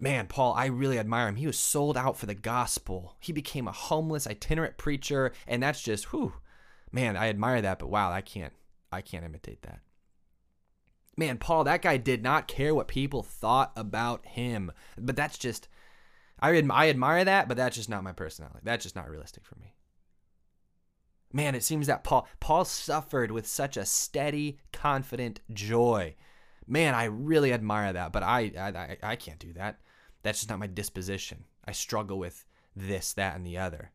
Man, 0.00 0.28
Paul, 0.28 0.54
I 0.54 0.66
really 0.66 0.98
admire 0.98 1.26
him. 1.26 1.36
He 1.36 1.46
was 1.46 1.58
sold 1.58 1.96
out 1.96 2.16
for 2.16 2.26
the 2.26 2.34
gospel. 2.34 3.16
He 3.18 3.32
became 3.32 3.66
a 3.66 3.72
homeless 3.72 4.28
itinerant 4.28 4.76
preacher, 4.76 5.32
and 5.46 5.62
that's 5.62 5.82
just 5.82 6.12
whew. 6.12 6.34
Man, 6.92 7.16
I 7.16 7.28
admire 7.28 7.60
that, 7.62 7.78
but 7.78 7.90
wow, 7.90 8.10
I 8.10 8.20
can't 8.20 8.52
I 8.92 9.00
can't 9.00 9.24
imitate 9.24 9.62
that. 9.62 9.80
Man, 11.18 11.38
Paul, 11.38 11.64
that 11.64 11.82
guy 11.82 11.96
did 11.96 12.22
not 12.22 12.46
care 12.46 12.72
what 12.72 12.86
people 12.86 13.24
thought 13.24 13.72
about 13.74 14.24
him. 14.24 14.70
But 14.96 15.16
that's 15.16 15.36
just, 15.36 15.66
I, 16.38 16.50
I 16.50 16.88
admire 16.88 17.24
that, 17.24 17.48
but 17.48 17.56
that's 17.56 17.74
just 17.74 17.88
not 17.88 18.04
my 18.04 18.12
personality. 18.12 18.60
That's 18.62 18.84
just 18.84 18.94
not 18.94 19.10
realistic 19.10 19.44
for 19.44 19.56
me. 19.56 19.74
Man, 21.32 21.54
it 21.54 21.62
seems 21.62 21.86
that 21.86 22.04
Paul 22.04 22.26
Paul 22.40 22.64
suffered 22.64 23.30
with 23.30 23.46
such 23.46 23.76
a 23.76 23.84
steady, 23.84 24.58
confident 24.72 25.40
joy. 25.52 26.14
Man, 26.66 26.94
I 26.94 27.04
really 27.04 27.52
admire 27.52 27.92
that, 27.92 28.12
but 28.12 28.22
I 28.22 28.52
I 28.56 28.96
I 29.02 29.16
can't 29.16 29.38
do 29.38 29.52
that. 29.54 29.80
That's 30.22 30.40
just 30.40 30.50
not 30.50 30.58
my 30.58 30.66
disposition. 30.66 31.44
I 31.64 31.72
struggle 31.72 32.18
with 32.18 32.44
this, 32.74 33.12
that, 33.12 33.36
and 33.36 33.46
the 33.46 33.58
other. 33.58 33.92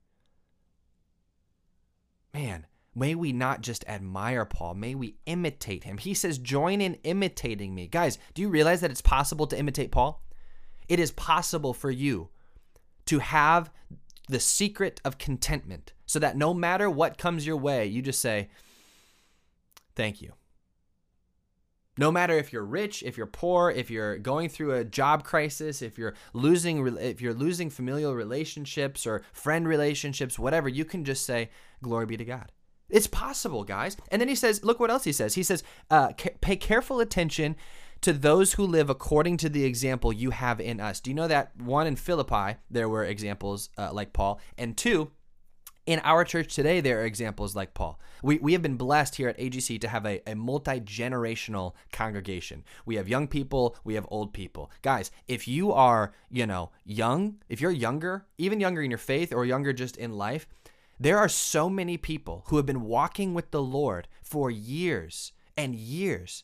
Man, 2.34 2.66
may 2.96 3.16
we 3.16 3.32
not 3.32 3.62
just 3.62 3.88
admire 3.88 4.46
Paul, 4.46 4.76
may 4.76 4.96
we 4.96 5.18
imitate 5.26 5.84
him. 5.84 5.98
He 5.98 6.14
says, 6.14 6.38
Join 6.38 6.82
in 6.82 6.96
imitating 7.04 7.74
me. 7.74 7.88
Guys, 7.88 8.18
do 8.34 8.42
you 8.42 8.50
realize 8.50 8.82
that 8.82 8.92
it's 8.92 9.02
possible 9.02 9.48
to 9.48 9.58
imitate 9.58 9.92
Paul? 9.92 10.24
It 10.88 11.00
is 11.00 11.12
possible 11.12 11.74
for 11.74 11.92
you 11.92 12.30
to 13.06 13.20
have 13.20 13.72
the 14.28 14.40
secret 14.40 15.02
of 15.04 15.18
contentment 15.18 15.93
so 16.06 16.20
that 16.20 16.38
no 16.38 16.54
matter 16.54 16.90
what 16.90 17.18
comes 17.18 17.46
your 17.46 17.58
way, 17.58 17.86
you 17.86 18.02
just 18.02 18.22
say, 18.22 18.50
Thank 19.96 20.22
you. 20.22 20.34
No 21.98 22.12
matter 22.12 22.36
if 22.36 22.52
you're 22.52 22.66
rich, 22.66 23.04
if 23.04 23.18
you're 23.18 23.28
poor, 23.28 23.70
if 23.70 23.92
you're 23.92 24.18
going 24.18 24.50
through 24.50 24.74
a 24.74 24.84
job 24.84 25.24
crisis, 25.24 25.84
if 25.84 25.98
you're 25.98 26.16
losing 26.34 26.98
if 26.98 27.22
you're 27.22 27.36
losing 27.36 27.70
familial 27.70 28.16
relationships 28.16 29.06
or 29.06 29.22
friend 29.32 29.68
relationships, 29.68 30.40
whatever, 30.40 30.68
you 30.68 30.86
can 30.86 31.06
just 31.06 31.26
say 31.26 31.50
glory 31.84 32.08
be 32.08 32.18
to 32.18 32.26
God. 32.26 32.52
It's 32.90 33.08
possible, 33.08 33.64
guys. 33.64 33.96
And 34.12 34.20
then 34.22 34.28
he 34.28 34.36
says, 34.36 34.64
look 34.64 34.80
what 34.80 34.92
else 34.92 35.04
he 35.04 35.12
says. 35.12 35.36
He 35.36 35.44
says, 35.44 35.64
uh, 35.90 36.14
pay 36.42 36.56
careful 36.56 37.00
attention 37.00 37.56
to 38.02 38.12
those 38.12 38.54
who 38.54 38.66
live 38.66 38.90
according 38.90 39.38
to 39.38 39.50
the 39.50 39.64
example 39.64 40.12
you 40.12 40.32
have 40.32 40.60
in 40.60 40.80
us. 40.80 41.00
Do 41.00 41.10
you 41.10 41.16
know 41.16 41.28
that 41.28 41.56
one 41.60 41.88
in 41.88 41.96
Philippi 41.96 42.58
there 42.70 42.90
were 42.90 43.06
examples 43.06 43.70
uh, 43.78 43.94
like 43.94 44.14
Paul, 44.14 44.40
and 44.58 44.76
two 44.76 45.12
in 45.86 46.00
our 46.04 46.24
church 46.24 46.56
today, 46.56 46.80
there 46.80 47.02
are 47.02 47.06
examples 47.06 47.56
like 47.56 47.74
Paul. 47.74 48.00
We, 48.22 48.38
we 48.38 48.54
have 48.54 48.62
been 48.62 48.78
blessed 48.78 49.16
here 49.16 49.28
at 49.28 49.38
AGC 49.38 49.82
to 49.82 49.88
have 49.90 50.06
a, 50.06 50.22
a 50.30 50.36
multi 50.36 50.80
generational 50.80 51.74
congregation. 51.92 52.64
We 52.86 52.96
have 52.96 53.10
young 53.10 53.28
people, 53.28 53.76
we 53.84 53.96
have 53.96 54.08
old 54.10 54.34
people. 54.34 54.72
Guys, 54.82 55.12
if 55.28 55.48
you 55.48 55.74
are, 55.74 56.14
you 56.30 56.48
know, 56.48 56.72
young, 56.86 57.36
if 57.50 57.60
you're 57.60 57.72
younger, 57.72 58.26
even 58.38 58.60
younger 58.60 58.82
in 58.82 58.92
your 58.92 58.98
faith 58.98 59.34
or 59.34 59.46
younger 59.46 59.74
just 59.74 59.98
in 59.98 60.14
life, 60.14 60.48
there 61.00 61.18
are 61.18 61.30
so 61.30 61.70
many 61.70 61.98
people 61.98 62.46
who 62.48 62.58
have 62.58 62.66
been 62.66 62.84
walking 62.84 63.34
with 63.34 63.52
the 63.52 63.62
Lord 63.62 64.08
for 64.22 64.50
years 64.50 65.34
and 65.58 65.76
years. 65.76 66.44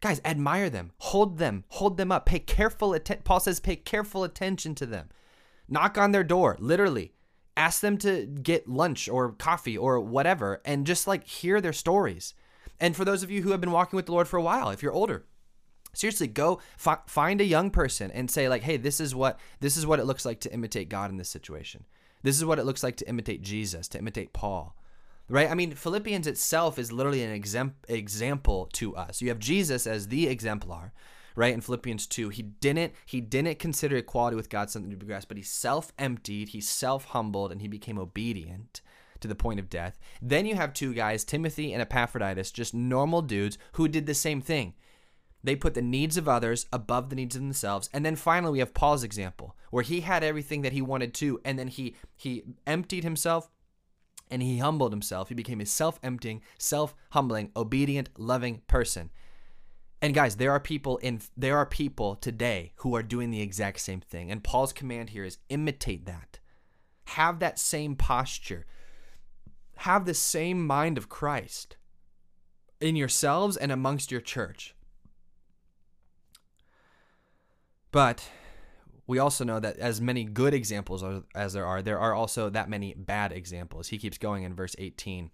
Guys, 0.00 0.20
admire 0.24 0.70
them, 0.70 0.92
hold 0.98 1.38
them, 1.38 1.64
hold 1.68 1.96
them 1.96 2.10
up, 2.10 2.26
pay 2.26 2.38
careful 2.38 2.92
attention. 2.92 3.22
Paul 3.24 3.40
says, 3.40 3.60
pay 3.60 3.76
careful 3.76 4.24
attention 4.24 4.74
to 4.76 4.86
them. 4.86 5.08
Knock 5.68 5.98
on 5.98 6.12
their 6.12 6.24
door, 6.24 6.56
literally 6.58 7.12
ask 7.58 7.80
them 7.80 7.98
to 7.98 8.24
get 8.24 8.68
lunch 8.68 9.08
or 9.08 9.32
coffee 9.32 9.76
or 9.76 10.00
whatever 10.00 10.62
and 10.64 10.86
just 10.86 11.06
like 11.06 11.26
hear 11.26 11.60
their 11.60 11.72
stories. 11.72 12.32
And 12.80 12.94
for 12.94 13.04
those 13.04 13.24
of 13.24 13.30
you 13.30 13.42
who 13.42 13.50
have 13.50 13.60
been 13.60 13.72
walking 13.72 13.96
with 13.96 14.06
the 14.06 14.12
Lord 14.12 14.28
for 14.28 14.36
a 14.36 14.42
while, 14.42 14.70
if 14.70 14.82
you're 14.82 14.92
older, 14.92 15.26
seriously 15.92 16.28
go 16.28 16.60
fi- 16.76 17.00
find 17.06 17.40
a 17.40 17.44
young 17.44 17.70
person 17.70 18.10
and 18.12 18.30
say 18.30 18.48
like, 18.48 18.62
"Hey, 18.62 18.76
this 18.76 19.00
is 19.00 19.14
what 19.14 19.40
this 19.58 19.76
is 19.76 19.84
what 19.84 19.98
it 19.98 20.04
looks 20.04 20.24
like 20.24 20.38
to 20.40 20.52
imitate 20.52 20.88
God 20.88 21.10
in 21.10 21.16
this 21.16 21.28
situation. 21.28 21.84
This 22.22 22.36
is 22.36 22.44
what 22.44 22.58
it 22.58 22.64
looks 22.64 22.82
like 22.82 22.96
to 22.96 23.08
imitate 23.08 23.42
Jesus, 23.42 23.88
to 23.88 23.98
imitate 23.98 24.32
Paul." 24.32 24.76
Right? 25.28 25.50
I 25.50 25.54
mean, 25.54 25.74
Philippians 25.74 26.26
itself 26.26 26.78
is 26.78 26.90
literally 26.90 27.22
an 27.22 27.32
exam- 27.32 27.74
example 27.86 28.66
to 28.74 28.96
us. 28.96 29.20
You 29.20 29.28
have 29.28 29.38
Jesus 29.38 29.86
as 29.86 30.08
the 30.08 30.26
exemplar, 30.26 30.92
right 31.38 31.54
in 31.54 31.60
Philippians 31.60 32.06
2 32.06 32.30
he 32.30 32.42
didn't 32.42 32.92
he 33.06 33.20
didn't 33.20 33.58
consider 33.58 33.96
equality 33.96 34.36
with 34.36 34.50
God 34.50 34.70
something 34.70 34.90
to 34.90 34.96
be 34.96 35.06
grasped 35.06 35.28
but 35.28 35.36
he 35.36 35.42
self-emptied 35.42 36.48
he 36.48 36.60
self-humbled 36.60 37.52
and 37.52 37.62
he 37.62 37.68
became 37.68 37.98
obedient 37.98 38.82
to 39.20 39.28
the 39.28 39.34
point 39.34 39.60
of 39.60 39.70
death. 39.70 39.98
Then 40.22 40.46
you 40.46 40.54
have 40.56 40.72
two 40.72 40.94
guys 40.94 41.24
Timothy 41.24 41.72
and 41.72 41.82
Epaphroditus 41.82 42.50
just 42.50 42.74
normal 42.74 43.22
dudes 43.22 43.58
who 43.72 43.88
did 43.88 44.06
the 44.06 44.14
same 44.14 44.40
thing. 44.40 44.74
They 45.44 45.54
put 45.54 45.74
the 45.74 45.82
needs 45.82 46.16
of 46.16 46.28
others 46.28 46.66
above 46.72 47.10
the 47.10 47.16
needs 47.16 47.36
of 47.36 47.42
themselves. 47.42 47.88
And 47.92 48.04
then 48.04 48.16
finally 48.16 48.52
we 48.52 48.58
have 48.58 48.74
Paul's 48.74 49.04
example 49.04 49.56
where 49.70 49.84
he 49.84 50.00
had 50.00 50.24
everything 50.24 50.62
that 50.62 50.72
he 50.72 50.82
wanted 50.82 51.14
to 51.14 51.40
and 51.44 51.58
then 51.58 51.68
he 51.68 51.94
he 52.16 52.42
emptied 52.66 53.04
himself 53.04 53.48
and 54.30 54.42
he 54.42 54.58
humbled 54.58 54.92
himself. 54.92 55.28
He 55.28 55.34
became 55.34 55.60
a 55.60 55.66
self-emptying 55.66 56.42
self-humbling 56.58 57.52
obedient 57.56 58.10
loving 58.18 58.62
person 58.66 59.10
and 60.00 60.14
guys, 60.14 60.36
there 60.36 60.52
are 60.52 60.60
people 60.60 60.98
in 60.98 61.20
there 61.36 61.56
are 61.56 61.66
people 61.66 62.14
today 62.14 62.72
who 62.76 62.94
are 62.94 63.02
doing 63.02 63.30
the 63.30 63.40
exact 63.40 63.80
same 63.80 64.00
thing. 64.00 64.30
And 64.30 64.44
Paul's 64.44 64.72
command 64.72 65.10
here 65.10 65.24
is 65.24 65.38
imitate 65.48 66.06
that. 66.06 66.38
Have 67.06 67.40
that 67.40 67.58
same 67.58 67.96
posture. 67.96 68.66
Have 69.78 70.04
the 70.04 70.14
same 70.14 70.66
mind 70.66 70.98
of 70.98 71.08
Christ 71.08 71.76
in 72.80 72.94
yourselves 72.94 73.56
and 73.56 73.72
amongst 73.72 74.12
your 74.12 74.20
church. 74.20 74.74
But 77.90 78.28
we 79.06 79.18
also 79.18 79.42
know 79.42 79.58
that 79.58 79.78
as 79.78 80.00
many 80.00 80.24
good 80.24 80.52
examples 80.52 81.02
as 81.34 81.54
there 81.54 81.66
are, 81.66 81.80
there 81.80 81.98
are 81.98 82.14
also 82.14 82.50
that 82.50 82.68
many 82.68 82.94
bad 82.94 83.32
examples. 83.32 83.88
He 83.88 83.98
keeps 83.98 84.18
going 84.18 84.44
in 84.44 84.54
verse 84.54 84.76
18. 84.78 85.30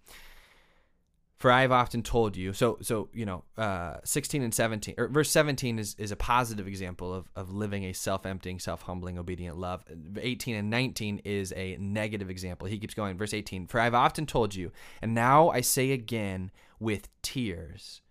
For 1.37 1.51
I 1.51 1.63
have 1.63 1.71
often 1.73 2.01
told 2.01 2.37
you, 2.37 2.53
so 2.53 2.77
so 2.81 3.09
you 3.13 3.25
know, 3.25 3.43
uh, 3.57 3.97
sixteen 4.05 4.41
and 4.41 4.53
seventeen, 4.53 4.95
or 4.97 5.09
verse 5.09 5.29
seventeen 5.29 5.79
is, 5.79 5.93
is 5.99 6.11
a 6.11 6.15
positive 6.15 6.65
example 6.65 7.13
of, 7.13 7.29
of 7.35 7.51
living 7.51 7.83
a 7.83 7.93
self-emptying, 7.93 8.59
self-humbling, 8.59 9.19
obedient 9.19 9.57
love. 9.57 9.83
Eighteen 10.17 10.55
and 10.55 10.69
nineteen 10.69 11.19
is 11.25 11.51
a 11.57 11.75
negative 11.77 12.29
example. 12.29 12.69
He 12.69 12.79
keeps 12.79 12.93
going, 12.93 13.17
verse 13.17 13.33
eighteen. 13.33 13.67
For 13.67 13.81
I 13.81 13.83
have 13.83 13.93
often 13.93 14.25
told 14.25 14.55
you, 14.55 14.71
and 15.01 15.13
now 15.13 15.49
I 15.49 15.59
say 15.59 15.91
again 15.91 16.51
with 16.79 17.09
tears, 17.21 18.01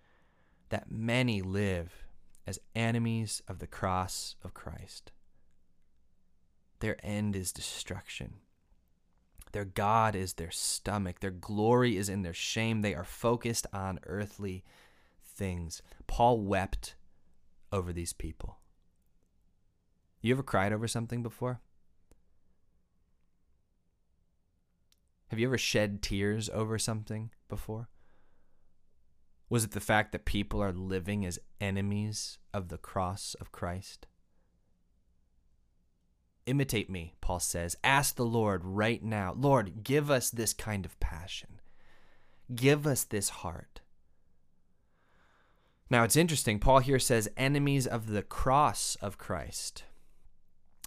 that 0.69 0.91
many 0.91 1.41
live 1.41 2.05
as 2.47 2.59
enemies 2.77 3.43
of 3.49 3.59
the 3.59 3.67
cross 3.67 4.37
of 4.45 4.53
Christ. 4.53 5.13
Their 6.81 6.99
end 7.03 7.37
is 7.37 7.53
destruction. 7.53 8.35
Their 9.55 9.65
God 9.65 10.17
is 10.17 10.33
their 10.33 10.51
stomach. 10.51 11.21
Their 11.21 11.31
glory 11.31 11.97
is 11.97 12.09
in 12.09 12.23
their 12.23 12.35
shame. 12.35 12.83
They 12.83 12.93
are 12.93 13.05
focused 13.05 13.69
on 13.73 14.01
earthly 14.03 14.65
things. 15.25 15.81
Paul 16.09 16.41
wept 16.41 16.97
over 17.71 17.93
these 17.93 18.13
people. 18.13 18.59
You 20.21 20.35
ever 20.35 20.43
cried 20.43 20.73
over 20.73 20.89
something 20.89 21.23
before? 21.23 21.61
Have 25.29 25.39
you 25.39 25.47
ever 25.47 25.57
shed 25.57 26.03
tears 26.03 26.51
over 26.53 26.77
something 26.77 27.31
before? 27.49 27.89
Was 29.49 29.63
it 29.63 29.71
the 29.71 29.79
fact 29.79 30.11
that 30.11 30.25
people 30.25 30.61
are 30.61 30.73
living 30.73 31.25
as 31.25 31.39
enemies 31.61 32.39
of 32.53 32.71
the 32.71 32.79
cross 32.79 33.37
of 33.41 33.53
Christ? 33.53 34.09
Imitate 36.47 36.91
me, 36.91 37.15
Paul 37.21 37.41
says. 37.41 37.77
Ask 37.83 38.17
the 38.17 38.25
Lord 38.25 38.63
right 38.65 39.03
now 39.03 39.35
Lord, 39.37 39.83
give 39.83 40.11
us 40.11 40.31
this 40.31 40.53
kind 40.53 40.85
of 40.85 40.99
passion. 41.01 41.61
Give 42.55 42.87
us 42.87 43.05
this 43.05 43.31
heart. 43.31 43.81
Now 45.91 46.05
it's 46.05 46.17
interesting. 46.17 46.59
Paul 46.59 46.81
here 46.81 46.99
says 46.99 47.29
enemies 47.37 47.87
of 47.87 48.09
the 48.09 48.23
cross 48.23 48.97
of 49.01 49.19
Christ. 49.19 49.85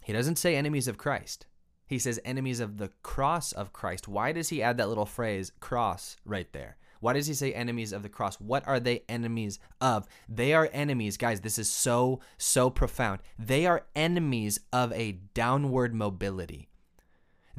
He 0.03 0.13
doesn't 0.13 0.37
say 0.37 0.55
enemies 0.55 0.87
of 0.87 0.97
Christ. 0.97 1.47
He 1.85 1.99
says 1.99 2.19
enemies 2.25 2.59
of 2.59 2.77
the 2.77 2.91
cross 3.01 3.51
of 3.51 3.73
Christ. 3.73 4.07
Why 4.07 4.31
does 4.31 4.49
he 4.49 4.61
add 4.61 4.77
that 4.77 4.89
little 4.89 5.05
phrase, 5.05 5.51
cross, 5.59 6.17
right 6.25 6.51
there? 6.51 6.77
Why 6.99 7.13
does 7.13 7.27
he 7.27 7.33
say 7.33 7.53
enemies 7.53 7.93
of 7.93 8.03
the 8.03 8.09
cross? 8.09 8.35
What 8.39 8.67
are 8.67 8.79
they 8.79 9.03
enemies 9.09 9.59
of? 9.81 10.07
They 10.27 10.53
are 10.53 10.69
enemies, 10.71 11.17
guys. 11.17 11.41
This 11.41 11.59
is 11.59 11.69
so, 11.69 12.19
so 12.37 12.69
profound. 12.69 13.19
They 13.37 13.65
are 13.65 13.85
enemies 13.95 14.59
of 14.71 14.91
a 14.93 15.19
downward 15.33 15.93
mobility. 15.93 16.69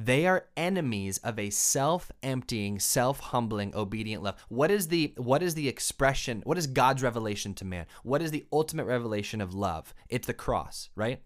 They 0.00 0.28
are 0.28 0.46
enemies 0.56 1.18
of 1.18 1.40
a 1.40 1.50
self-emptying, 1.50 2.78
self-humbling, 2.78 3.74
obedient 3.74 4.22
love. 4.22 4.36
What 4.48 4.70
is 4.70 4.86
the 4.86 5.12
what 5.16 5.42
is 5.42 5.54
the 5.56 5.66
expression? 5.66 6.40
What 6.44 6.56
is 6.56 6.68
God's 6.68 7.02
revelation 7.02 7.52
to 7.54 7.64
man? 7.64 7.86
What 8.04 8.22
is 8.22 8.30
the 8.30 8.46
ultimate 8.52 8.84
revelation 8.84 9.40
of 9.40 9.54
love? 9.54 9.92
It's 10.08 10.28
the 10.28 10.34
cross, 10.34 10.90
right? 10.94 11.20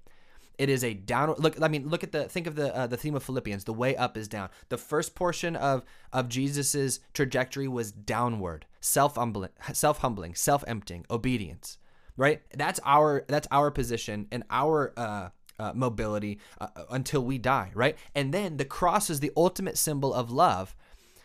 It 0.62 0.68
is 0.68 0.84
a 0.84 0.94
downward 0.94 1.40
look. 1.40 1.60
I 1.60 1.66
mean, 1.66 1.88
look 1.88 2.04
at 2.04 2.12
the 2.12 2.28
think 2.28 2.46
of 2.46 2.54
the 2.54 2.72
uh, 2.72 2.86
the 2.86 2.96
theme 2.96 3.16
of 3.16 3.24
Philippians. 3.24 3.64
The 3.64 3.72
way 3.72 3.96
up 3.96 4.16
is 4.16 4.28
down. 4.28 4.48
The 4.68 4.78
first 4.78 5.16
portion 5.16 5.56
of 5.56 5.82
of 6.12 6.28
Jesus's 6.28 7.00
trajectory 7.14 7.66
was 7.66 7.90
downward, 7.90 8.66
self 8.80 9.16
humbling, 9.16 9.50
self 9.72 9.98
humbling, 9.98 10.36
self 10.36 10.62
emptying, 10.68 11.04
obedience. 11.10 11.78
Right. 12.16 12.42
That's 12.56 12.78
our 12.84 13.24
that's 13.26 13.48
our 13.50 13.72
position 13.72 14.28
and 14.30 14.44
our 14.50 14.92
uh, 14.96 15.30
uh, 15.58 15.72
mobility 15.74 16.38
uh, 16.60 16.68
until 16.90 17.24
we 17.24 17.38
die. 17.38 17.72
Right. 17.74 17.98
And 18.14 18.32
then 18.32 18.56
the 18.56 18.64
cross 18.64 19.10
is 19.10 19.18
the 19.18 19.32
ultimate 19.36 19.76
symbol 19.76 20.14
of 20.14 20.30
love 20.30 20.76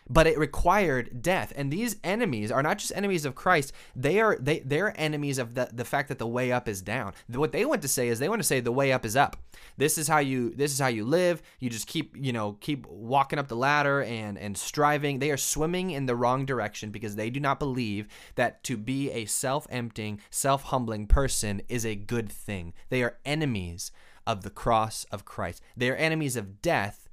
but 0.10 0.28
it 0.28 0.38
required 0.38 1.22
death. 1.22 1.54
And 1.56 1.72
these 1.72 1.98
enemies 2.04 2.52
are 2.52 2.64
not 2.64 2.78
just 2.78 2.94
enemies 2.96 3.26
of 3.26 3.36
christ. 3.36 3.74
They 3.96 4.20
are 4.20 4.38
they 4.40 4.60
they're 4.60 5.00
enemies 5.00 5.38
of 5.38 5.56
the, 5.56 5.70
the 5.74 5.86
fact 5.86 6.10
that 6.10 6.20
the 6.20 6.28
way 6.28 6.52
up 6.52 6.68
is 6.68 6.82
down. 6.82 7.14
What 7.28 7.52
they 7.52 7.66
want 7.66 7.82
to 7.82 7.88
say 7.88 8.08
is 8.08 8.20
they 8.20 8.30
want 8.30 8.40
to 8.40 8.48
say 8.48 8.60
the 8.60 8.72
way 8.72 8.92
up 8.92 9.06
is 9.06 9.16
up. 9.16 9.38
This 9.78 9.98
is 9.98 10.08
how 10.08 10.20
you 10.20 10.54
this 10.56 10.72
is 10.72 10.80
how 10.80 10.88
you 10.88 11.06
live. 11.06 11.42
You 11.60 11.70
just 11.70 11.88
keep 11.88 12.16
you 12.18 12.34
know 12.34 12.54
keep 12.60 12.86
walking 12.88 13.40
up 13.40 13.48
the 13.48 13.56
ladder 13.56 14.04
and 14.04 14.38
and 14.38 14.58
striving. 14.58 15.20
They 15.20 15.32
are 15.32 15.38
swimming 15.38 15.92
in 15.92 16.06
the 16.06 16.16
wrong 16.16 16.46
direction 16.46 16.92
because 16.92 17.16
they 17.16 17.30
do 17.30 17.40
not 17.40 17.60
believe 17.60 18.08
that 18.36 18.64
to 18.66 18.78
be 18.78 19.12
a 19.12 19.26
self-emptying 19.26 20.22
self-humbling 20.30 21.08
person 21.08 21.62
is 21.68 21.86
a 21.86 21.96
good 21.96 22.32
thing. 22.32 22.74
They 22.90 23.04
are 23.04 23.18
enemies 23.26 23.92
of 24.26 24.44
the 24.44 24.50
cross 24.50 25.06
of 25.12 25.26
christ. 25.26 25.62
They 25.76 25.90
are 25.90 25.96
enemies 25.96 26.36
of 26.36 26.62
death 26.62 27.07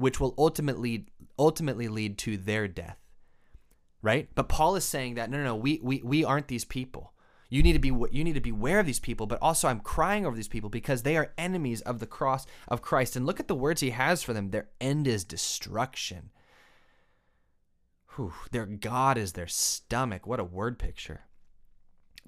which 0.00 0.18
will 0.18 0.34
ultimately 0.38 1.06
ultimately 1.38 1.88
lead 1.88 2.18
to 2.18 2.36
their 2.36 2.66
death. 2.68 2.98
Right? 4.02 4.28
But 4.34 4.48
Paul 4.48 4.76
is 4.76 4.84
saying 4.84 5.14
that 5.14 5.30
no, 5.30 5.38
no, 5.38 5.44
no, 5.44 5.56
we 5.56 5.80
we 5.82 6.00
we 6.02 6.24
aren't 6.24 6.48
these 6.48 6.64
people. 6.64 7.12
You 7.50 7.62
need 7.62 7.72
to 7.72 7.78
be 7.78 7.88
you 7.88 8.24
need 8.24 8.34
to 8.34 8.40
be 8.40 8.50
aware 8.50 8.78
of 8.78 8.86
these 8.86 9.00
people, 9.00 9.26
but 9.26 9.40
also 9.42 9.68
I'm 9.68 9.80
crying 9.80 10.24
over 10.24 10.36
these 10.36 10.48
people 10.48 10.70
because 10.70 11.02
they 11.02 11.16
are 11.16 11.32
enemies 11.36 11.80
of 11.82 11.98
the 11.98 12.06
cross 12.06 12.46
of 12.68 12.80
Christ. 12.80 13.16
And 13.16 13.26
look 13.26 13.40
at 13.40 13.48
the 13.48 13.54
words 13.54 13.80
he 13.80 13.90
has 13.90 14.22
for 14.22 14.32
them. 14.32 14.50
Their 14.50 14.68
end 14.80 15.06
is 15.06 15.24
destruction. 15.24 16.30
Whew, 18.16 18.32
their 18.52 18.66
God 18.66 19.18
is 19.18 19.32
their 19.32 19.48
stomach. 19.48 20.26
What 20.26 20.40
a 20.40 20.44
word 20.44 20.78
picture. 20.78 21.22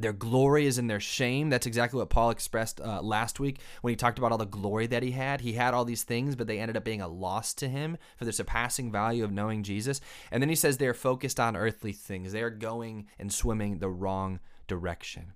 Their 0.03 0.13
glory 0.13 0.67
is 0.67 0.79
in 0.79 0.89
their 0.89 0.99
shame. 0.99 1.49
That's 1.49 1.67
exactly 1.67 1.99
what 1.99 2.11
Paul 2.11 2.31
expressed 2.31 2.81
uh, 2.81 3.01
last 3.03 3.39
week 3.39 3.61
when 3.83 3.93
he 3.93 3.97
talked 3.97 4.19
about 4.19 4.33
all 4.33 4.39
the 4.39 4.45
glory 4.45 4.89
that 4.89 5.05
he 5.05 5.13
had. 5.13 5.41
He 5.41 5.53
had 5.53 5.75
all 5.75 5.85
these 5.85 6.03
things, 6.03 6.35
but 6.35 6.49
they 6.49 6.59
ended 6.59 6.77
up 6.77 6.85
being 6.85 7.01
a 7.01 7.07
loss 7.07 7.55
to 7.55 7.69
him 7.69 7.97
for 8.17 8.25
the 8.25 8.33
surpassing 8.33 8.91
value 8.91 9.23
of 9.23 9.31
knowing 9.31 9.63
Jesus. 9.63 10.01
And 10.33 10.43
then 10.43 10.49
he 10.49 10.57
says 10.57 10.77
they're 10.77 10.93
focused 10.93 11.39
on 11.39 11.57
earthly 11.57 11.93
things, 11.93 12.33
they 12.33 12.43
are 12.43 12.51
going 12.51 13.07
and 13.17 13.33
swimming 13.33 13.79
the 13.79 13.91
wrong 13.91 14.41
direction. 14.67 15.35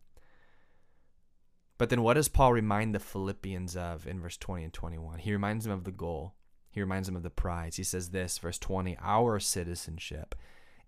But 1.79 1.89
then 1.89 2.03
what 2.03 2.15
does 2.15 2.29
Paul 2.29 2.53
remind 2.53 2.93
the 2.93 2.99
Philippians 2.99 3.77
of 3.77 4.07
in 4.07 4.21
verse 4.21 4.37
20 4.37 4.65
and 4.65 4.73
21? 4.73 5.21
He 5.21 5.31
reminds 5.31 5.65
them 5.65 5.75
of 5.75 5.85
the 5.85 5.93
goal, 5.93 6.35
he 6.71 6.81
reminds 6.81 7.07
them 7.07 7.17
of 7.17 7.23
the 7.23 7.31
prize. 7.31 7.77
He 7.77 7.85
says 7.85 8.11
this, 8.11 8.39
verse 8.39 8.59
20 8.59 8.97
Our 9.01 9.39
citizenship 9.39 10.35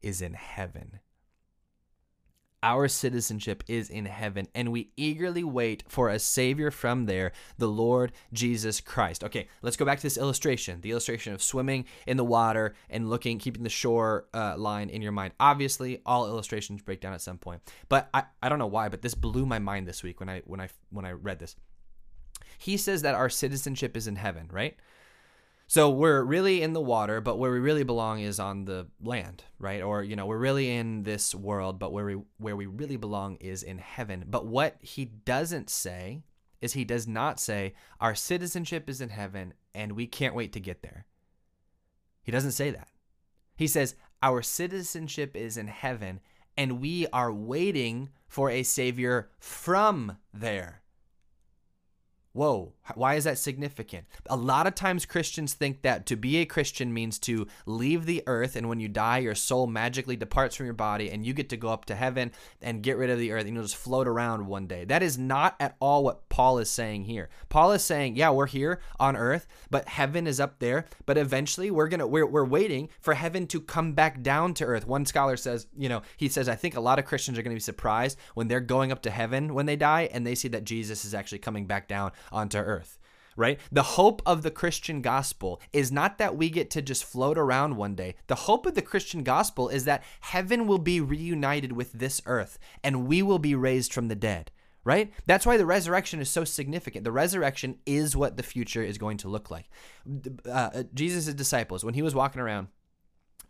is 0.02 0.20
in 0.20 0.34
heaven 0.34 0.98
our 2.62 2.88
citizenship 2.88 3.62
is 3.68 3.90
in 3.90 4.06
heaven, 4.06 4.48
and 4.54 4.72
we 4.72 4.90
eagerly 4.96 5.44
wait 5.44 5.84
for 5.88 6.08
a 6.08 6.18
Savior 6.18 6.70
from 6.70 7.06
there, 7.06 7.32
the 7.58 7.68
Lord 7.68 8.12
Jesus 8.32 8.80
Christ. 8.80 9.22
Okay, 9.24 9.48
let's 9.62 9.76
go 9.76 9.84
back 9.84 9.98
to 9.98 10.02
this 10.02 10.18
illustration 10.18 10.80
the 10.80 10.90
illustration 10.90 11.32
of 11.32 11.42
swimming 11.42 11.84
in 12.06 12.16
the 12.16 12.24
water 12.24 12.74
and 12.90 13.08
looking, 13.08 13.38
keeping 13.38 13.62
the 13.62 13.68
shore 13.68 14.26
uh, 14.34 14.56
line 14.56 14.90
in 14.90 15.02
your 15.02 15.12
mind. 15.12 15.34
Obviously, 15.38 16.00
all 16.04 16.26
illustrations 16.26 16.82
break 16.82 17.00
down 17.00 17.12
at 17.12 17.20
some 17.20 17.38
point, 17.38 17.62
but 17.88 18.08
I, 18.12 18.24
I 18.42 18.48
don't 18.48 18.58
know 18.58 18.66
why, 18.66 18.88
but 18.88 19.02
this 19.02 19.14
blew 19.14 19.46
my 19.46 19.58
mind 19.58 19.86
this 19.86 20.02
week 20.02 20.20
when 20.20 20.28
I 20.28 20.42
when 20.44 20.60
I 20.60 20.68
when 20.90 21.04
I 21.04 21.12
read 21.12 21.38
this. 21.38 21.56
He 22.58 22.76
says 22.76 23.02
that 23.02 23.14
our 23.14 23.28
citizenship 23.28 23.96
is 23.96 24.08
in 24.08 24.16
heaven, 24.16 24.48
right? 24.52 24.76
So 25.70 25.90
we're 25.90 26.22
really 26.22 26.62
in 26.62 26.72
the 26.72 26.80
water, 26.80 27.20
but 27.20 27.38
where 27.38 27.52
we 27.52 27.58
really 27.58 27.82
belong 27.82 28.20
is 28.20 28.40
on 28.40 28.64
the 28.64 28.86
land, 29.02 29.44
right? 29.58 29.82
Or 29.82 30.02
you 30.02 30.16
know, 30.16 30.24
we're 30.24 30.38
really 30.38 30.74
in 30.74 31.02
this 31.02 31.34
world, 31.34 31.78
but 31.78 31.92
where 31.92 32.06
we 32.06 32.16
where 32.38 32.56
we 32.56 32.64
really 32.64 32.96
belong 32.96 33.36
is 33.36 33.62
in 33.62 33.76
heaven. 33.76 34.24
But 34.26 34.46
what 34.46 34.78
he 34.80 35.04
doesn't 35.04 35.68
say 35.68 36.22
is 36.62 36.72
he 36.72 36.86
does 36.86 37.06
not 37.06 37.38
say 37.38 37.74
our 38.00 38.14
citizenship 38.14 38.88
is 38.88 39.02
in 39.02 39.10
heaven 39.10 39.52
and 39.74 39.92
we 39.92 40.06
can't 40.06 40.34
wait 40.34 40.54
to 40.54 40.60
get 40.60 40.82
there. 40.82 41.04
He 42.22 42.32
doesn't 42.32 42.52
say 42.52 42.70
that. 42.70 42.88
He 43.54 43.66
says 43.66 43.94
our 44.22 44.40
citizenship 44.40 45.36
is 45.36 45.58
in 45.58 45.68
heaven 45.68 46.20
and 46.56 46.80
we 46.80 47.06
are 47.08 47.32
waiting 47.32 48.08
for 48.26 48.50
a 48.50 48.62
savior 48.62 49.28
from 49.38 50.16
there. 50.32 50.82
Whoa, 52.32 52.72
why 52.94 53.14
is 53.14 53.24
that 53.24 53.38
significant? 53.38 54.06
A 54.28 54.36
lot 54.36 54.66
of 54.66 54.74
times 54.74 55.06
Christians 55.06 55.54
think 55.54 55.82
that 55.82 56.06
to 56.06 56.16
be 56.16 56.38
a 56.38 56.46
Christian 56.46 56.92
means 56.92 57.18
to 57.20 57.46
leave 57.66 58.06
the 58.06 58.22
earth, 58.26 58.56
and 58.56 58.68
when 58.68 58.80
you 58.80 58.88
die, 58.88 59.18
your 59.18 59.34
soul 59.34 59.66
magically 59.66 60.16
departs 60.16 60.56
from 60.56 60.66
your 60.66 60.74
body, 60.74 61.10
and 61.10 61.26
you 61.26 61.32
get 61.32 61.48
to 61.50 61.56
go 61.56 61.68
up 61.68 61.84
to 61.86 61.94
heaven 61.94 62.32
and 62.62 62.82
get 62.82 62.96
rid 62.96 63.10
of 63.10 63.18
the 63.18 63.32
earth, 63.32 63.44
and 63.44 63.54
you'll 63.54 63.62
just 63.62 63.76
float 63.76 64.08
around 64.08 64.46
one 64.46 64.66
day. 64.66 64.84
That 64.84 65.02
is 65.02 65.18
not 65.18 65.56
at 65.60 65.76
all 65.80 66.04
what 66.04 66.28
Paul 66.28 66.58
is 66.58 66.70
saying 66.70 67.04
here. 67.04 67.28
Paul 67.48 67.72
is 67.72 67.82
saying, 67.82 68.16
yeah, 68.16 68.30
we're 68.30 68.46
here 68.46 68.80
on 68.98 69.16
earth, 69.16 69.46
but 69.70 69.88
heaven 69.88 70.26
is 70.26 70.40
up 70.40 70.58
there. 70.58 70.86
But 71.06 71.18
eventually, 71.18 71.70
we're 71.70 71.88
gonna 71.88 72.06
we're 72.06 72.26
we're 72.26 72.44
waiting 72.44 72.88
for 73.00 73.14
heaven 73.14 73.46
to 73.48 73.60
come 73.60 73.92
back 73.92 74.22
down 74.22 74.54
to 74.54 74.64
earth. 74.64 74.86
One 74.86 75.06
scholar 75.06 75.36
says, 75.36 75.66
you 75.76 75.88
know, 75.88 76.02
he 76.16 76.28
says, 76.28 76.48
I 76.48 76.54
think 76.54 76.76
a 76.76 76.80
lot 76.80 76.98
of 76.98 77.04
Christians 77.04 77.38
are 77.38 77.42
gonna 77.42 77.56
be 77.56 77.60
surprised 77.60 78.18
when 78.34 78.48
they're 78.48 78.60
going 78.60 78.92
up 78.92 79.02
to 79.02 79.10
heaven 79.10 79.54
when 79.54 79.66
they 79.66 79.76
die, 79.76 80.08
and 80.12 80.26
they 80.26 80.34
see 80.34 80.48
that 80.48 80.64
Jesus 80.64 81.04
is 81.04 81.14
actually 81.14 81.38
coming 81.38 81.66
back 81.66 81.88
down 81.88 82.12
onto 82.30 82.58
earth 82.58 82.77
right? 83.38 83.60
The 83.70 83.82
hope 83.82 84.20
of 84.26 84.42
the 84.42 84.50
Christian 84.50 85.00
gospel 85.00 85.60
is 85.72 85.92
not 85.92 86.18
that 86.18 86.36
we 86.36 86.50
get 86.50 86.70
to 86.70 86.82
just 86.82 87.04
float 87.04 87.38
around 87.38 87.76
one 87.76 87.94
day. 87.94 88.16
The 88.26 88.34
hope 88.34 88.66
of 88.66 88.74
the 88.74 88.82
Christian 88.82 89.22
gospel 89.22 89.68
is 89.68 89.84
that 89.84 90.02
heaven 90.20 90.66
will 90.66 90.78
be 90.78 91.00
reunited 91.00 91.72
with 91.72 91.92
this 91.92 92.20
earth 92.26 92.58
and 92.82 93.06
we 93.06 93.22
will 93.22 93.38
be 93.38 93.54
raised 93.54 93.92
from 93.92 94.08
the 94.08 94.16
dead, 94.16 94.50
right? 94.82 95.12
That's 95.26 95.46
why 95.46 95.56
the 95.56 95.66
resurrection 95.66 96.20
is 96.20 96.28
so 96.28 96.42
significant. 96.42 97.04
The 97.04 97.12
resurrection 97.12 97.78
is 97.86 98.16
what 98.16 98.36
the 98.36 98.42
future 98.42 98.82
is 98.82 98.98
going 98.98 99.18
to 99.18 99.28
look 99.28 99.52
like. 99.52 99.70
Uh, 100.50 100.82
Jesus' 100.92 101.32
disciples, 101.32 101.84
when 101.84 101.94
he 101.94 102.02
was 102.02 102.16
walking 102.16 102.42
around, 102.42 102.68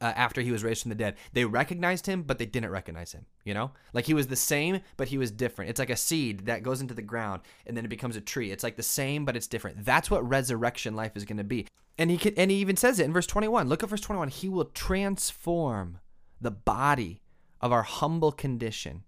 uh, 0.00 0.12
after 0.16 0.40
he 0.40 0.52
was 0.52 0.64
raised 0.64 0.82
from 0.82 0.90
the 0.90 0.94
dead. 0.94 1.16
They 1.32 1.44
recognized 1.44 2.06
him, 2.06 2.22
but 2.22 2.38
they 2.38 2.46
didn't 2.46 2.70
recognize 2.70 3.12
him. 3.12 3.26
You 3.44 3.54
know, 3.54 3.72
like 3.92 4.06
he 4.06 4.14
was 4.14 4.26
the 4.26 4.36
same, 4.36 4.80
but 4.96 5.08
he 5.08 5.18
was 5.18 5.30
different. 5.30 5.70
It's 5.70 5.78
like 5.78 5.90
a 5.90 5.96
seed 5.96 6.46
that 6.46 6.62
goes 6.62 6.80
into 6.80 6.94
the 6.94 7.02
ground 7.02 7.42
and 7.66 7.76
then 7.76 7.84
it 7.84 7.88
becomes 7.88 8.16
a 8.16 8.20
tree. 8.20 8.50
It's 8.50 8.64
like 8.64 8.76
the 8.76 8.82
same, 8.82 9.24
but 9.24 9.36
it's 9.36 9.46
different. 9.46 9.84
That's 9.84 10.10
what 10.10 10.28
resurrection 10.28 10.94
life 10.94 11.16
is 11.16 11.24
going 11.24 11.38
to 11.38 11.44
be. 11.44 11.66
And 11.96 12.10
he 12.10 12.16
can, 12.16 12.34
and 12.36 12.50
he 12.50 12.58
even 12.58 12.76
says 12.76 13.00
it 13.00 13.04
in 13.04 13.12
verse 13.12 13.26
21. 13.26 13.68
Look 13.68 13.82
at 13.82 13.88
verse 13.88 14.00
21. 14.00 14.28
He 14.28 14.48
will 14.48 14.66
transform 14.66 15.98
the 16.40 16.50
body 16.50 17.22
of 17.60 17.72
our 17.72 17.82
humble 17.82 18.30
condition 18.30 19.02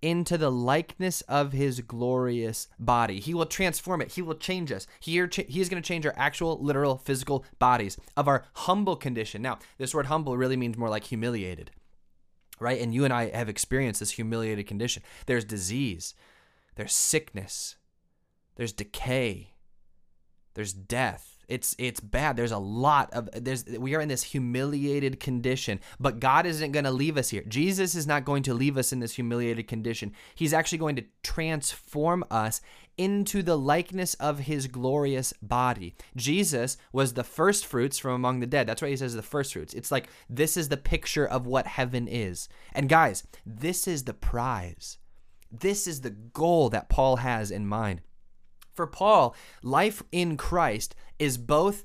into 0.00 0.38
the 0.38 0.50
likeness 0.50 1.22
of 1.22 1.52
his 1.52 1.80
glorious 1.80 2.68
body. 2.78 3.20
He 3.20 3.34
will 3.34 3.46
transform 3.46 4.00
it. 4.00 4.12
He 4.12 4.22
will 4.22 4.34
change 4.34 4.70
us. 4.70 4.86
He, 5.00 5.12
he 5.12 5.60
is 5.60 5.68
going 5.68 5.82
to 5.82 5.86
change 5.86 6.06
our 6.06 6.14
actual, 6.16 6.62
literal, 6.62 6.98
physical 6.98 7.44
bodies 7.58 7.96
of 8.16 8.28
our 8.28 8.44
humble 8.54 8.96
condition. 8.96 9.42
Now, 9.42 9.58
this 9.78 9.94
word 9.94 10.06
humble 10.06 10.36
really 10.36 10.56
means 10.56 10.76
more 10.76 10.88
like 10.88 11.04
humiliated, 11.04 11.70
right? 12.60 12.80
And 12.80 12.94
you 12.94 13.04
and 13.04 13.12
I 13.12 13.30
have 13.30 13.48
experienced 13.48 14.00
this 14.00 14.12
humiliated 14.12 14.66
condition. 14.66 15.02
There's 15.26 15.44
disease, 15.44 16.14
there's 16.76 16.92
sickness, 16.92 17.76
there's 18.56 18.72
decay, 18.72 19.54
there's 20.54 20.72
death 20.72 21.37
it's 21.48 21.74
it's 21.78 22.00
bad. 22.00 22.36
There's 22.36 22.52
a 22.52 22.58
lot 22.58 23.12
of 23.12 23.28
there's 23.32 23.64
we 23.64 23.94
are 23.94 24.00
in 24.00 24.08
this 24.08 24.22
humiliated 24.22 25.18
condition, 25.18 25.80
but 25.98 26.20
God 26.20 26.46
isn't 26.46 26.72
going 26.72 26.84
to 26.84 26.90
leave 26.90 27.16
us 27.16 27.30
here. 27.30 27.42
Jesus 27.48 27.94
is 27.94 28.06
not 28.06 28.24
going 28.24 28.42
to 28.44 28.54
leave 28.54 28.76
us 28.76 28.92
in 28.92 29.00
this 29.00 29.14
humiliated 29.14 29.66
condition. 29.66 30.12
He's 30.34 30.52
actually 30.52 30.78
going 30.78 30.96
to 30.96 31.04
transform 31.22 32.24
us 32.30 32.60
into 32.98 33.42
the 33.42 33.56
likeness 33.56 34.14
of 34.14 34.40
his 34.40 34.66
glorious 34.66 35.32
body. 35.40 35.94
Jesus 36.16 36.76
was 36.92 37.14
the 37.14 37.24
first 37.24 37.64
fruits 37.64 37.96
from 37.96 38.12
among 38.12 38.40
the 38.40 38.46
dead. 38.46 38.66
That's 38.66 38.82
why 38.82 38.88
he 38.88 38.96
says 38.96 39.14
the 39.14 39.22
first 39.22 39.52
fruits. 39.52 39.72
It's 39.72 39.92
like 39.92 40.08
this 40.28 40.56
is 40.56 40.68
the 40.68 40.76
picture 40.76 41.26
of 41.26 41.46
what 41.46 41.66
heaven 41.66 42.08
is. 42.08 42.48
And 42.74 42.88
guys, 42.88 43.26
this 43.46 43.88
is 43.88 44.04
the 44.04 44.14
prize. 44.14 44.98
This 45.50 45.86
is 45.86 46.02
the 46.02 46.10
goal 46.10 46.68
that 46.70 46.90
Paul 46.90 47.16
has 47.16 47.50
in 47.50 47.66
mind. 47.66 48.02
For 48.78 48.86
Paul, 48.86 49.34
life 49.60 50.04
in 50.12 50.36
Christ 50.36 50.94
is 51.18 51.36
both 51.36 51.84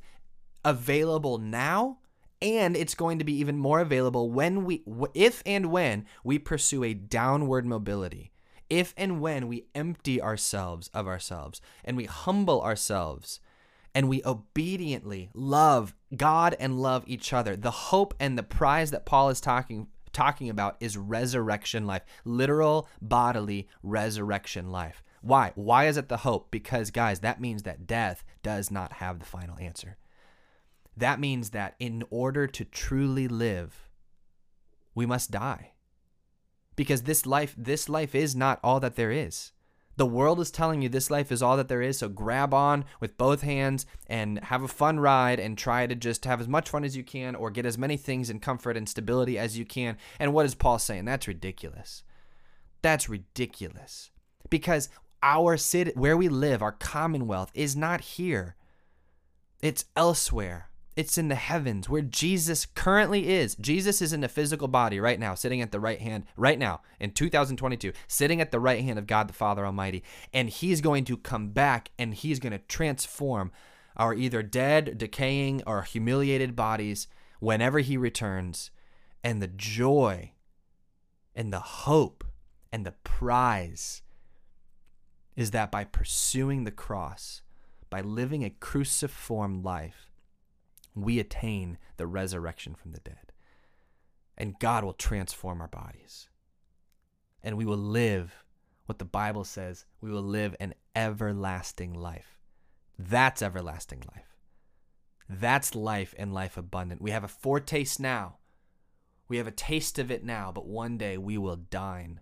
available 0.64 1.40
now 1.40 1.98
and 2.40 2.78
it's 2.78 2.94
going 2.94 3.18
to 3.18 3.26
be 3.26 3.34
even 3.34 3.58
more 3.58 3.80
available 3.80 4.30
when 4.30 4.64
we 4.64 4.84
if 5.16 5.42
and 5.44 5.72
when 5.72 6.06
we 6.24 6.38
pursue 6.38 6.84
a 6.84 6.94
downward 6.94 7.66
mobility. 7.66 8.32
If 8.70 8.94
and 8.96 9.20
when 9.20 9.48
we 9.48 9.66
empty 9.74 10.22
ourselves 10.22 10.92
of 10.94 11.08
ourselves 11.08 11.62
and 11.84 11.98
we 11.98 12.06
humble 12.06 12.62
ourselves 12.62 13.40
and 13.96 14.08
we 14.08 14.22
obediently 14.24 15.32
love 15.34 15.96
God 16.16 16.56
and 16.60 16.80
love 16.80 17.06
each 17.08 17.34
other 17.34 17.56
the 17.56 17.72
hope 17.72 18.14
and 18.20 18.38
the 18.38 18.44
prize 18.44 18.92
that 18.92 19.08
Paul 19.08 19.30
is 19.30 19.42
talking 19.42 19.88
talking 20.12 20.48
about 20.48 20.78
is 20.80 20.96
resurrection 20.96 21.88
life 21.88 22.04
literal 22.24 22.88
bodily 23.02 23.68
resurrection 23.82 24.70
life 24.70 25.02
why? 25.24 25.54
Why 25.56 25.88
is 25.88 25.96
it 25.96 26.10
the 26.10 26.18
hope? 26.18 26.52
Because, 26.52 26.92
guys, 26.92 27.22
that 27.22 27.40
means 27.40 27.64
that 27.64 27.88
death 27.88 28.26
does 28.44 28.70
not 28.70 28.94
have 28.94 29.20
the 29.20 29.26
final 29.26 29.58
answer. 29.58 29.98
That 30.98 31.20
means 31.20 31.52
that 31.52 31.76
in 31.80 32.04
order 32.10 32.46
to 32.46 32.66
truly 32.66 33.30
live, 33.30 33.90
we 34.94 35.06
must 35.06 35.32
die. 35.32 35.72
Because 36.76 37.04
this 37.04 37.26
life, 37.26 37.56
this 37.58 37.88
life 37.88 38.14
is 38.14 38.36
not 38.36 38.60
all 38.64 38.82
that 38.82 38.98
there 38.98 39.12
is. 39.12 39.54
The 39.96 40.06
world 40.06 40.42
is 40.42 40.52
telling 40.52 40.82
you 40.82 40.90
this 40.90 41.10
life 41.10 41.32
is 41.32 41.42
all 41.42 41.56
that 41.56 41.70
there 41.70 41.82
is, 41.82 42.00
so 42.00 42.10
grab 42.10 42.54
on 42.54 42.84
with 43.00 43.18
both 43.18 43.44
hands 43.44 43.86
and 44.08 44.40
have 44.40 44.64
a 44.64 44.68
fun 44.68 45.00
ride 45.00 45.40
and 45.40 45.58
try 45.58 45.88
to 45.88 45.96
just 45.96 46.26
have 46.26 46.42
as 46.42 46.48
much 46.50 46.70
fun 46.70 46.84
as 46.84 46.98
you 46.98 47.04
can 47.04 47.36
or 47.36 47.50
get 47.50 47.66
as 47.66 47.78
many 47.78 47.96
things 47.96 48.30
in 48.30 48.40
comfort 48.40 48.76
and 48.76 48.90
stability 48.90 49.38
as 49.38 49.58
you 49.58 49.66
can. 49.66 49.98
And 50.20 50.34
what 50.34 50.48
is 50.48 50.56
Paul 50.56 50.80
saying? 50.80 51.06
That's 51.06 51.28
ridiculous. 51.28 52.04
That's 52.82 53.08
ridiculous. 53.08 54.10
Because 54.50 54.90
our 55.24 55.58
city, 55.58 55.92
where 55.96 56.18
we 56.18 56.28
live, 56.28 56.62
our 56.62 56.74
commonwealth 56.74 57.50
is 57.56 57.76
not 57.76 58.02
here. 58.02 58.56
It's 59.62 59.86
elsewhere. 59.96 60.70
It's 60.96 61.18
in 61.18 61.30
the 61.30 61.36
heavens 61.36 61.90
where 61.90 62.04
Jesus 62.04 62.68
currently 62.68 63.30
is. 63.30 63.56
Jesus 63.56 64.00
is 64.02 64.14
in 64.14 64.22
the 64.22 64.28
physical 64.28 64.68
body 64.68 65.00
right 65.00 65.20
now, 65.20 65.34
sitting 65.34 65.62
at 65.62 65.72
the 65.72 65.80
right 65.80 66.00
hand, 66.00 66.26
right 66.38 66.60
now 66.60 66.82
in 67.00 67.12
2022, 67.12 67.94
sitting 68.08 68.40
at 68.42 68.52
the 68.52 68.60
right 68.60 68.84
hand 68.84 69.00
of 69.00 69.08
God 69.08 69.28
the 69.28 69.34
Father 69.34 69.66
Almighty. 69.66 70.04
And 70.32 70.50
he's 70.50 70.82
going 70.82 71.06
to 71.06 71.18
come 71.18 71.50
back 71.50 71.90
and 71.98 72.14
he's 72.14 72.40
going 72.40 72.52
to 72.52 72.60
transform 72.60 73.52
our 73.98 74.14
either 74.14 74.44
dead, 74.44 74.98
decaying, 74.98 75.64
or 75.66 75.82
humiliated 75.82 76.56
bodies 76.56 77.08
whenever 77.40 77.80
he 77.80 77.98
returns. 77.98 78.70
And 79.24 79.42
the 79.42 79.48
joy 79.48 80.34
and 81.34 81.52
the 81.52 81.60
hope 81.60 82.24
and 82.72 82.86
the 82.86 82.94
prize 83.04 84.03
is 85.36 85.52
that 85.52 85.72
by 85.72 85.84
pursuing 85.84 86.64
the 86.64 86.72
cross, 86.72 87.42
by 87.90 88.02
living 88.02 88.44
a 88.44 88.50
cruciform 88.50 89.64
life, 89.64 90.12
we 90.96 91.20
attain 91.20 91.78
the 91.98 92.08
resurrection 92.08 92.76
from 92.76 92.92
the 92.92 93.00
dead. 93.00 93.32
And 94.38 94.60
God 94.60 94.84
will 94.84 94.94
transform 94.94 95.62
our 95.62 95.68
bodies. 95.68 96.30
And 97.44 97.58
we 97.58 97.66
will 97.66 97.78
live 97.78 98.44
what 98.86 99.00
the 99.00 99.06
Bible 99.06 99.44
says 99.44 99.86
we 100.02 100.12
will 100.12 100.24
live 100.24 100.56
an 100.60 100.74
everlasting 100.96 101.94
life. 101.94 102.40
That's 102.98 103.42
everlasting 103.42 104.04
life. 104.14 104.38
That's 105.30 105.74
life 105.74 106.14
and 106.18 106.34
life 106.34 106.58
abundant. 106.58 107.02
We 107.02 107.12
have 107.12 107.24
a 107.24 107.30
foretaste 107.30 108.00
now. 108.00 108.38
We 109.28 109.38
have 109.38 109.48
a 109.48 109.52
taste 109.52 109.98
of 109.98 110.12
it 110.12 110.24
now, 110.24 110.52
but 110.52 110.68
one 110.68 110.98
day 110.98 111.18
we 111.18 111.38
will 111.38 111.56
dine 111.56 112.20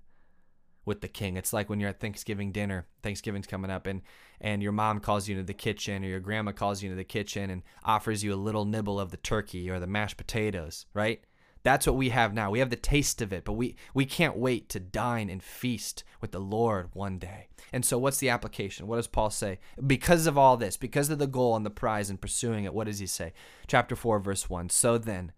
with 0.86 1.02
the 1.02 1.08
king. 1.08 1.38
It's 1.38 1.54
like 1.54 1.70
when 1.70 1.80
you're 1.80 1.90
at 1.90 2.00
Thanksgiving 2.00 2.52
dinner, 2.52 2.88
Thanksgiving's 3.04 3.48
coming 3.48 3.72
up, 3.72 3.86
and 3.88 4.02
and 4.40 4.64
your 4.64 4.72
mom 4.72 5.00
calls 5.00 5.28
you 5.28 5.36
into 5.36 5.46
the 5.46 5.54
kitchen 5.54 6.04
or 6.04 6.08
your 6.08 6.20
grandma 6.20 6.52
calls 6.52 6.82
you 6.82 6.88
into 6.88 6.98
the 6.98 7.04
kitchen 7.04 7.50
and 7.50 7.62
offers 7.84 8.24
you 8.24 8.34
a 8.34 8.36
little 8.36 8.66
nibble 8.66 9.00
of 9.00 9.12
the 9.12 9.18
turkey 9.18 9.70
or 9.70 9.80
the 9.80 9.88
mashed 9.88 10.18
potatoes, 10.18 10.88
right? 10.94 11.24
That's 11.64 11.86
what 11.86 11.96
we 11.96 12.10
have 12.10 12.34
now. 12.34 12.50
We 12.50 12.60
have 12.60 12.72
the 12.72 12.76
taste 12.76 13.22
of 13.22 13.32
it, 13.32 13.46
but 13.46 13.54
we 13.54 13.76
we 13.94 14.06
can't 14.06 14.38
wait 14.38 14.68
to 14.70 14.80
dine 14.80 15.30
and 15.30 15.44
feast 15.44 16.04
with 16.20 16.32
the 16.32 16.40
Lord 16.40 16.90
one 16.94 17.20
day. 17.20 17.48
And 17.72 17.86
so 17.86 17.98
what's 17.98 18.18
the 18.18 18.30
application? 18.30 18.88
What 18.88 18.96
does 18.96 19.08
Paul 19.08 19.30
say? 19.30 19.60
Because 19.86 20.28
of 20.28 20.38
all 20.38 20.58
this, 20.58 20.76
because 20.76 21.10
of 21.10 21.20
the 21.20 21.28
goal 21.28 21.56
and 21.56 21.66
the 21.66 21.70
prize 21.70 22.10
in 22.10 22.18
pursuing 22.18 22.64
it, 22.64 22.74
what 22.74 22.88
does 22.88 23.00
he 23.00 23.06
say? 23.06 23.34
Chapter 23.68 23.96
4 23.96 24.20
verse 24.20 24.50
1. 24.50 24.70
So 24.70 24.98
then, 24.98 25.32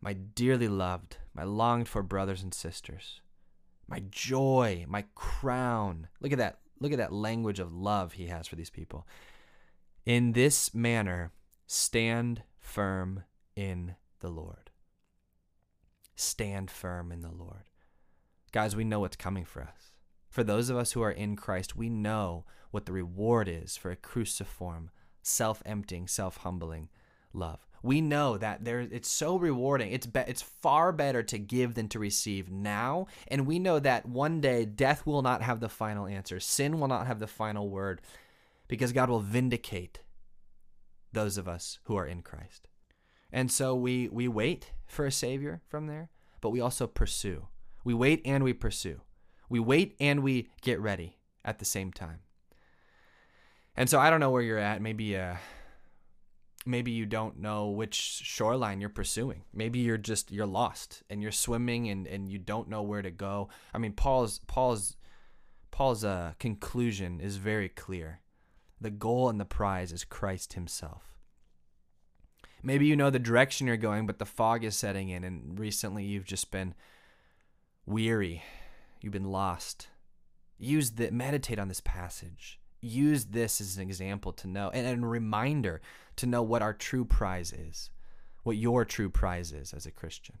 my 0.00 0.14
dearly 0.14 0.68
loved, 0.68 1.18
my 1.34 1.44
longed 1.44 1.88
for 1.88 2.02
brothers 2.02 2.42
and 2.42 2.54
sisters, 2.54 3.20
my 3.90 4.02
joy, 4.10 4.86
my 4.88 5.04
crown. 5.14 6.08
Look 6.20 6.32
at 6.32 6.38
that. 6.38 6.60
Look 6.78 6.92
at 6.92 6.98
that 6.98 7.12
language 7.12 7.58
of 7.58 7.74
love 7.74 8.14
he 8.14 8.28
has 8.28 8.46
for 8.46 8.56
these 8.56 8.70
people. 8.70 9.06
In 10.06 10.32
this 10.32 10.74
manner, 10.74 11.32
stand 11.66 12.42
firm 12.58 13.24
in 13.54 13.96
the 14.20 14.30
Lord. 14.30 14.70
Stand 16.14 16.70
firm 16.70 17.12
in 17.12 17.20
the 17.20 17.30
Lord. 17.30 17.64
Guys, 18.52 18.74
we 18.74 18.84
know 18.84 19.00
what's 19.00 19.16
coming 19.16 19.44
for 19.44 19.62
us. 19.62 19.92
For 20.30 20.42
those 20.42 20.70
of 20.70 20.76
us 20.76 20.92
who 20.92 21.02
are 21.02 21.10
in 21.10 21.36
Christ, 21.36 21.76
we 21.76 21.90
know 21.90 22.46
what 22.70 22.86
the 22.86 22.92
reward 22.92 23.48
is 23.48 23.76
for 23.76 23.90
a 23.90 23.96
cruciform, 23.96 24.90
self 25.22 25.62
emptying, 25.66 26.06
self 26.06 26.38
humbling 26.38 26.88
love. 27.32 27.66
We 27.82 28.00
know 28.00 28.36
that 28.36 28.64
there 28.64 28.80
it's 28.80 29.08
so 29.08 29.36
rewarding. 29.36 29.92
It's 29.92 30.06
be, 30.06 30.20
it's 30.20 30.42
far 30.42 30.92
better 30.92 31.22
to 31.22 31.38
give 31.38 31.74
than 31.74 31.88
to 31.88 31.98
receive 31.98 32.50
now. 32.50 33.06
And 33.28 33.46
we 33.46 33.58
know 33.58 33.78
that 33.78 34.06
one 34.06 34.40
day 34.40 34.66
death 34.66 35.06
will 35.06 35.22
not 35.22 35.42
have 35.42 35.60
the 35.60 35.68
final 35.68 36.06
answer. 36.06 36.40
Sin 36.40 36.78
will 36.78 36.88
not 36.88 37.06
have 37.06 37.20
the 37.20 37.26
final 37.26 37.70
word 37.70 38.02
because 38.68 38.92
God 38.92 39.08
will 39.08 39.20
vindicate 39.20 40.00
those 41.12 41.38
of 41.38 41.48
us 41.48 41.78
who 41.84 41.96
are 41.96 42.06
in 42.06 42.22
Christ. 42.22 42.68
And 43.32 43.50
so 43.50 43.74
we 43.74 44.08
we 44.08 44.28
wait 44.28 44.72
for 44.86 45.06
a 45.06 45.12
savior 45.12 45.62
from 45.68 45.86
there 45.86 46.10
but 46.40 46.50
we 46.50 46.60
also 46.60 46.86
pursue. 46.86 47.48
We 47.84 47.94
wait 47.94 48.22
and 48.24 48.44
we 48.44 48.52
pursue. 48.52 49.00
We 49.48 49.60
wait 49.60 49.96
and 50.00 50.22
we 50.22 50.50
get 50.62 50.80
ready 50.80 51.18
at 51.44 51.58
the 51.58 51.64
same 51.64 51.92
time. 51.92 52.20
And 53.76 53.88
so 53.88 53.98
I 53.98 54.10
don't 54.10 54.20
know 54.20 54.30
where 54.30 54.42
you're 54.42 54.58
at. 54.58 54.82
Maybe 54.82 55.16
uh 55.16 55.36
maybe 56.66 56.90
you 56.90 57.06
don't 57.06 57.38
know 57.38 57.68
which 57.68 57.94
shoreline 57.94 58.80
you're 58.80 58.90
pursuing. 58.90 59.44
Maybe 59.52 59.78
you're 59.78 59.96
just 59.96 60.30
you're 60.30 60.46
lost 60.46 61.02
and 61.08 61.22
you're 61.22 61.32
swimming 61.32 61.88
and 61.88 62.06
and 62.06 62.28
you 62.28 62.38
don't 62.38 62.68
know 62.68 62.82
where 62.82 63.02
to 63.02 63.10
go. 63.10 63.48
I 63.74 63.78
mean 63.78 63.92
paul's 63.92 64.40
paul's 64.46 64.96
paul's 65.70 66.04
uh, 66.04 66.32
conclusion 66.38 67.20
is 67.20 67.36
very 67.36 67.68
clear. 67.68 68.20
The 68.80 68.90
goal 68.90 69.28
and 69.28 69.40
the 69.40 69.44
prize 69.44 69.92
is 69.92 70.04
christ 70.04 70.54
himself. 70.54 71.14
Maybe 72.62 72.86
you 72.86 72.96
know 72.96 73.10
the 73.10 73.18
direction 73.18 73.66
you're 73.66 73.76
going 73.76 74.06
but 74.06 74.18
the 74.18 74.26
fog 74.26 74.64
is 74.64 74.76
setting 74.76 75.08
in 75.08 75.24
and 75.24 75.58
recently 75.58 76.04
you've 76.04 76.26
just 76.26 76.50
been 76.50 76.74
weary. 77.86 78.42
You've 79.00 79.12
been 79.12 79.30
lost. 79.30 79.88
Use 80.58 80.92
the 80.92 81.10
meditate 81.10 81.58
on 81.58 81.68
this 81.68 81.80
passage 81.80 82.59
use 82.80 83.26
this 83.26 83.60
as 83.60 83.76
an 83.76 83.82
example 83.82 84.32
to 84.32 84.48
know 84.48 84.70
and, 84.70 85.04
a 85.04 85.06
reminder 85.06 85.80
to 86.16 86.26
know 86.26 86.42
what 86.42 86.62
our 86.62 86.72
true 86.72 87.04
prize 87.04 87.52
is, 87.52 87.90
what 88.42 88.56
your 88.56 88.84
true 88.84 89.10
prize 89.10 89.52
is 89.52 89.72
as 89.72 89.86
a 89.86 89.90
Christian. 89.90 90.38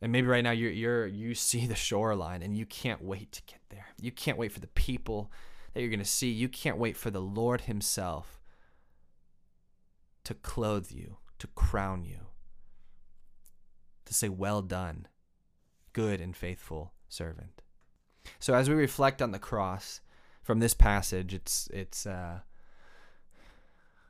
And 0.00 0.12
maybe 0.12 0.26
right 0.26 0.44
now 0.44 0.50
you're 0.50 0.70
you're 0.70 1.06
you 1.06 1.34
see 1.34 1.66
the 1.66 1.74
shoreline 1.74 2.42
and 2.42 2.56
you 2.56 2.66
can't 2.66 3.02
wait 3.02 3.32
to 3.32 3.42
get 3.46 3.60
there. 3.70 3.86
You 4.00 4.12
can't 4.12 4.38
wait 4.38 4.52
for 4.52 4.60
the 4.60 4.66
people 4.68 5.30
that 5.72 5.80
you're 5.80 5.90
going 5.90 5.98
to 5.98 6.04
see. 6.04 6.30
You 6.30 6.48
can't 6.48 6.78
wait 6.78 6.96
for 6.96 7.10
the 7.10 7.22
Lord 7.22 7.62
himself 7.62 8.40
to 10.24 10.34
clothe 10.34 10.90
you, 10.90 11.18
to 11.38 11.46
crown 11.48 12.04
you, 12.04 12.20
to 14.06 14.14
say 14.14 14.28
well 14.28 14.62
done, 14.62 15.06
good 15.92 16.20
and 16.20 16.36
faithful 16.36 16.92
servant. 17.08 17.62
So 18.38 18.54
as 18.54 18.68
we 18.68 18.74
reflect 18.74 19.20
on 19.20 19.32
the 19.32 19.38
cross, 19.38 20.00
from 20.44 20.60
this 20.60 20.74
passage, 20.74 21.34
it's 21.34 21.68
it's 21.72 22.06
uh, 22.06 22.40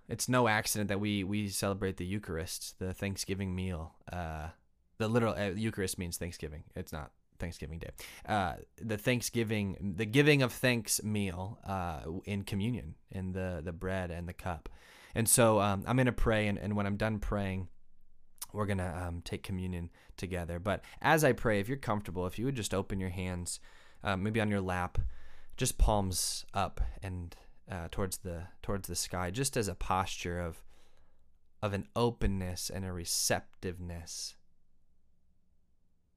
it's 0.08 0.28
no 0.28 0.48
accident 0.48 0.88
that 0.88 1.00
we 1.00 1.24
we 1.24 1.48
celebrate 1.48 1.96
the 1.96 2.04
Eucharist, 2.04 2.78
the 2.78 2.92
Thanksgiving 2.92 3.54
meal. 3.54 3.94
Uh, 4.12 4.48
the 4.98 5.08
literal 5.08 5.34
uh, 5.34 5.50
Eucharist 5.50 5.96
means 5.96 6.16
Thanksgiving. 6.18 6.64
It's 6.74 6.92
not 6.92 7.12
Thanksgiving 7.38 7.78
Day. 7.78 7.90
Uh, 8.28 8.54
the 8.82 8.98
Thanksgiving, 8.98 9.94
the 9.96 10.04
giving 10.04 10.42
of 10.42 10.52
thanks 10.52 11.02
meal 11.02 11.58
uh, 11.64 12.00
in 12.24 12.42
communion, 12.42 12.96
in 13.10 13.32
the 13.32 13.62
the 13.64 13.72
bread 13.72 14.10
and 14.10 14.28
the 14.28 14.34
cup. 14.34 14.68
And 15.14 15.28
so 15.28 15.60
um, 15.60 15.84
I'm 15.86 15.96
gonna 15.96 16.12
pray, 16.12 16.48
and, 16.48 16.58
and 16.58 16.74
when 16.76 16.86
I'm 16.86 16.96
done 16.96 17.20
praying, 17.20 17.68
we're 18.52 18.66
gonna 18.66 19.06
um, 19.06 19.22
take 19.24 19.44
communion 19.44 19.90
together. 20.16 20.58
But 20.58 20.82
as 21.00 21.22
I 21.22 21.32
pray, 21.32 21.60
if 21.60 21.68
you're 21.68 21.78
comfortable, 21.78 22.26
if 22.26 22.40
you 22.40 22.44
would 22.46 22.56
just 22.56 22.74
open 22.74 22.98
your 22.98 23.10
hands, 23.10 23.60
uh, 24.02 24.16
maybe 24.16 24.40
on 24.40 24.50
your 24.50 24.60
lap 24.60 24.98
just 25.56 25.78
palms 25.78 26.44
up 26.52 26.80
and 27.02 27.36
uh, 27.70 27.88
towards 27.90 28.18
the 28.18 28.44
towards 28.62 28.88
the 28.88 28.96
sky, 28.96 29.30
just 29.30 29.56
as 29.56 29.68
a 29.68 29.74
posture 29.74 30.40
of 30.40 30.62
of 31.62 31.72
an 31.72 31.88
openness 31.96 32.70
and 32.70 32.84
a 32.84 32.92
receptiveness 32.92 34.36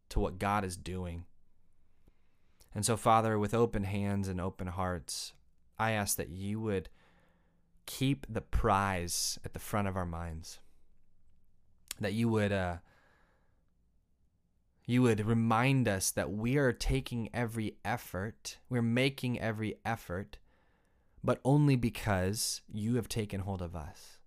to 0.09 0.19
what 0.19 0.39
God 0.39 0.65
is 0.65 0.75
doing. 0.75 1.25
And 2.75 2.85
so, 2.85 2.97
Father, 2.97 3.39
with 3.39 3.53
open 3.53 3.85
hands 3.85 4.27
and 4.27 4.41
open 4.41 4.67
hearts, 4.67 5.33
I 5.79 5.91
ask 5.91 6.17
that 6.17 6.29
you 6.29 6.59
would 6.59 6.89
keep 7.85 8.25
the 8.29 8.41
prize 8.41 9.39
at 9.45 9.53
the 9.53 9.59
front 9.59 9.87
of 9.87 9.95
our 9.95 10.05
minds. 10.05 10.59
That 11.99 12.13
you 12.13 12.29
would 12.29 12.51
uh, 12.51 12.77
you 14.89 15.01
would 15.01 15.25
remind 15.25 15.85
us 15.85 16.11
that 16.11 16.31
we 16.31 16.57
are 16.57 16.71
taking 16.71 17.29
every 17.33 17.75
effort, 17.83 18.57
we're 18.69 18.81
making 18.81 19.37
every 19.39 19.75
effort, 19.85 20.37
but 21.21 21.41
only 21.43 21.75
because 21.75 22.61
you 22.71 22.95
have 22.95 23.09
taken 23.09 23.41
hold 23.41 23.61
of 23.61 23.75
us. 23.75 24.17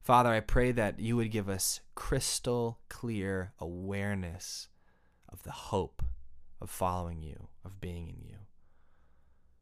Father, 0.00 0.30
I 0.30 0.40
pray 0.40 0.72
that 0.72 0.98
you 0.98 1.14
would 1.16 1.30
give 1.30 1.46
us 1.46 1.80
crystal 1.94 2.80
clear 2.88 3.52
awareness 3.60 4.68
of 5.28 5.42
the 5.42 5.50
hope 5.50 6.02
of 6.58 6.70
following 6.70 7.22
you, 7.22 7.48
of 7.62 7.82
being 7.82 8.08
in 8.08 8.26
you. 8.26 8.36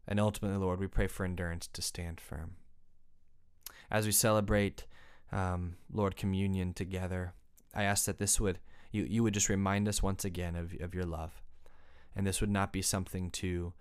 And 0.06 0.20
ultimately, 0.20 0.58
Lord, 0.58 0.78
we 0.78 0.86
pray 0.86 1.08
for 1.08 1.24
endurance 1.24 1.66
to 1.66 1.82
stand 1.82 2.20
firm. 2.20 2.52
As 3.90 4.06
we 4.06 4.12
celebrate, 4.12 4.86
um, 5.32 5.74
Lord, 5.92 6.14
communion 6.14 6.72
together, 6.72 7.34
I 7.74 7.82
ask 7.82 8.04
that 8.04 8.18
this 8.18 8.38
would 8.38 8.60
you, 8.90 9.04
you 9.04 9.22
would 9.22 9.34
just 9.34 9.48
remind 9.48 9.88
us 9.88 10.02
once 10.02 10.24
again 10.24 10.56
of, 10.56 10.74
of 10.80 10.94
your 10.94 11.04
love 11.04 11.42
And 12.16 12.26
this 12.26 12.40
would 12.40 12.50
not 12.50 12.72
be 12.72 12.82
something 12.82 13.30
to 13.32 13.72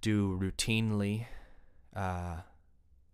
do 0.00 0.38
routinely 0.38 1.26
uh, 1.96 2.36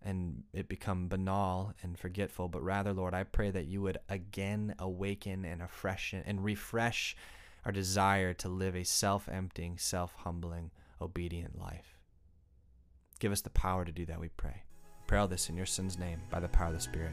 and 0.02 0.42
it 0.52 0.68
become 0.68 1.08
banal 1.08 1.74
and 1.82 1.98
forgetful, 1.98 2.48
but 2.48 2.62
rather, 2.62 2.92
Lord, 2.92 3.14
I 3.14 3.24
pray 3.24 3.50
that 3.50 3.66
you 3.66 3.82
would 3.82 3.98
again 4.08 4.74
awaken 4.78 5.44
and 5.44 5.68
freshen 5.68 6.22
and 6.26 6.42
refresh 6.42 7.14
our 7.64 7.72
desire 7.72 8.32
to 8.34 8.48
live 8.48 8.74
a 8.74 8.84
self 8.84 9.28
emptying, 9.28 9.76
self 9.76 10.14
humbling, 10.14 10.70
obedient 11.00 11.58
life. 11.58 11.98
Give 13.18 13.32
us 13.32 13.42
the 13.42 13.50
power 13.50 13.84
to 13.84 13.92
do 13.92 14.06
that, 14.06 14.20
we 14.20 14.28
pray. 14.30 14.62
Pray 15.06 15.18
all 15.18 15.28
this 15.28 15.50
in 15.50 15.56
your 15.56 15.66
Son's 15.66 15.98
name 15.98 16.22
by 16.30 16.40
the 16.40 16.48
power 16.48 16.68
of 16.68 16.74
the 16.74 16.80
Spirit. 16.80 17.12